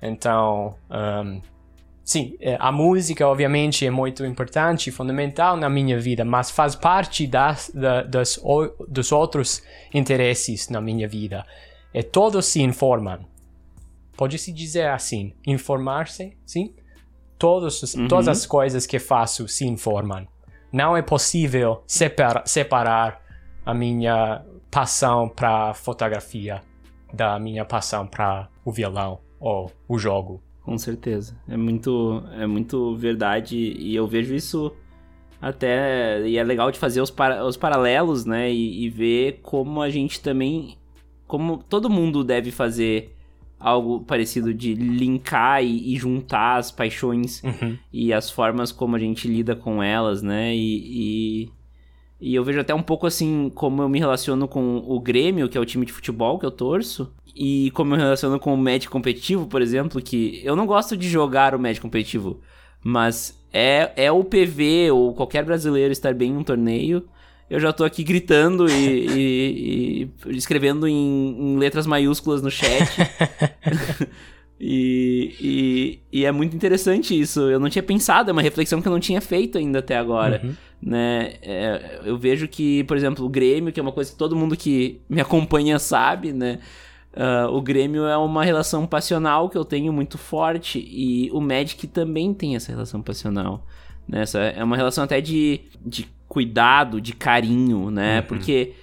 Então, 0.01 0.75
um, 0.89 1.41
sim, 2.03 2.35
é, 2.39 2.57
a 2.59 2.71
música 2.71 3.27
obviamente 3.27 3.85
é 3.85 3.91
muito 3.91 4.25
importante, 4.25 4.91
fundamental 4.91 5.55
na 5.57 5.69
minha 5.69 5.99
vida, 5.99 6.25
mas 6.25 6.51
faz 6.51 6.75
parte 6.75 7.25
das, 7.27 7.71
das, 8.09 8.39
dos 8.87 9.11
outros 9.11 9.61
interesses 9.93 10.69
na 10.69 10.81
minha 10.81 11.07
vida. 11.07 11.45
E 11.93 12.01
todos 12.03 12.45
se 12.45 12.61
informam 12.61 13.25
pode-se 14.15 14.51
dizer 14.51 14.87
assim, 14.87 15.33
informar-se, 15.45 16.37
sim? 16.45 16.73
Todos, 17.37 17.93
uhum. 17.93 18.07
Todas 18.07 18.27
as 18.27 18.45
coisas 18.45 18.85
que 18.85 18.99
faço 18.99 19.47
se 19.47 19.65
informam. 19.65 20.27
Não 20.71 20.95
é 20.95 21.01
possível 21.01 21.83
separa, 21.85 22.43
separar 22.45 23.21
a 23.65 23.73
minha 23.73 24.43
paixão 24.71 25.29
para 25.29 25.73
fotografia 25.73 26.61
da 27.13 27.37
minha 27.37 27.65
paixão 27.65 28.07
para 28.07 28.47
o 28.63 28.71
violão 28.71 29.19
ou 29.39 29.71
o 29.87 29.99
jogo. 29.99 30.41
Com 30.63 30.77
certeza. 30.77 31.35
É 31.47 31.57
muito, 31.57 32.23
é 32.33 32.47
muito 32.47 32.95
verdade 32.95 33.57
e 33.57 33.93
eu 33.95 34.07
vejo 34.07 34.33
isso 34.33 34.71
Até. 35.41 36.25
E 36.27 36.37
é 36.37 36.43
legal 36.43 36.71
de 36.71 36.79
fazer 36.79 37.01
os, 37.01 37.11
para, 37.11 37.45
os 37.45 37.57
paralelos, 37.57 38.23
né? 38.25 38.49
E, 38.51 38.85
e 38.85 38.89
ver 38.89 39.39
como 39.43 39.81
a 39.81 39.89
gente 39.89 40.21
também. 40.21 40.77
Como 41.27 41.57
todo 41.57 41.89
mundo 41.89 42.23
deve 42.23 42.49
fazer 42.51 43.13
algo 43.59 44.01
parecido 44.01 44.53
de 44.53 44.73
linkar 44.73 45.63
e, 45.63 45.93
e 45.93 45.97
juntar 45.97 46.57
as 46.57 46.71
paixões 46.71 47.41
Uhum. 47.43 47.77
e 47.91 48.13
as 48.13 48.29
formas 48.29 48.71
como 48.71 48.95
a 48.95 48.99
gente 48.99 49.27
lida 49.27 49.55
com 49.55 49.81
elas, 49.83 50.21
né? 50.21 50.55
E, 50.55 51.43
e, 51.45 51.49
e 52.23 52.33
eu 52.35 52.43
vejo 52.43 52.59
até 52.59 52.73
um 52.73 52.81
pouco 52.81 53.05
assim 53.05 53.51
como 53.53 53.81
eu 53.81 53.89
me 53.89 53.99
relaciono 53.99 54.47
com 54.47 54.77
o 54.87 54.99
Grêmio, 54.99 55.49
que 55.49 55.57
é 55.57 55.61
o 55.61 55.65
time 55.65 55.85
de 55.85 55.91
futebol 55.91 56.39
que 56.39 56.45
eu 56.45 56.51
torço, 56.51 57.11
e 57.35 57.69
como 57.71 57.93
eu 57.93 57.97
me 57.97 58.03
relaciono 58.03 58.39
com 58.39 58.53
o 58.53 58.57
Match 58.57 58.87
competitivo, 58.87 59.45
por 59.47 59.61
exemplo, 59.61 60.01
que 60.01 60.41
eu 60.43 60.55
não 60.55 60.65
gosto 60.65 60.95
de 60.95 61.09
jogar 61.09 61.53
o 61.53 61.59
Match 61.59 61.79
competitivo, 61.79 62.39
mas 62.83 63.37
é, 63.51 63.91
é 63.95 64.11
o 64.11 64.23
PV 64.23 64.91
ou 64.91 65.13
qualquer 65.13 65.43
brasileiro 65.43 65.91
estar 65.91 66.13
bem 66.13 66.31
em 66.31 66.37
um 66.37 66.43
torneio. 66.43 67.03
Eu 67.49 67.59
já 67.59 67.71
tô 67.73 67.83
aqui 67.83 68.03
gritando 68.03 68.67
e, 68.69 69.07
e- 69.07 70.09
e 70.27 70.37
escrevendo 70.37 70.87
em, 70.87 70.95
em 71.39 71.57
letras 71.57 71.85
maiúsculas 71.85 72.41
no 72.41 72.49
chat. 72.49 72.87
E, 74.65 75.99
e, 76.09 76.23
é 76.25 76.31
muito 76.31 76.55
interessante 76.55 77.19
isso. 77.19 77.41
Eu 77.49 77.59
não 77.59 77.69
tinha 77.69 77.83
pensado, 77.83 78.29
é 78.29 78.31
uma 78.33 78.41
reflexão 78.41 78.81
que 78.81 78.87
eu 78.87 78.91
não 78.93 78.99
tinha 78.99 79.19
feito 79.19 79.57
ainda 79.57 79.79
até 79.79 79.97
agora. 79.97 80.39
Uhum. 80.41 80.53
Né? 80.85 81.35
É, 81.41 82.01
eu 82.03 82.17
vejo 82.17 82.47
que, 82.47 82.83
por 82.83 82.97
exemplo, 82.97 83.25
o 83.25 83.29
Grêmio, 83.29 83.71
que 83.71 83.79
é 83.79 83.83
uma 83.83 83.91
coisa 83.91 84.11
que 84.11 84.17
todo 84.17 84.35
mundo 84.35 84.57
que 84.57 85.01
me 85.07 85.21
acompanha 85.21 85.79
sabe, 85.79 86.33
né? 86.33 86.59
Ah, 87.15 87.47
o 87.49 87.61
Grêmio 87.61 88.05
é 88.05 88.17
uma 88.17 88.43
relação 88.43 88.87
passional 88.87 89.49
que 89.49 89.57
eu 89.57 89.63
tenho 89.63 89.93
muito 89.93 90.17
forte. 90.17 90.79
E 90.79 91.29
o 91.31 91.39
Magic 91.39 91.87
também 91.87 92.33
tem 92.33 92.55
essa 92.55 92.71
relação 92.71 93.01
passional. 93.01 93.65
Né? 94.07 94.21
Essa 94.21 94.39
é 94.39 94.63
uma 94.63 94.75
relação 94.75 95.03
até 95.03 95.21
de, 95.21 95.61
de 95.85 96.07
cuidado, 96.27 96.99
de 96.99 97.13
carinho, 97.13 97.91
né? 97.91 98.19
Uhum. 98.19 98.27
Porque 98.27 98.73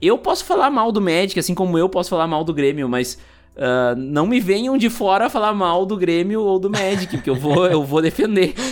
eu 0.00 0.18
posso 0.18 0.44
falar 0.44 0.70
mal 0.70 0.90
do 0.90 1.00
Magic, 1.00 1.38
assim 1.38 1.54
como 1.54 1.78
eu 1.78 1.88
posso 1.88 2.10
falar 2.10 2.26
mal 2.26 2.42
do 2.42 2.52
Grêmio, 2.52 2.88
mas 2.88 3.18
ah, 3.56 3.94
não 3.96 4.26
me 4.26 4.40
venham 4.40 4.76
de 4.76 4.88
fora 4.88 5.28
falar 5.28 5.52
mal 5.52 5.84
do 5.84 5.96
Grêmio 5.96 6.42
ou 6.42 6.58
do 6.58 6.70
Magic, 6.70 7.16
porque 7.16 7.30
eu 7.30 7.34
vou, 7.34 7.66
eu 7.66 7.84
vou 7.84 8.00
defender. 8.00 8.54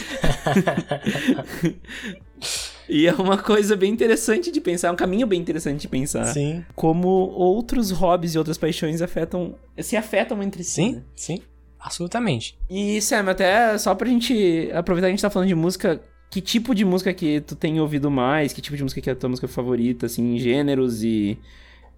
e 2.89 3.07
é 3.07 3.13
uma 3.13 3.37
coisa 3.37 3.77
bem 3.77 3.93
interessante 3.93 4.51
de 4.51 4.61
pensar, 4.61 4.89
é 4.89 4.91
um 4.91 4.97
caminho 4.97 5.27
bem 5.27 5.41
interessante 5.41 5.83
de 5.83 5.89
pensar. 5.89 6.25
Sim, 6.27 6.65
Como 6.75 7.09
outros 7.09 7.91
hobbies 7.91 8.35
e 8.35 8.39
outras 8.39 8.57
paixões 8.57 9.03
afetam, 9.03 9.55
se 9.79 9.97
afetam 9.97 10.43
entre 10.43 10.65
si. 10.65 10.73
sim, 10.73 10.93
né? 10.93 11.03
sim. 11.15 11.43
Absolutamente. 11.83 12.59
E, 12.69 13.01
Sam, 13.01 13.31
até 13.31 13.79
só 13.79 13.95
pra 13.95 14.07
gente 14.07 14.71
aproveitar 14.75 15.07
que 15.07 15.13
a 15.13 15.15
gente 15.17 15.23
tá 15.23 15.31
falando 15.31 15.49
de 15.49 15.55
música, 15.55 15.99
que 16.29 16.43
tipo 16.43 16.75
de 16.75 16.85
música 16.85 17.11
que 17.15 17.41
tu 17.41 17.57
tem 17.57 17.81
ouvido 17.81 18.11
mais? 18.11 18.53
Que 18.53 18.61
tipo 18.61 18.77
de 18.77 18.83
música 18.83 19.01
que 19.01 19.09
é 19.09 19.15
a 19.15 19.17
tua 19.17 19.31
música 19.31 19.49
favorita, 19.49 20.05
assim, 20.05 20.39
gêneros 20.39 21.03
e. 21.03 21.39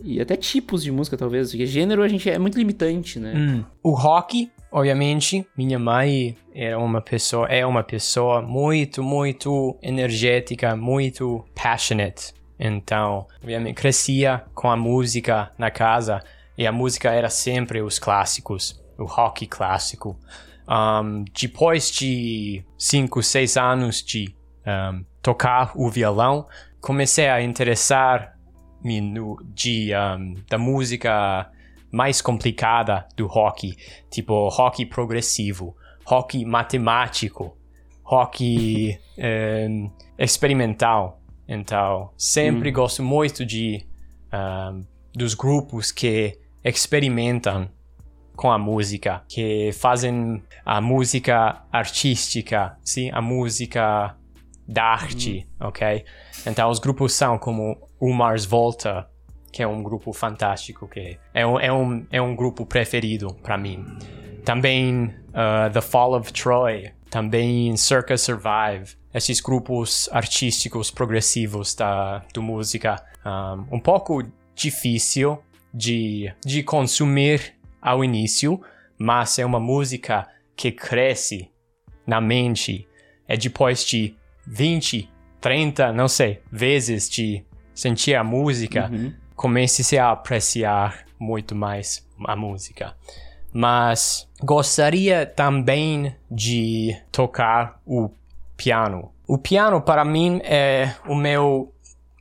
E 0.05 0.21
até 0.21 0.37
tipos 0.37 0.83
de 0.83 0.91
música, 0.91 1.17
talvez. 1.17 1.51
Porque 1.51 1.67
gênero 1.67 2.03
a 2.03 2.09
gente 2.09 2.29
é 2.29 2.39
muito 2.39 2.59
limitante, 2.59 3.19
né? 3.19 3.33
Hum. 3.35 3.65
O 3.83 3.93
rock, 3.93 4.51
obviamente, 4.71 5.47
minha 5.57 5.79
mãe 5.79 6.37
era 6.55 6.79
uma 6.79 7.01
pessoa, 7.01 7.47
é 7.49 7.65
uma 7.65 7.83
pessoa 7.83 8.43
muito, 8.43 9.03
muito 9.03 9.77
energética, 9.83 10.75
muito 10.77 11.45
passionate. 11.55 12.35
Então, 12.59 13.27
obviamente, 13.41 13.75
crescia 13.75 14.45
com 14.55 14.71
a 14.71 14.77
música 14.77 15.51
na 15.59 15.71
casa 15.71 16.23
e 16.57 16.67
a 16.67 16.73
música 16.73 17.11
era 17.11 17.29
sempre 17.29 17.81
os 17.83 17.99
clássicos, 17.99 18.81
o 18.99 19.05
rock 19.05 19.47
clássico. 19.47 20.17
Um, 20.69 21.25
depois 21.39 21.91
de 21.91 22.65
5, 22.79 23.23
6 23.23 23.57
anos 23.57 24.03
de 24.03 24.35
um, 24.67 25.05
tocar 25.21 25.73
o 25.75 25.89
violão, 25.91 26.47
comecei 26.81 27.29
a 27.29 27.43
interessar-me 27.43 28.32
no, 28.32 28.32
de, 29.55 29.91
um, 29.95 30.35
da 30.49 30.59
música 30.59 31.51
mais 31.91 32.21
complicada 32.23 33.07
do 33.17 33.27
rock, 33.27 33.77
tipo 34.11 34.49
rock 34.49 34.87
progressivo, 34.87 35.77
rock 36.05 36.45
matemático, 36.45 37.57
rock 38.03 38.99
em, 39.19 39.93
experimental. 40.19 41.21
Então, 41.47 42.11
sempre 42.17 42.71
gosto 42.71 43.03
muito 43.03 43.45
de 43.45 43.87
um, 44.33 44.85
dos 45.15 45.35
grupos 45.35 45.93
que 45.93 46.39
experimentam 46.65 47.69
com 48.35 48.51
a 48.51 48.59
música, 48.59 49.23
que 49.29 49.71
fazem 49.73 50.43
a 50.65 50.81
música 50.81 51.63
artística, 51.71 52.79
sim, 52.83 53.11
a 53.13 53.21
música 53.21 54.17
da 54.67 54.85
arte, 54.85 55.47
ok? 55.61 56.05
Então, 56.47 56.71
os 56.71 56.79
grupos 56.79 57.13
são 57.13 57.39
como 57.39 57.77
o 58.03 58.13
Mars 58.13 58.45
Volta, 58.45 59.09
que 59.53 59.63
é 59.63 59.67
um 59.67 59.81
grupo 59.81 60.13
fantástico, 60.13 60.89
que 60.89 61.21
é 61.33 61.47
um, 61.47 61.61
é 61.61 61.73
um, 61.73 62.07
é 62.11 62.21
um 62.21 62.35
grupo 62.35 62.67
preferido 62.67 63.33
para 63.45 63.57
mim. 63.57 63.87
Também 64.45 65.05
uh, 65.05 65.73
The 65.73 65.81
Fall 65.81 66.19
of 66.19 66.33
Troy, 66.33 66.91
também 67.09 67.77
Circus 67.77 68.23
Survive, 68.23 68.97
esses 69.15 69.41
grupos 69.41 70.09
artísticos 70.11 70.91
progressivos 70.91 71.77
da 71.77 72.25
do 72.35 72.43
música, 72.43 73.01
um, 73.25 73.77
um 73.77 73.79
pouco 73.79 74.25
difícil 74.53 75.39
de, 75.73 76.35
de 76.45 76.65
consumir 76.65 77.55
ao 77.81 78.03
início, 78.03 78.61
mas 78.99 79.39
é 79.39 79.47
uma 79.47 79.61
música 79.61 80.27
que 80.57 80.73
cresce 80.73 81.53
na 82.05 82.21
mente. 82.21 82.85
É 83.29 83.37
depois 83.37 83.85
de 83.85 84.17
20, 84.45 85.09
30, 85.41 85.93
não 85.93 86.09
sei, 86.09 86.41
vezes 86.51 87.09
de 87.09 87.45
sentir 87.75 88.15
a 88.15 88.25
música, 88.25 88.89
Uhum. 88.93 89.13
comece 89.37 89.99
a 89.99 90.11
apreciar 90.13 91.05
muito 91.19 91.55
mais 91.55 92.07
a 92.27 92.35
música. 92.37 92.95
Mas 93.53 94.27
gostaria 94.43 95.27
também 95.27 96.15
de 96.31 96.97
tocar 97.11 97.81
o 97.87 98.11
piano. 98.57 99.13
O 99.27 99.37
piano 99.39 99.81
para 99.81 100.05
mim 100.05 100.41
é 100.45 100.95
o 101.07 101.15
meu 101.15 101.73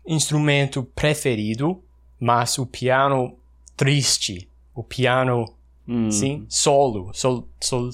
instrumento 0.06 0.84
preferido, 0.84 1.82
mas 2.20 2.58
o 2.58 2.66
piano 2.66 3.38
triste, 3.78 4.50
o 4.76 4.84
piano 4.84 5.46
Hum. 5.88 6.12
sim, 6.12 6.46
solo, 6.48 7.12
sol, 7.14 7.48
sol, 7.60 7.90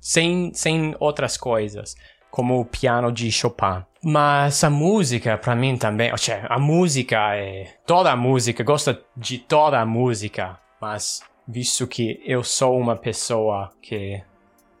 sem, 0.00 0.52
sem 0.54 0.94
outras 1.00 1.36
coisas, 1.36 1.96
como 2.30 2.60
o 2.60 2.64
piano 2.64 3.10
de 3.10 3.30
Chopin. 3.30 3.84
Mas 4.02 4.62
a 4.62 4.70
música, 4.70 5.36
para 5.36 5.56
mim 5.56 5.76
também, 5.76 6.12
ou 6.12 6.18
seja, 6.18 6.46
a 6.48 6.58
música 6.58 7.34
é. 7.34 7.74
Toda 7.84 8.12
a 8.12 8.16
música, 8.16 8.62
gosto 8.62 8.96
de 9.16 9.38
toda 9.38 9.80
a 9.80 9.86
música, 9.86 10.58
mas 10.80 11.22
visto 11.46 11.86
que 11.86 12.20
eu 12.24 12.42
sou 12.44 12.78
uma 12.78 12.96
pessoa 12.96 13.70
que, 13.80 14.22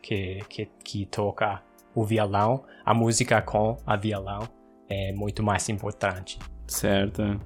que, 0.02 0.40
que, 0.48 0.68
que 0.84 1.06
toca 1.06 1.62
o 1.94 2.04
violão, 2.04 2.64
a 2.84 2.92
música 2.92 3.40
com 3.40 3.76
a 3.86 3.96
violão 3.96 4.48
é 4.88 5.12
muito 5.12 5.42
mais 5.42 5.68
importante. 5.68 6.38
Certo. 6.66 7.40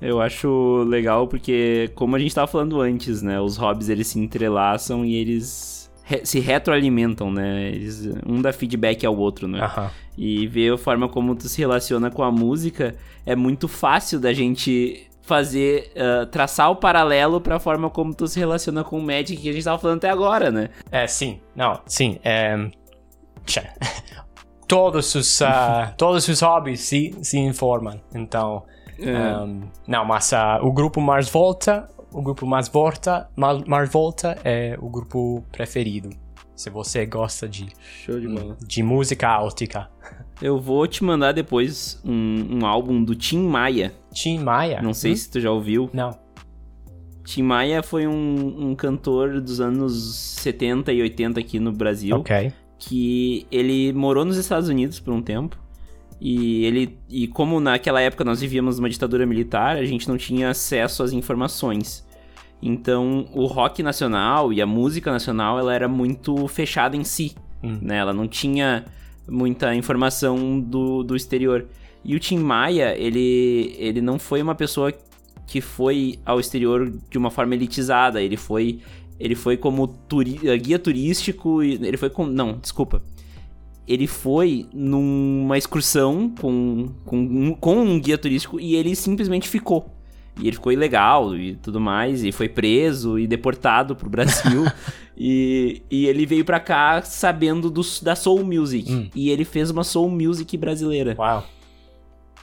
Eu 0.00 0.20
acho 0.20 0.82
legal 0.88 1.28
porque, 1.28 1.90
como 1.94 2.16
a 2.16 2.18
gente 2.18 2.34
tava 2.34 2.48
falando 2.48 2.80
antes, 2.80 3.22
né? 3.22 3.40
Os 3.40 3.56
hobbies 3.56 3.88
eles 3.88 4.08
se 4.08 4.18
entrelaçam 4.18 5.04
e 5.04 5.14
eles 5.14 5.81
re- 6.04 6.24
se 6.24 6.40
retroalimentam, 6.40 7.30
né? 7.32 7.68
Eles, 7.68 8.08
um 8.26 8.40
dá 8.42 8.52
feedback 8.52 9.04
ao 9.06 9.16
outro, 9.16 9.46
né? 9.48 9.60
Aham. 9.60 9.90
E 10.16 10.46
ver 10.46 10.72
a 10.74 10.78
forma 10.78 11.08
como 11.08 11.34
tu 11.34 11.48
se 11.48 11.58
relaciona 11.60 12.10
com 12.10 12.22
a 12.22 12.30
música 12.30 12.94
é 13.24 13.34
muito 13.34 13.66
fácil 13.68 14.20
da 14.20 14.32
gente 14.32 15.06
fazer, 15.22 15.90
ah, 15.96 16.26
traçar 16.26 16.70
o 16.70 16.76
paralelo 16.76 17.40
pra 17.40 17.58
forma 17.58 17.88
como 17.88 18.12
tu 18.14 18.26
se 18.26 18.38
relaciona 18.38 18.82
com 18.84 18.98
o 18.98 19.02
Magic 19.02 19.36
que 19.36 19.48
a 19.48 19.52
gente 19.52 19.64
tava 19.64 19.78
falando 19.78 19.98
até 19.98 20.10
agora, 20.10 20.50
né? 20.50 20.68
É, 20.90 21.06
sim, 21.06 21.40
não, 21.56 21.80
sim. 21.86 22.18
É, 22.24 22.56
todos 24.68 25.14
os 25.14 25.42
ah, 25.42 25.92
todos 25.98 26.26
os 26.28 26.40
hobbies 26.40 26.80
se, 26.80 27.14
se 27.22 27.38
informam. 27.38 28.00
Então, 28.14 28.64
um, 28.98 29.62
não, 29.86 30.04
mas 30.04 30.32
ah, 30.32 30.58
o 30.62 30.72
grupo 30.72 31.00
Mars 31.00 31.28
Volta, 31.28 31.88
o 32.12 32.22
grupo 32.22 32.46
Mars 32.46 32.68
Volta, 32.68 33.28
Volta 33.90 34.38
é 34.44 34.76
o 34.80 34.88
grupo 34.88 35.44
preferido. 35.50 36.10
Se 36.54 36.70
você 36.70 37.06
gosta 37.06 37.48
de, 37.48 37.68
Show 38.04 38.20
de 38.20 38.28
de 38.66 38.82
música 38.82 39.28
áltica. 39.28 39.90
Eu 40.40 40.60
vou 40.60 40.86
te 40.86 41.04
mandar 41.04 41.32
depois 41.32 42.00
um, 42.04 42.58
um 42.58 42.66
álbum 42.66 43.02
do 43.02 43.14
Tim 43.14 43.46
Maia. 43.46 43.94
Tim 44.12 44.38
Maia? 44.38 44.82
Não 44.82 44.92
sei 44.92 45.14
se 45.14 45.30
tu 45.30 45.40
já 45.40 45.50
ouviu. 45.50 45.88
Não. 45.92 46.18
Tim 47.24 47.42
Maia 47.42 47.82
foi 47.82 48.06
um, 48.08 48.70
um 48.70 48.74
cantor 48.74 49.40
dos 49.40 49.60
anos 49.60 50.16
70 50.40 50.92
e 50.92 51.00
80 51.00 51.38
aqui 51.38 51.60
no 51.60 51.72
Brasil. 51.72 52.16
Ok. 52.16 52.52
que 52.78 53.46
ele 53.52 53.92
morou 53.92 54.24
nos 54.24 54.36
Estados 54.36 54.68
Unidos 54.68 54.98
por 54.98 55.14
um 55.14 55.22
tempo. 55.22 55.61
E 56.24 56.64
ele 56.64 56.96
e 57.10 57.26
como 57.26 57.58
naquela 57.58 58.00
época 58.00 58.22
nós 58.22 58.40
vivíamos 58.40 58.78
uma 58.78 58.88
ditadura 58.88 59.26
militar, 59.26 59.76
a 59.76 59.84
gente 59.84 60.08
não 60.08 60.16
tinha 60.16 60.50
acesso 60.50 61.02
às 61.02 61.12
informações. 61.12 62.06
Então, 62.62 63.26
o 63.34 63.44
rock 63.46 63.82
nacional 63.82 64.52
e 64.52 64.62
a 64.62 64.66
música 64.66 65.10
nacional, 65.10 65.58
ela 65.58 65.74
era 65.74 65.88
muito 65.88 66.46
fechada 66.46 66.96
em 66.96 67.02
si, 67.02 67.34
Hum. 67.60 67.78
né? 67.82 67.96
Ela 67.96 68.12
não 68.12 68.28
tinha 68.28 68.84
muita 69.28 69.74
informação 69.74 70.60
do, 70.60 71.02
do 71.02 71.16
exterior. 71.16 71.66
E 72.04 72.14
o 72.14 72.20
Tim 72.20 72.38
Maia, 72.38 72.96
ele, 72.96 73.74
ele 73.76 74.00
não 74.00 74.16
foi 74.16 74.40
uma 74.40 74.54
pessoa 74.54 74.92
que 75.44 75.60
foi 75.60 76.20
ao 76.24 76.38
exterior 76.38 76.88
de 77.10 77.18
uma 77.18 77.32
forma 77.32 77.54
elitizada, 77.56 78.22
ele 78.22 78.36
foi 78.36 78.78
ele 79.18 79.34
foi 79.34 79.56
como 79.56 79.86
turi 79.86 80.40
guia 80.60 80.78
turístico 80.78 81.62
ele 81.62 81.96
foi 81.96 82.10
com 82.10 82.26
não, 82.26 82.58
desculpa. 82.58 83.02
Ele 83.86 84.06
foi 84.06 84.66
numa 84.72 85.58
excursão 85.58 86.32
com, 86.40 86.90
com, 87.04 87.54
com 87.54 87.76
um 87.76 88.00
guia 88.00 88.16
turístico 88.16 88.60
e 88.60 88.76
ele 88.76 88.94
simplesmente 88.94 89.48
ficou. 89.48 89.90
E 90.40 90.46
ele 90.46 90.56
ficou 90.56 90.72
ilegal 90.72 91.36
e 91.36 91.56
tudo 91.56 91.78
mais, 91.78 92.24
e 92.24 92.32
foi 92.32 92.48
preso 92.48 93.18
e 93.18 93.26
deportado 93.26 93.94
pro 93.94 94.08
Brasil. 94.08 94.64
e, 95.16 95.82
e 95.90 96.06
ele 96.06 96.24
veio 96.24 96.44
pra 96.44 96.58
cá 96.58 97.02
sabendo 97.02 97.70
do, 97.70 97.82
da 98.00 98.16
Soul 98.16 98.44
Music. 98.44 98.90
Hum. 98.90 99.10
E 99.14 99.28
ele 99.28 99.44
fez 99.44 99.70
uma 99.70 99.84
Soul 99.84 100.10
Music 100.10 100.56
brasileira. 100.56 101.14
Uau. 101.18 101.44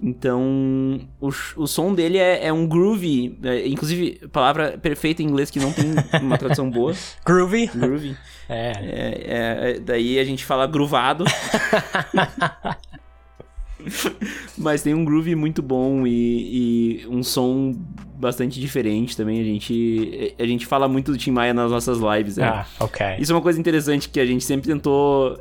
Então, 0.02 1.02
o, 1.20 1.28
o 1.58 1.68
som 1.68 1.94
dele 1.94 2.18
é, 2.18 2.46
é 2.48 2.54
um 2.54 2.66
groovy. 2.66 3.38
é, 3.44 3.68
inclusive, 3.68 4.26
palavra 4.32 4.78
perfeita 4.78 5.22
em 5.22 5.26
inglês 5.26 5.52
que 5.52 5.60
não 5.60 5.74
tem 5.74 5.88
uma 6.22 6.38
tradução 6.38 6.70
boa. 6.70 6.94
Groovy? 7.26 7.68
Groovy. 7.68 8.16
É. 8.52 8.72
É, 8.82 9.72
é, 9.76 9.80
daí 9.80 10.18
a 10.18 10.24
gente 10.24 10.44
fala 10.44 10.66
groovado. 10.66 11.24
Mas 14.58 14.82
tem 14.82 14.96
um 14.96 15.06
groove 15.06 15.36
muito 15.36 15.62
bom 15.62 16.08
e, 16.08 17.04
e 17.04 17.08
um 17.08 17.22
som 17.22 17.76
bastante 18.16 18.60
diferente 18.60 19.16
também. 19.16 19.40
A 19.40 19.44
gente, 19.44 20.36
a 20.40 20.46
gente 20.48 20.66
fala 20.66 20.88
muito 20.88 21.12
do 21.12 21.18
Tim 21.18 21.30
Maia 21.30 21.54
nas 21.54 21.70
nossas 21.70 22.00
lives. 22.00 22.38
né? 22.38 22.46
Ah, 22.46 22.66
ok. 22.80 23.06
Isso 23.20 23.32
é 23.32 23.36
uma 23.36 23.42
coisa 23.42 23.60
interessante 23.60 24.10
que 24.10 24.20
a 24.20 24.26
gente 24.26 24.44
sempre 24.44 24.68
tentou 24.68 25.40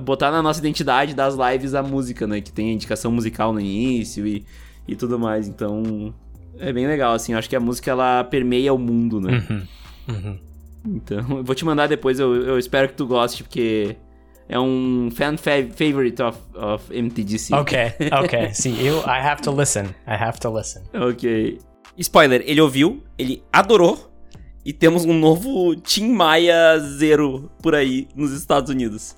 botar 0.00 0.30
na 0.30 0.42
nossa 0.42 0.60
identidade 0.60 1.14
das 1.14 1.34
lives 1.34 1.74
a 1.74 1.82
música, 1.82 2.26
né? 2.26 2.40
Que 2.40 2.52
tem 2.52 2.70
a 2.70 2.72
indicação 2.72 3.10
musical 3.12 3.52
no 3.52 3.60
início 3.60 4.26
e, 4.26 4.44
e 4.86 4.94
tudo 4.96 5.18
mais. 5.18 5.48
Então, 5.48 6.14
é 6.58 6.72
bem 6.72 6.86
legal, 6.86 7.14
assim. 7.14 7.32
Eu 7.32 7.38
acho 7.38 7.48
que 7.48 7.56
a 7.56 7.60
música, 7.60 7.90
ela 7.90 8.24
permeia 8.24 8.72
o 8.72 8.78
mundo, 8.78 9.20
né? 9.20 9.42
Uhum. 9.48 9.62
Uhum. 10.08 10.38
Então, 10.86 11.18
eu 11.38 11.44
vou 11.44 11.54
te 11.54 11.64
mandar 11.64 11.86
depois, 11.88 12.18
eu, 12.20 12.34
eu 12.34 12.58
espero 12.58 12.88
que 12.88 12.94
tu 12.94 13.06
goste, 13.06 13.42
porque 13.42 13.96
é 14.48 14.58
um 14.60 15.08
fan 15.12 15.36
fa- 15.36 15.66
favorite 15.74 16.22
of, 16.22 16.38
of 16.54 16.84
MTGC. 16.96 17.54
Ok, 17.54 17.76
ok. 18.22 18.54
Sim, 18.54 18.80
eu. 18.80 18.98
I 19.00 19.20
have 19.20 19.42
to 19.42 19.50
listen. 19.50 19.86
I 20.06 20.14
have 20.14 20.38
to 20.40 20.56
listen. 20.56 20.82
Ok. 20.94 21.58
Spoiler, 21.98 22.42
ele 22.46 22.60
ouviu, 22.60 23.02
ele 23.18 23.42
adorou, 23.52 24.12
e 24.64 24.72
temos 24.72 25.04
um 25.04 25.18
novo 25.18 25.74
Tim 25.76 26.10
Maia 26.12 26.78
Zero 26.78 27.50
por 27.62 27.74
aí 27.74 28.06
nos 28.14 28.32
Estados 28.32 28.70
Unidos. 28.70 29.16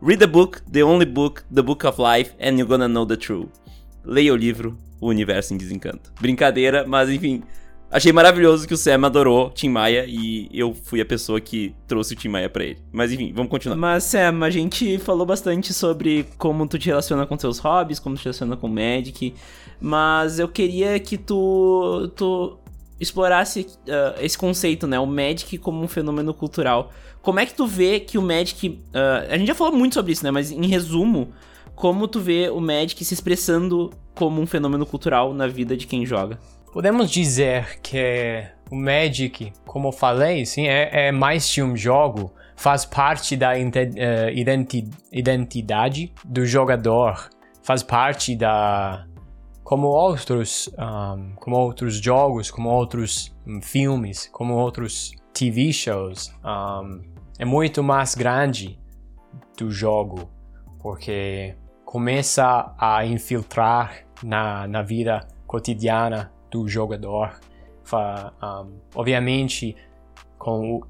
Read 0.00 0.20
the 0.20 0.28
book, 0.28 0.62
the 0.70 0.80
only 0.84 1.04
book, 1.04 1.42
the 1.52 1.60
book 1.60 1.84
of 1.84 2.00
life, 2.00 2.32
and 2.38 2.56
you're 2.56 2.68
gonna 2.68 2.86
know 2.86 3.04
the 3.04 3.16
truth. 3.16 3.48
Leia 4.04 4.32
o 4.32 4.36
livro, 4.36 4.78
O 5.00 5.08
Universo 5.08 5.52
em 5.52 5.56
Desencanto. 5.56 6.12
Brincadeira, 6.20 6.86
mas 6.86 7.10
enfim. 7.10 7.42
Achei 7.90 8.12
maravilhoso 8.12 8.68
que 8.68 8.74
o 8.74 8.76
Sam 8.76 9.06
adorou 9.06 9.50
Tim 9.50 9.70
Maia 9.70 10.04
e 10.06 10.48
eu 10.52 10.72
fui 10.72 11.00
a 11.00 11.06
pessoa 11.06 11.40
que 11.40 11.74
trouxe 11.88 12.12
o 12.12 12.16
Tim 12.16 12.28
Maia 12.28 12.48
pra 12.48 12.62
ele. 12.62 12.78
Mas 12.92 13.10
enfim, 13.10 13.32
vamos 13.34 13.50
continuar. 13.50 13.76
Mas 13.76 14.04
Sam, 14.04 14.44
a 14.44 14.50
gente 14.50 14.98
falou 14.98 15.26
bastante 15.26 15.74
sobre 15.74 16.26
como 16.36 16.68
tu 16.68 16.78
te 16.78 16.86
relaciona 16.86 17.26
com 17.26 17.36
seus 17.36 17.58
hobbies, 17.58 17.98
como 17.98 18.14
tu 18.14 18.20
te 18.20 18.24
relaciona 18.26 18.56
com 18.56 18.68
o 18.68 18.70
Magic, 18.70 19.34
mas 19.80 20.38
eu 20.38 20.46
queria 20.46 21.00
que 21.00 21.18
tu, 21.18 22.12
tu 22.14 22.56
explorasse 23.00 23.66
ah, 23.88 24.14
esse 24.20 24.38
conceito, 24.38 24.86
né? 24.86 25.00
O 25.00 25.06
Magic 25.06 25.58
como 25.58 25.82
um 25.82 25.88
fenômeno 25.88 26.32
cultural. 26.32 26.92
Como 27.28 27.40
é 27.40 27.44
que 27.44 27.52
tu 27.52 27.66
vê 27.66 28.00
que 28.00 28.16
o 28.16 28.22
Magic. 28.22 28.80
ah, 28.94 29.26
a 29.28 29.36
gente 29.36 29.48
já 29.48 29.54
falou 29.54 29.76
muito 29.76 29.92
sobre 29.92 30.12
isso, 30.12 30.24
né? 30.24 30.30
Mas 30.30 30.50
em 30.50 30.66
resumo, 30.66 31.28
como 31.74 32.08
tu 32.08 32.20
vê 32.20 32.48
o 32.48 32.58
Magic 32.58 33.04
se 33.04 33.12
expressando 33.12 33.90
como 34.14 34.40
um 34.40 34.46
fenômeno 34.46 34.86
cultural 34.86 35.34
na 35.34 35.46
vida 35.46 35.76
de 35.76 35.86
quem 35.86 36.06
joga? 36.06 36.38
Podemos 36.72 37.10
dizer 37.10 37.80
que 37.82 38.46
o 38.70 38.74
Magic, 38.74 39.52
como 39.66 39.88
eu 39.88 39.92
falei, 39.92 40.46
sim, 40.46 40.68
é, 40.68 41.08
é 41.08 41.12
mais 41.12 41.52
que 41.52 41.62
um 41.62 41.76
jogo, 41.76 42.32
faz 42.56 42.86
parte 42.86 43.36
da 43.36 43.58
eh, 43.58 44.32
identi- 44.34 44.88
identidade 45.12 46.14
do 46.24 46.46
jogador, 46.46 47.28
faz 47.62 47.82
parte 47.82 48.34
da 48.34 49.04
como 49.62 49.88
outros 49.88 50.70
um, 50.78 51.34
como 51.36 51.56
outros 51.56 52.00
jogos, 52.00 52.50
como 52.50 52.70
outros 52.70 53.36
hum, 53.46 53.60
filmes, 53.60 54.30
como 54.32 54.54
outros 54.54 55.12
TV 55.34 55.74
shows, 55.74 56.32
um, 56.42 57.17
é 57.38 57.44
muito 57.44 57.82
mais 57.82 58.14
grande 58.14 58.78
do 59.56 59.70
jogo, 59.70 60.28
porque 60.80 61.54
começa 61.84 62.74
a 62.78 63.04
infiltrar 63.06 64.04
na, 64.22 64.66
na 64.66 64.82
vida 64.82 65.26
cotidiana 65.46 66.32
do 66.50 66.68
jogador. 66.68 67.38
Um, 67.92 68.78
obviamente, 68.94 69.74
com, 70.38 70.80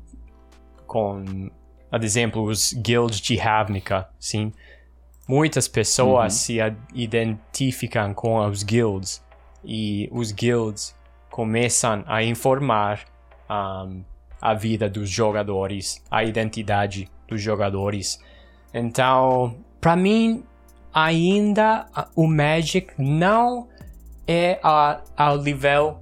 com, 0.86 1.49
por 1.90 2.03
exemplo, 2.03 2.42
os 2.42 2.72
guilds 2.72 3.20
de 3.20 3.36
Ravnica, 3.36 4.09
sim. 4.18 4.53
Muitas 5.28 5.68
pessoas 5.68 6.32
se 6.34 6.61
a- 6.61 6.74
identificam 6.92 8.12
com 8.14 8.38
os 8.46 8.62
guilds 8.62 9.22
e 9.62 10.09
os 10.11 10.32
guilds 10.32 10.96
começam 11.30 12.03
a 12.07 12.22
informar 12.22 13.05
um, 13.51 14.03
a 14.41 14.55
vida 14.55 14.89
dos 14.89 15.09
jogadores, 15.09 16.03
a 16.11 16.24
identidade 16.24 17.11
dos 17.26 17.41
jogadores. 17.41 18.18
Então, 18.72 19.57
para 19.80 19.97
mim, 19.97 20.43
ainda 20.93 21.86
o 22.14 22.26
Magic 22.26 22.93
não 22.99 23.68
é 24.26 24.59
a, 24.62 25.01
ao 25.16 25.39
nível 25.39 26.01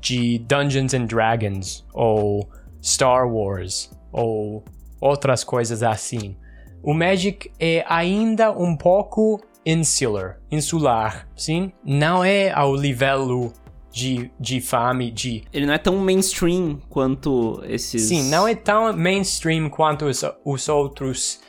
de 0.00 0.38
Dungeons 0.40 0.92
and 0.94 1.06
Dragons 1.06 1.86
ou 1.92 2.48
Star 2.82 3.26
Wars 3.28 3.90
ou 4.12 4.64
outras 5.00 5.42
coisas 5.42 5.82
assim. 5.82 6.36
O 6.82 6.92
Magic 6.92 7.50
é 7.58 7.84
ainda 7.88 8.52
um 8.52 8.76
pouco 8.76 9.40
insular, 9.64 10.38
insular, 10.50 11.26
sim? 11.34 11.72
Não 11.82 12.22
é 12.22 12.50
ao 12.50 12.76
nível 12.76 13.52
de, 13.94 14.28
de 14.40 14.60
fame, 14.60 15.12
de 15.12 15.44
Ele 15.52 15.66
não 15.66 15.74
é 15.74 15.78
tão 15.78 15.96
mainstream 15.96 16.80
quanto 16.88 17.62
esses. 17.64 18.02
Sim, 18.02 18.28
não 18.28 18.46
é 18.46 18.54
tão 18.56 18.92
mainstream 18.92 19.70
quanto 19.70 20.06
os, 20.06 20.24
os 20.44 20.68
outros 20.68 21.40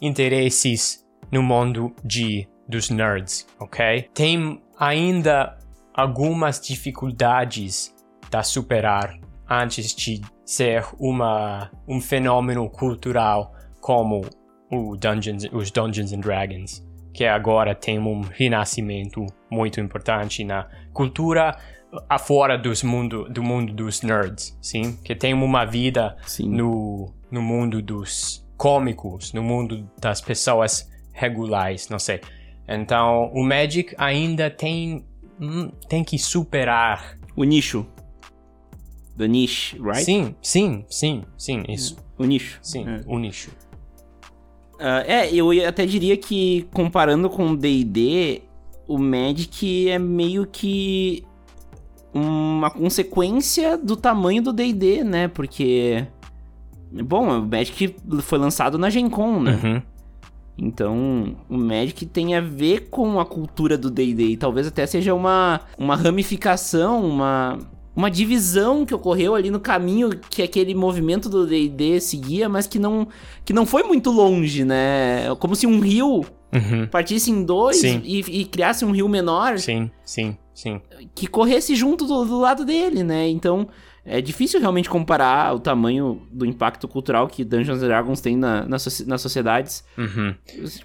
interesses 0.00 1.04
no 1.30 1.42
mundo 1.42 1.94
de 2.02 2.48
dos 2.66 2.88
nerds, 2.88 3.46
ok? 3.58 4.08
Tem 4.14 4.62
ainda 4.78 5.58
algumas 5.92 6.60
dificuldades 6.60 7.94
a 8.32 8.42
superar 8.44 9.18
antes 9.48 9.94
de 9.94 10.22
ser 10.44 10.86
uma 10.98 11.70
um 11.86 12.00
fenômeno 12.00 12.70
cultural 12.70 13.52
como 13.80 14.22
Dungeons, 14.98 15.44
os 15.52 15.70
Dungeons 15.70 16.12
and 16.12 16.20
Dragons, 16.20 16.82
que 17.12 17.24
agora 17.26 17.74
tem 17.74 17.98
um 17.98 18.20
renascimento 18.20 19.26
muito 19.50 19.80
importante 19.80 20.44
na 20.44 20.68
cultura 20.92 21.58
afora 22.08 22.56
dos 22.56 22.82
mundo, 22.82 23.28
do 23.28 23.42
mundo 23.42 23.72
dos 23.72 24.02
nerds, 24.02 24.56
sim? 24.60 24.96
Que 25.04 25.14
tem 25.14 25.34
uma 25.34 25.64
vida 25.64 26.16
Sim. 26.26 26.48
no, 26.48 27.12
no 27.30 27.42
mundo 27.42 27.82
dos 27.82 28.46
cômicos, 28.56 29.32
no 29.32 29.42
mundo 29.42 29.88
das 30.00 30.20
pessoas 30.20 30.88
regulares, 31.12 31.88
não 31.88 31.98
sei. 31.98 32.20
Então, 32.68 33.30
o 33.34 33.42
Magic 33.42 33.94
ainda 33.98 34.48
tem, 34.50 35.04
hum, 35.40 35.70
tem 35.88 36.04
que 36.04 36.18
superar. 36.18 37.18
O 37.36 37.44
nicho. 37.44 37.86
The 39.16 39.26
niche, 39.26 39.76
right? 39.78 40.04
Sim, 40.04 40.34
sim, 40.40 40.84
sim, 40.88 41.24
sim, 41.36 41.62
isso. 41.68 41.96
O 42.16 42.24
nicho. 42.24 42.58
Sim, 42.62 42.86
É. 42.88 43.02
o 43.06 43.18
nicho. 43.18 43.50
Ah, 44.78 45.04
é, 45.06 45.34
eu 45.34 45.50
até 45.66 45.84
diria 45.84 46.16
que 46.16 46.66
comparando 46.72 47.28
com 47.28 47.50
o 47.50 47.56
D&D, 47.56 48.42
o 48.86 48.96
Magic 48.96 49.90
é 49.90 49.98
meio 49.98 50.46
que 50.46 51.24
uma 52.12 52.70
consequência 52.70 53.76
do 53.78 53.96
tamanho 53.96 54.42
do 54.42 54.52
D&D, 54.52 55.04
né? 55.04 55.28
Porque 55.28 56.06
bom, 56.92 57.38
o 57.38 57.46
Magic 57.46 57.94
foi 58.22 58.38
lançado 58.38 58.78
na 58.78 58.90
Gen 58.90 59.08
Con, 59.08 59.40
né? 59.40 59.60
Uhum. 59.62 59.82
Então, 60.58 61.36
o 61.48 61.56
Magic 61.56 62.04
tem 62.06 62.34
a 62.34 62.40
ver 62.40 62.90
com 62.90 63.18
a 63.18 63.24
cultura 63.24 63.78
do 63.78 63.90
D&D 63.90 64.36
talvez 64.36 64.66
até 64.66 64.84
seja 64.86 65.14
uma, 65.14 65.60
uma 65.78 65.96
ramificação, 65.96 67.02
uma, 67.02 67.58
uma 67.96 68.10
divisão 68.10 68.84
que 68.84 68.94
ocorreu 68.94 69.34
ali 69.34 69.50
no 69.50 69.58
caminho 69.58 70.10
que 70.28 70.42
aquele 70.42 70.74
movimento 70.74 71.30
do 71.30 71.46
D&D 71.46 72.00
seguia, 72.00 72.48
mas 72.48 72.66
que 72.66 72.78
não, 72.78 73.08
que 73.44 73.54
não 73.54 73.64
foi 73.64 73.84
muito 73.84 74.10
longe, 74.10 74.64
né? 74.64 75.34
Como 75.38 75.56
se 75.56 75.66
um 75.66 75.80
rio 75.80 76.26
Uhum. 76.52 76.86
partisse 76.86 77.30
em 77.30 77.44
dois 77.44 77.82
e, 77.82 78.20
e 78.28 78.44
criasse 78.44 78.84
um 78.84 78.90
rio 78.90 79.08
menor 79.08 79.58
Sim, 79.58 79.88
sim, 80.04 80.36
sim. 80.52 80.80
que 81.14 81.28
corresse 81.28 81.76
junto 81.76 82.04
do, 82.04 82.24
do 82.24 82.40
lado 82.40 82.64
dele, 82.64 83.04
né? 83.04 83.28
Então, 83.28 83.68
é 84.04 84.20
difícil 84.20 84.58
realmente 84.58 84.88
comparar 84.88 85.54
o 85.54 85.60
tamanho 85.60 86.22
do 86.32 86.44
impacto 86.44 86.88
cultural 86.88 87.28
que 87.28 87.44
Dungeons 87.44 87.80
Dragons 87.80 88.20
tem 88.20 88.36
na, 88.36 88.62
na 88.62 88.76
nas 89.06 89.20
sociedades 89.20 89.84
uhum. 89.96 90.34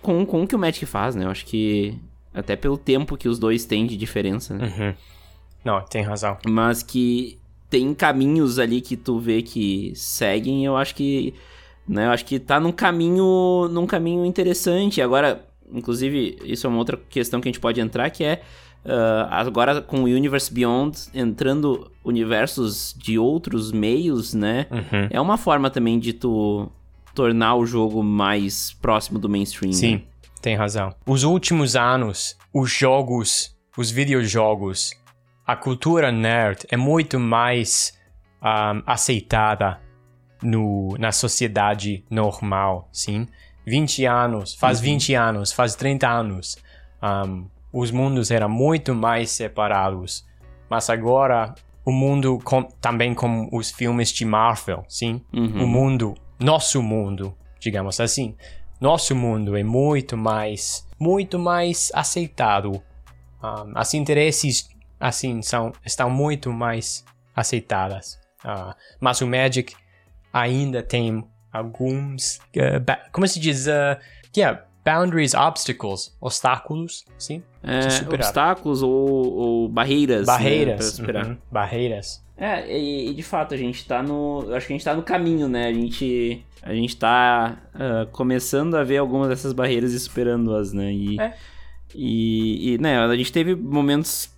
com, 0.01 0.25
com 0.25 0.43
o 0.43 0.47
que 0.47 0.55
o 0.55 0.59
Magic 0.59 0.85
faz, 0.85 1.15
né? 1.15 1.25
Eu 1.25 1.29
acho 1.29 1.45
que 1.45 1.97
até 2.33 2.55
pelo 2.55 2.77
tempo 2.77 3.17
que 3.17 3.29
os 3.29 3.39
dois 3.39 3.65
têm 3.65 3.87
de 3.87 3.95
diferença, 3.95 4.53
né? 4.53 4.65
Uhum. 4.65 4.93
Não, 5.63 5.81
tem 5.81 6.03
razão. 6.03 6.37
Mas 6.45 6.83
que 6.83 7.39
tem 7.69 7.93
caminhos 7.93 8.59
ali 8.59 8.81
que 8.81 8.95
tu 8.95 9.17
vê 9.17 9.41
que 9.41 9.93
seguem, 9.95 10.65
eu 10.65 10.77
acho 10.77 10.93
que, 10.93 11.33
né, 11.87 12.05
eu 12.05 12.11
acho 12.11 12.25
que 12.25 12.39
tá 12.39 12.59
num 12.59 12.71
caminho, 12.71 13.67
num 13.69 13.87
caminho 13.87 14.25
interessante. 14.25 15.01
Agora, 15.01 15.43
inclusive, 15.71 16.37
isso 16.43 16.67
é 16.67 16.69
uma 16.69 16.79
outra 16.79 16.97
questão 17.09 17.41
que 17.41 17.47
a 17.47 17.51
gente 17.51 17.59
pode 17.59 17.79
entrar, 17.79 18.09
que 18.09 18.23
é 18.23 18.41
Uh, 18.85 19.25
agora 19.31 19.81
com 19.81 20.01
o 20.01 20.03
Universe 20.03 20.53
Beyond 20.53 20.95
entrando 21.11 21.91
universos 22.03 22.93
de 22.95 23.17
outros 23.17 23.71
meios, 23.71 24.35
né? 24.35 24.67
Uhum. 24.69 25.07
É 25.09 25.19
uma 25.19 25.39
forma 25.39 25.71
também 25.71 25.97
de 25.97 26.13
tu 26.13 26.71
tornar 27.15 27.55
o 27.55 27.65
jogo 27.65 28.03
mais 28.03 28.73
próximo 28.73 29.17
do 29.17 29.27
mainstream. 29.27 29.73
Sim, 29.73 29.95
né? 29.95 30.01
tem 30.39 30.55
razão. 30.55 30.93
Os 31.07 31.23
últimos 31.23 31.75
anos, 31.75 32.37
os 32.53 32.69
jogos, 32.69 33.57
os 33.75 33.89
videojogos, 33.89 34.91
a 35.47 35.55
cultura 35.55 36.11
nerd 36.11 36.59
é 36.69 36.77
muito 36.77 37.19
mais 37.19 37.97
um, 38.39 38.83
aceitada 38.85 39.81
no, 40.43 40.95
na 40.99 41.11
sociedade 41.11 42.05
normal, 42.07 42.87
sim? 42.91 43.27
20 43.65 44.05
anos, 44.05 44.53
faz 44.53 44.79
uhum. 44.79 44.85
20 44.85 45.13
anos, 45.15 45.51
faz 45.51 45.75
30 45.75 46.07
anos. 46.07 46.57
Um, 47.01 47.47
os 47.73 47.91
mundos 47.91 48.31
eram 48.31 48.47
muito 48.47 48.95
mais 48.95 49.31
separados. 49.31 50.25
Mas 50.69 50.89
agora, 50.89 51.53
o 51.83 51.91
mundo, 51.91 52.39
com, 52.43 52.63
também 52.63 53.13
com 53.13 53.49
os 53.51 53.69
filmes 53.71 54.11
de 54.11 54.25
Marvel, 54.25 54.83
sim? 54.87 55.21
Uhum. 55.33 55.63
O 55.63 55.67
mundo, 55.67 56.15
nosso 56.39 56.81
mundo, 56.81 57.35
digamos 57.59 57.99
assim. 57.99 58.35
Nosso 58.79 59.15
mundo 59.15 59.55
é 59.55 59.63
muito 59.63 60.15
mais, 60.15 60.87
muito 60.99 61.37
mais 61.37 61.91
aceitado. 61.93 62.81
Um, 63.43 63.71
as 63.75 63.93
interesses, 63.93 64.69
assim, 64.99 65.41
são, 65.41 65.71
estão 65.85 66.09
muito 66.09 66.51
mais 66.51 67.03
aceitadas. 67.35 68.19
Uh, 68.43 68.73
mas 68.99 69.21
o 69.21 69.27
Magic 69.27 69.75
ainda 70.31 70.83
tem 70.83 71.25
alguns, 71.57 72.37
uh, 72.57 73.09
como 73.11 73.27
se 73.27 73.39
diz, 73.39 73.67
uh, 73.67 73.99
yeah, 74.35 74.63
boundaries, 74.85 75.33
obstacles, 75.33 76.15
obstáculos, 76.21 77.05
sim? 77.17 77.41
É, 77.63 78.13
obstáculos 78.13 78.83
ou, 78.83 79.33
ou, 79.33 79.69
barreiras. 79.69 80.21
Né, 80.21 80.25
barreiras. 80.25 80.99
Né, 80.99 81.23
uhum, 81.23 81.37
barreiras. 81.51 82.23
É, 82.37 82.77
e, 82.77 83.09
e, 83.09 83.13
de 83.13 83.23
fato, 83.23 83.53
a 83.53 83.57
gente 83.57 83.85
tá 83.87 84.03
no. 84.03 84.53
Acho 84.53 84.67
que 84.67 84.73
a 84.73 84.75
gente 84.75 84.83
tá 84.83 84.93
no 84.93 85.01
caminho, 85.01 85.47
né? 85.47 85.67
A 85.67 85.73
gente. 85.73 86.43
A 86.61 86.73
gente 86.73 86.95
tá 86.97 87.57
uh, 87.73 88.07
começando 88.11 88.75
a 88.75 88.83
ver 88.83 88.97
algumas 88.97 89.29
dessas 89.29 89.53
barreiras 89.53 89.93
e 89.93 89.99
superando-as, 89.99 90.73
né? 90.73 90.91
E, 90.91 91.19
é. 91.19 91.33
e, 91.93 92.73
e, 92.73 92.77
né, 92.77 92.99
a 92.99 93.15
gente 93.15 93.31
teve 93.31 93.55
momentos 93.55 94.29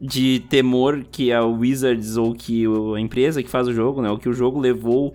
de 0.00 0.40
temor 0.48 1.04
que 1.10 1.32
a 1.32 1.44
Wizards 1.44 2.16
ou 2.16 2.34
que 2.34 2.64
a 2.94 3.00
empresa 3.00 3.42
que 3.42 3.50
faz 3.50 3.68
o 3.68 3.72
jogo, 3.72 4.00
né? 4.00 4.10
O 4.10 4.18
que 4.18 4.28
o 4.28 4.32
jogo 4.32 4.58
levou 4.58 5.14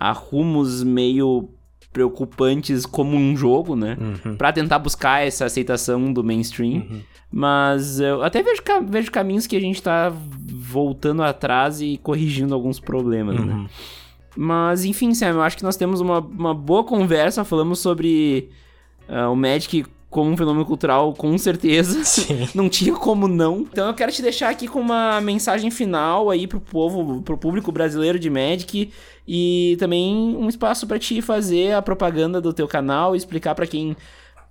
a 0.00 0.12
rumos 0.12 0.82
meio 0.82 1.50
preocupantes 1.92 2.86
como 2.86 3.16
um 3.16 3.36
jogo, 3.36 3.76
né? 3.76 3.98
Uhum. 4.00 4.36
Pra 4.36 4.52
tentar 4.52 4.78
buscar 4.78 5.26
essa 5.26 5.44
aceitação 5.44 6.12
do 6.12 6.24
mainstream. 6.24 6.86
Uhum. 6.88 7.00
Mas 7.30 8.00
eu 8.00 8.22
até 8.22 8.42
vejo, 8.42 8.62
vejo 8.88 9.10
caminhos 9.10 9.46
que 9.46 9.56
a 9.56 9.60
gente 9.60 9.82
tá 9.82 10.12
voltando 10.48 11.22
atrás 11.22 11.80
e 11.80 11.98
corrigindo 11.98 12.54
alguns 12.54 12.80
problemas, 12.80 13.36
né? 13.36 13.52
uhum. 13.52 13.62
né? 13.64 13.70
Mas, 14.36 14.84
enfim, 14.84 15.12
Sam, 15.12 15.30
eu 15.30 15.42
acho 15.42 15.56
que 15.56 15.64
nós 15.64 15.76
temos 15.76 16.00
uma, 16.00 16.20
uma 16.20 16.54
boa 16.54 16.84
conversa. 16.84 17.44
Falamos 17.44 17.80
sobre 17.80 18.48
uh, 19.08 19.30
o 19.30 19.36
Magic 19.36 19.84
como 20.10 20.28
um 20.28 20.36
fenômeno 20.36 20.66
cultural, 20.66 21.14
com 21.14 21.38
certeza. 21.38 22.02
Sim. 22.04 22.48
Não 22.54 22.68
tinha 22.68 22.92
como 22.92 23.28
não. 23.28 23.60
Então 23.60 23.86
eu 23.86 23.94
quero 23.94 24.10
te 24.10 24.20
deixar 24.20 24.50
aqui 24.50 24.66
com 24.66 24.80
uma 24.80 25.20
mensagem 25.20 25.70
final 25.70 26.28
aí 26.28 26.46
pro 26.46 26.60
povo, 26.60 27.22
pro 27.22 27.38
público 27.38 27.70
brasileiro 27.70 28.18
de 28.18 28.28
Magic 28.28 28.90
e 29.26 29.76
também 29.78 30.36
um 30.36 30.48
espaço 30.48 30.86
para 30.86 30.98
te 30.98 31.22
fazer 31.22 31.72
a 31.72 31.80
propaganda 31.80 32.40
do 32.40 32.52
teu 32.52 32.66
canal, 32.66 33.14
explicar 33.14 33.54
para 33.54 33.66
quem 33.66 33.96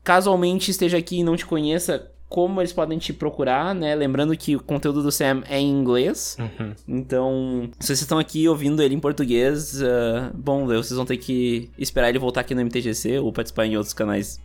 casualmente 0.04 0.72
esteja 0.72 0.98
aqui 0.98 1.20
e 1.20 1.24
não 1.24 1.36
te 1.36 1.46
conheça 1.46 2.10
como 2.30 2.62
eles 2.62 2.72
podem 2.72 3.00
te 3.00 3.12
procurar, 3.12 3.74
né? 3.74 3.96
Lembrando 3.96 4.38
que 4.38 4.56
o 4.56 4.62
conteúdo 4.62 5.02
do 5.02 5.12
Sam 5.12 5.42
é 5.50 5.60
em 5.60 5.68
inglês. 5.68 6.38
Uhum. 6.40 6.76
Então, 6.88 7.70
se 7.80 7.88
vocês 7.88 8.02
estão 8.02 8.20
aqui 8.20 8.48
ouvindo 8.48 8.84
ele 8.84 8.94
em 8.94 9.00
português, 9.00 9.82
uh, 9.82 10.32
bom, 10.34 10.68
vocês 10.68 10.96
vão 10.96 11.06
ter 11.06 11.18
que 11.18 11.72
esperar 11.78 12.10
ele 12.10 12.20
voltar 12.20 12.42
aqui 12.42 12.54
no 12.54 12.62
MTGC 12.64 13.18
ou 13.18 13.34
participar 13.34 13.66
em 13.66 13.76
outros 13.76 13.94
canais 13.94 14.40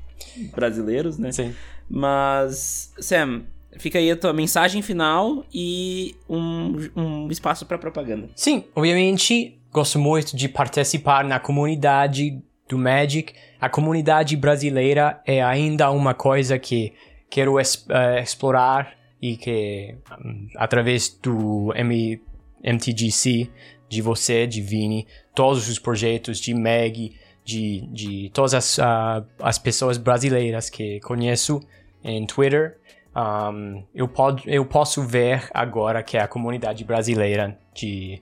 brasileiros, 0.54 1.18
né? 1.18 1.32
Sim. 1.32 1.54
Mas, 1.88 2.92
Sam, 2.98 3.42
fica 3.78 3.98
aí 3.98 4.10
a 4.10 4.16
tua 4.16 4.32
mensagem 4.32 4.82
final 4.82 5.44
e 5.52 6.14
um, 6.28 6.76
um 6.96 7.28
espaço 7.30 7.66
para 7.66 7.78
propaganda. 7.78 8.28
Sim, 8.34 8.64
obviamente 8.74 9.58
gosto 9.74 9.98
muito 9.98 10.36
de 10.36 10.48
participar 10.48 11.24
na 11.24 11.40
comunidade 11.40 12.40
do 12.68 12.78
Magic. 12.78 13.34
A 13.60 13.68
comunidade 13.68 14.36
brasileira 14.36 15.20
é 15.26 15.42
ainda 15.42 15.90
uma 15.90 16.14
coisa 16.14 16.56
que 16.60 16.92
quero 17.28 17.58
es, 17.58 17.84
uh, 17.88 18.22
explorar 18.22 18.94
e 19.20 19.36
que 19.36 19.96
um, 20.24 20.48
através 20.56 21.08
do 21.20 21.72
M, 21.74 22.22
MTGC 22.62 23.50
de 23.88 24.00
você, 24.00 24.46
de 24.46 24.60
Vini, 24.60 25.08
todos 25.34 25.68
os 25.68 25.78
projetos 25.80 26.38
de 26.38 26.54
Mag, 26.54 27.12
de, 27.44 27.86
de 27.92 28.30
todas 28.30 28.54
as, 28.54 28.78
uh, 28.78 29.24
as 29.40 29.58
pessoas 29.58 29.98
brasileiras 29.98 30.70
que 30.70 31.00
conheço 31.00 31.60
em 32.02 32.26
Twitter, 32.26 32.78
um, 33.14 33.84
eu, 33.94 34.08
pod, 34.08 34.42
eu 34.46 34.64
posso 34.64 35.02
ver 35.02 35.48
agora 35.52 36.02
que 36.02 36.16
a 36.16 36.26
comunidade 36.26 36.84
brasileira 36.84 37.56
de, 37.74 38.20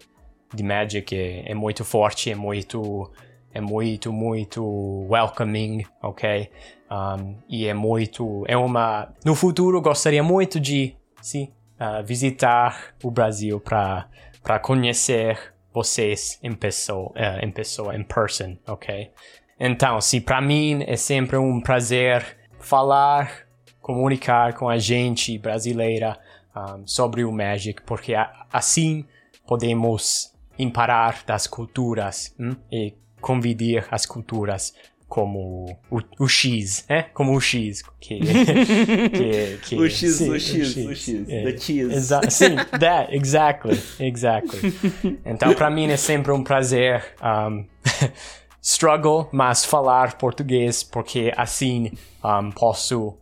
de 0.54 0.62
Magic 0.62 1.14
é, 1.16 1.50
é 1.50 1.54
muito 1.54 1.84
forte, 1.84 2.30
é 2.30 2.34
muito, 2.34 3.10
é 3.52 3.60
muito, 3.60 4.12
muito 4.12 5.06
welcoming, 5.08 5.84
ok? 6.02 6.50
Um, 6.90 7.36
e 7.48 7.66
é 7.66 7.72
muito, 7.72 8.44
é 8.46 8.56
uma, 8.56 9.14
no 9.24 9.34
futuro 9.34 9.80
gostaria 9.80 10.22
muito 10.22 10.60
de, 10.60 10.94
sim, 11.22 11.48
uh, 11.80 12.04
visitar 12.04 12.94
o 13.02 13.10
Brasil 13.10 13.58
para 13.58 14.08
para 14.42 14.58
conhecer 14.58 15.51
vocês 15.72 16.38
em 16.42 16.54
pessoa, 16.54 17.10
uh, 17.10 17.44
em 17.44 17.50
pessoa, 17.50 17.96
em 17.96 18.02
person, 18.02 18.56
ok? 18.66 19.10
Então, 19.58 20.00
se 20.00 20.20
para 20.20 20.40
mim 20.40 20.82
é 20.86 20.96
sempre 20.96 21.36
um 21.36 21.60
prazer 21.60 22.36
falar, 22.58 23.46
comunicar 23.80 24.54
com 24.54 24.68
a 24.68 24.78
gente 24.78 25.36
brasileira 25.38 26.18
um, 26.54 26.86
sobre 26.86 27.24
o 27.24 27.32
Magic, 27.32 27.82
porque 27.82 28.14
assim 28.52 29.06
podemos 29.46 30.32
imparar 30.58 31.22
das 31.26 31.46
culturas 31.46 32.34
hum? 32.38 32.54
e 32.70 32.94
convidar 33.20 33.86
as 33.90 34.04
culturas 34.04 34.74
como 35.12 35.78
o, 35.90 36.00
o 36.20 36.26
X, 36.26 36.86
né? 36.88 37.02
Como 37.12 37.36
o 37.36 37.40
X. 37.40 37.82
Que, 38.00 38.18
que, 39.12 39.58
que 39.58 39.76
o, 39.76 39.86
X 39.86 40.14
sim, 40.14 40.30
o 40.30 40.40
X, 40.40 40.54
o 40.54 40.64
X, 40.64 40.86
o 40.86 40.94
X, 40.94 41.28
é, 41.28 41.52
the 41.52 41.58
cheese. 41.58 42.08
sim, 42.30 42.56
that, 42.80 43.14
exactly, 43.14 43.78
exactly. 44.00 44.72
Então, 45.26 45.52
para 45.52 45.68
mim 45.68 45.90
é 45.90 45.98
sempre 45.98 46.32
um 46.32 46.42
prazer 46.42 47.14
um, 47.22 47.66
struggle, 48.62 49.28
mas 49.32 49.66
falar 49.66 50.16
português, 50.16 50.82
porque 50.82 51.30
assim 51.36 51.92
um, 52.24 52.50
posso 52.50 53.18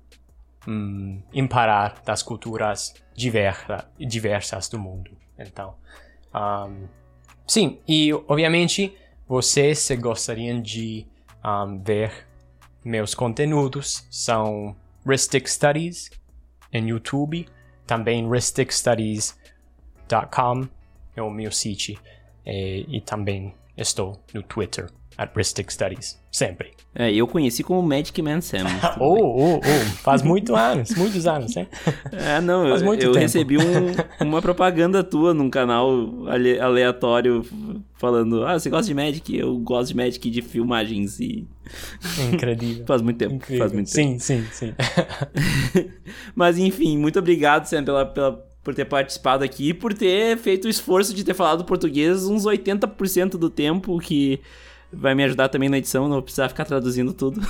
um, 0.68 1.20
imparar 1.34 2.00
das 2.06 2.22
culturas 2.22 2.94
diversa, 3.16 3.90
diversas 3.98 4.68
do 4.68 4.78
mundo. 4.78 5.10
Então, 5.36 5.74
um, 6.32 6.86
sim, 7.48 7.80
e 7.88 8.12
obviamente 8.28 8.96
vocês 9.26 9.80
se 9.80 9.96
gostariam 9.96 10.62
de 10.62 11.09
um, 11.44 11.82
ver 11.82 12.26
meus 12.84 13.14
conteúdos 13.14 14.06
são 14.10 14.76
Ristic 15.06 15.48
Studies 15.48 16.10
em 16.72 16.88
YouTube, 16.88 17.46
também 17.86 18.28
risticstudies.com 18.30 20.68
é 21.16 21.22
o 21.22 21.30
meu 21.30 21.50
site 21.50 21.98
e, 22.46 22.86
e 22.88 23.00
também 23.00 23.54
estou 23.76 24.22
no 24.32 24.42
Twitter 24.42 24.88
at 25.18 25.30
Ristic 25.36 25.72
Studies, 25.72 26.18
sempre. 26.30 26.72
É, 26.94 27.12
eu 27.12 27.26
conheci 27.26 27.62
como 27.62 27.82
Magic 27.82 28.20
Man 28.20 28.40
Sam. 28.40 28.64
oh, 28.98 29.14
oh, 29.14 29.56
oh, 29.58 29.80
faz 30.02 30.22
muitos 30.22 30.54
anos, 30.54 30.90
muitos 30.96 31.26
anos, 31.26 31.54
né? 31.54 31.66
É, 32.12 32.40
não, 32.40 32.68
faz 32.68 32.82
eu, 32.82 32.94
eu 32.94 33.12
recebi 33.12 33.56
um, 33.56 33.94
uma 34.20 34.42
propaganda 34.42 35.04
tua 35.04 35.32
num 35.32 35.48
canal 35.48 35.90
aleatório 36.60 37.44
falando, 37.96 38.44
ah, 38.44 38.58
você 38.58 38.68
gosta 38.68 38.86
de 38.86 38.94
Magic? 38.94 39.36
Eu 39.36 39.58
gosto 39.58 39.88
de 39.88 39.96
Magic 39.96 40.30
de 40.30 40.42
filmagens 40.42 41.20
e... 41.20 41.46
Incrível. 42.32 42.84
faz 42.88 43.02
muito 43.02 43.18
tempo, 43.18 43.34
Incrível. 43.34 43.58
faz 43.58 43.72
muito 43.72 43.90
sim, 43.90 44.08
tempo. 44.08 44.20
Sim, 44.20 44.44
sim, 44.50 44.74
Mas 46.34 46.58
enfim, 46.58 46.98
muito 46.98 47.18
obrigado, 47.18 47.66
Sam, 47.66 47.84
pela, 47.84 48.04
pela 48.06 48.50
por 48.62 48.74
ter 48.74 48.84
participado 48.84 49.44
aqui 49.44 49.70
e 49.70 49.74
por 49.74 49.94
ter 49.94 50.36
feito 50.36 50.66
o 50.66 50.68
esforço 50.68 51.14
de 51.14 51.24
ter 51.24 51.34
falado 51.34 51.64
português 51.64 52.26
uns 52.26 52.44
80% 52.44 53.30
do 53.32 53.48
tempo, 53.48 53.98
que 53.98 54.40
vai 54.92 55.14
me 55.14 55.24
ajudar 55.24 55.48
também 55.48 55.68
na 55.68 55.78
edição, 55.78 56.04
não 56.04 56.14
vou 56.14 56.22
precisar 56.22 56.48
ficar 56.48 56.64
traduzindo 56.64 57.12
tudo. 57.12 57.40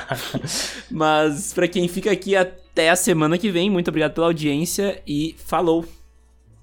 Mas 0.90 1.52
para 1.52 1.68
quem 1.68 1.88
fica 1.88 2.10
aqui 2.10 2.36
até 2.36 2.90
a 2.90 2.96
semana 2.96 3.38
que 3.38 3.50
vem, 3.50 3.70
muito 3.70 3.88
obrigado 3.88 4.12
pela 4.12 4.26
audiência 4.26 5.02
e 5.06 5.34
falou. 5.44 5.84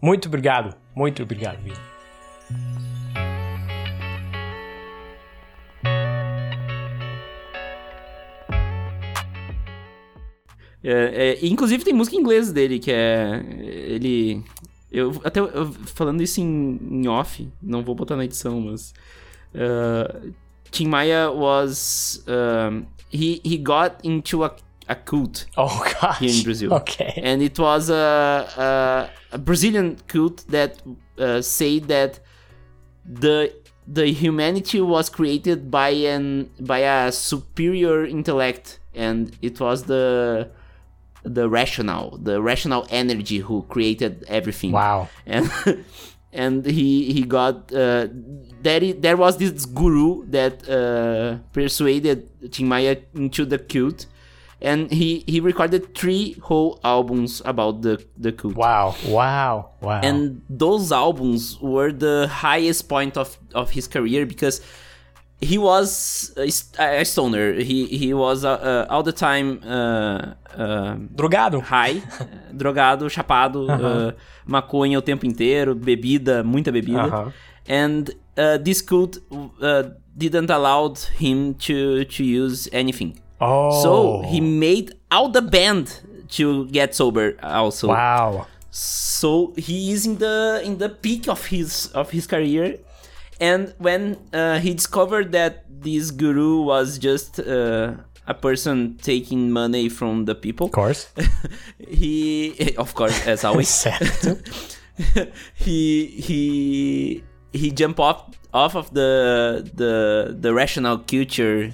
Muito 0.02 0.28
obrigado, 0.28 0.76
muito 0.96 1.24
obrigado, 1.24 1.62
Vini. 1.64 1.76
É, 10.84 11.38
é, 11.42 11.46
inclusive 11.46 11.84
tem 11.84 11.94
música 11.94 12.16
em 12.16 12.20
inglês 12.20 12.52
dele, 12.52 12.80
que 12.80 12.92
é. 12.92 13.44
Ele. 13.60 14.42
Eu 14.90 15.20
até 15.24 15.42
eu, 15.42 15.74
falando 15.94 16.24
isso 16.24 16.40
em, 16.40 16.80
em, 16.82 17.08
off, 17.10 17.46
não 17.62 17.84
vou 17.84 17.94
botar 17.94 18.16
na 18.16 18.24
edição, 18.24 18.62
mas. 18.62 18.94
Uh, 19.58 20.08
Tim 20.72 20.90
Maia 20.90 21.32
was. 21.32 22.28
Uh, 22.28 22.82
he, 23.10 23.40
he 23.44 23.58
got 23.58 24.04
into 24.04 24.44
a, 24.44 24.52
a 24.90 24.96
cult 24.96 25.46
oh, 25.56 25.86
gosh. 26.02 26.20
here 26.20 26.30
in 26.30 26.44
Brazil. 26.44 26.74
Okay. 26.74 27.20
And 27.24 27.42
it 27.42 27.58
was 27.58 27.90
a, 27.90 29.10
a, 29.32 29.36
a 29.36 29.38
Brazilian 29.38 29.98
cult 30.08 30.46
that 30.50 30.82
uh, 31.18 31.42
said 31.42 31.84
that 31.88 32.20
the 33.06 33.54
the 33.90 34.08
humanity 34.08 34.82
was 34.82 35.10
created 35.10 35.72
by 35.72 35.90
an 35.90 36.50
by 36.60 36.80
a 36.80 37.10
superior 37.10 38.06
intellect 38.06 38.80
and 38.94 39.38
it 39.42 39.62
was 39.62 39.84
the 39.84 40.50
the 41.24 41.50
rational, 41.50 42.18
the 42.18 42.42
rational 42.42 42.88
energy 42.90 43.40
who 43.40 43.64
created 43.64 44.24
everything. 44.28 44.72
Wow. 44.72 45.10
And 45.26 45.52
and 46.34 46.66
he 46.66 47.12
he 47.12 47.24
got 47.24 47.74
uh, 47.74 48.08
there. 48.62 48.94
There 48.94 49.18
was 49.18 49.38
this 49.38 49.66
guru 49.66 50.26
that 50.28 50.68
uh, 50.70 51.40
persuaded 51.54 52.30
Tim 52.52 52.68
Maia 52.68 52.98
into 53.16 53.46
the 53.46 53.58
cult, 53.58 54.06
and 54.62 54.92
he 54.92 55.24
he 55.28 55.40
recorded 55.40 55.96
three 55.96 56.34
whole 56.44 56.80
albums 56.84 57.42
about 57.46 57.82
the 57.82 58.04
the 58.18 58.32
cult. 58.32 58.56
Wow! 58.56 58.96
Wow! 59.08 59.72
Wow! 59.82 60.02
And 60.02 60.42
those 60.50 60.92
albums 60.92 61.60
were 61.62 61.92
the 61.92 62.28
highest 62.28 62.90
point 62.90 63.18
of 63.18 63.38
of 63.54 63.72
his 63.72 63.88
career 63.88 64.26
because 64.26 64.62
he 65.42 65.58
was 65.58 66.34
a, 66.36 66.50
a, 66.80 67.06
stoner. 67.06 67.54
He 67.54 67.86
he 67.86 68.14
was 68.14 68.44
uh, 68.44 68.54
uh, 68.54 68.88
all 68.90 69.04
the 69.04 69.12
time 69.12 69.62
uh, 69.64 70.34
drogado, 71.16 71.62
high, 71.62 72.02
drogado, 72.58 73.10
chapado, 73.10 73.68
-huh. 73.68 74.14
maconha 74.46 74.98
o 74.98 75.02
tempo 75.02 75.26
inteiro, 75.26 75.76
bebida, 75.76 76.44
muita 76.44 76.72
bebida. 76.72 77.08
-huh. 77.08 77.32
And 77.70 78.10
uh, 78.38 78.64
this 78.64 78.82
cult 78.82 79.18
uh, 79.32 79.92
didn't 80.16 80.50
allow 80.50 80.94
him 81.20 81.54
to 81.54 82.04
to 82.06 82.24
use 82.24 82.70
anything. 82.74 83.14
Oh. 83.40 83.72
So 83.84 84.22
he 84.32 84.42
made 84.42 84.94
all 85.10 85.30
the 85.30 85.42
band 85.42 86.02
to 86.38 86.66
get 86.66 86.96
sober 86.96 87.36
also. 87.42 87.88
Wow. 87.88 88.48
So 88.72 89.54
he 89.58 89.92
is 89.92 90.06
in 90.06 90.18
the 90.18 90.62
in 90.64 90.78
the 90.78 90.90
peak 90.90 91.28
of 91.28 91.46
his 91.48 91.92
of 91.94 92.12
his 92.12 92.28
career 92.28 92.80
and 93.40 93.74
when 93.78 94.18
uh, 94.34 94.60
he 94.60 94.74
discovered 94.74 95.32
that 95.32 95.66
this 95.70 96.12
guru 96.12 96.62
was 96.62 96.98
just 96.98 97.40
uh, 97.40 97.94
a 98.28 98.34
person 98.34 98.98
taking 99.02 99.52
money 99.52 99.90
from 99.90 100.26
the 100.26 100.36
people, 100.36 100.68
of 100.68 100.74
course, 100.74 101.10
he, 101.80 102.76
of 102.78 102.94
course, 102.94 103.26
as 103.26 103.44
always, 103.48 103.70
said, 103.70 104.02
he 105.56 106.06
he 106.08 107.24
he 107.54 107.72
jumped 107.72 108.00
off 108.00 108.30
off 108.54 108.76
of 108.76 108.94
the 108.94 109.70
the 109.74 110.36
the 110.38 110.54
rational 110.54 111.00
culture 111.00 111.74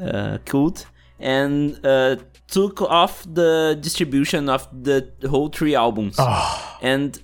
uh, 0.00 0.38
cult 0.44 0.86
and 1.18 1.80
uh, 1.84 2.16
took 2.48 2.82
off 2.82 3.24
the 3.32 3.78
distribution 3.80 4.48
of 4.50 4.68
the 4.70 5.08
whole 5.28 5.48
three 5.48 5.74
albums, 5.74 6.16
oh. 6.18 6.78
and 6.82 7.22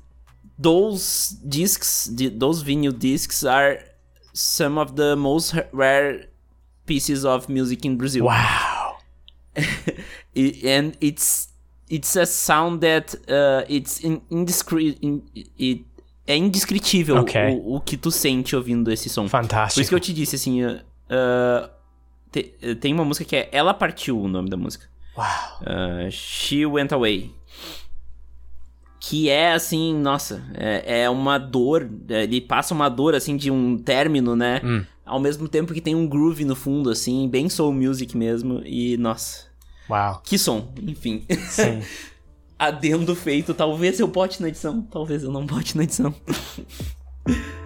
those 0.59 1.29
discs, 1.29 2.09
those 2.13 2.65
vinyl 2.65 2.99
discs 2.99 3.45
are 3.45 3.79
some 4.33 4.79
of 4.79 4.97
the 4.97 5.15
most 5.15 5.55
rare 5.73 6.25
pieces 6.87 7.25
of 7.25 7.51
music 7.53 7.87
in 7.87 7.97
Brazil. 7.97 8.25
Wow. 8.25 8.99
and 9.57 10.97
it's 11.01 11.49
it's 11.89 12.17
a 12.17 12.25
sound 12.25 12.81
that 12.81 13.15
uh, 13.29 13.65
it's 13.69 14.03
in, 14.03 14.23
it, 15.59 15.85
é 16.27 16.37
indescritível 16.37 17.19
okay. 17.19 17.53
o, 17.53 17.77
o, 17.77 17.81
que 17.81 17.97
tu 17.97 18.11
sente 18.11 18.57
ouvindo 18.57 18.91
esse 18.91 19.09
som. 19.09 19.29
Fantástico. 19.29 19.75
Por 19.75 19.81
isso 19.83 19.91
que 19.91 19.95
eu 19.95 20.01
te 20.01 20.13
disse 20.15 20.37
assim, 20.37 20.65
uh, 20.65 21.69
te, 22.31 22.55
tem 22.81 22.95
uma 22.95 23.05
música 23.05 23.25
que 23.25 23.37
é 23.37 23.49
Ela 23.53 23.75
Partiu, 23.75 24.21
o 24.21 24.29
nome 24.29 24.49
da 24.49 24.57
música. 24.57 24.87
Wow. 25.17 25.27
Uh, 26.07 26.11
She 26.11 26.65
Went 26.65 26.93
Away 26.93 27.35
que 29.05 29.29
é 29.29 29.53
assim, 29.53 29.93
nossa, 29.93 30.45
é, 30.55 31.03
é, 31.03 31.11
uma 31.11 31.37
dor, 31.37 31.91
ele 32.09 32.41
passa 32.41 32.73
uma 32.73 32.89
dor 32.89 33.17
assim 33.17 33.37
de 33.37 33.51
um 33.51 33.77
término, 33.77 34.37
né? 34.37 34.61
Hum. 34.63 34.85
Ao 35.13 35.21
mesmo 35.21 35.47
tempo 35.47 35.75
que 35.75 35.81
tem 35.83 35.95
um 35.95 36.09
groove 36.09 36.43
no 36.43 36.57
fundo, 36.57 36.89
assim, 36.89 37.29
bem 37.29 37.47
soul 37.47 37.71
music 37.71 38.17
mesmo, 38.17 38.63
e 38.65 38.97
nossa. 38.97 39.45
Uau. 39.91 40.23
Que 40.25 40.39
som, 40.39 40.73
enfim. 40.81 41.27
Sim. 41.51 41.83
Adendo 42.59 43.15
feito, 43.15 43.53
talvez 43.53 44.01
eu 44.01 44.09
bote 44.09 44.41
na 44.41 44.49
edição, 44.49 44.81
talvez 44.81 45.23
eu 45.23 45.31
não 45.31 45.45
bote 45.45 45.77
na 45.77 45.85
edição. 45.85 46.15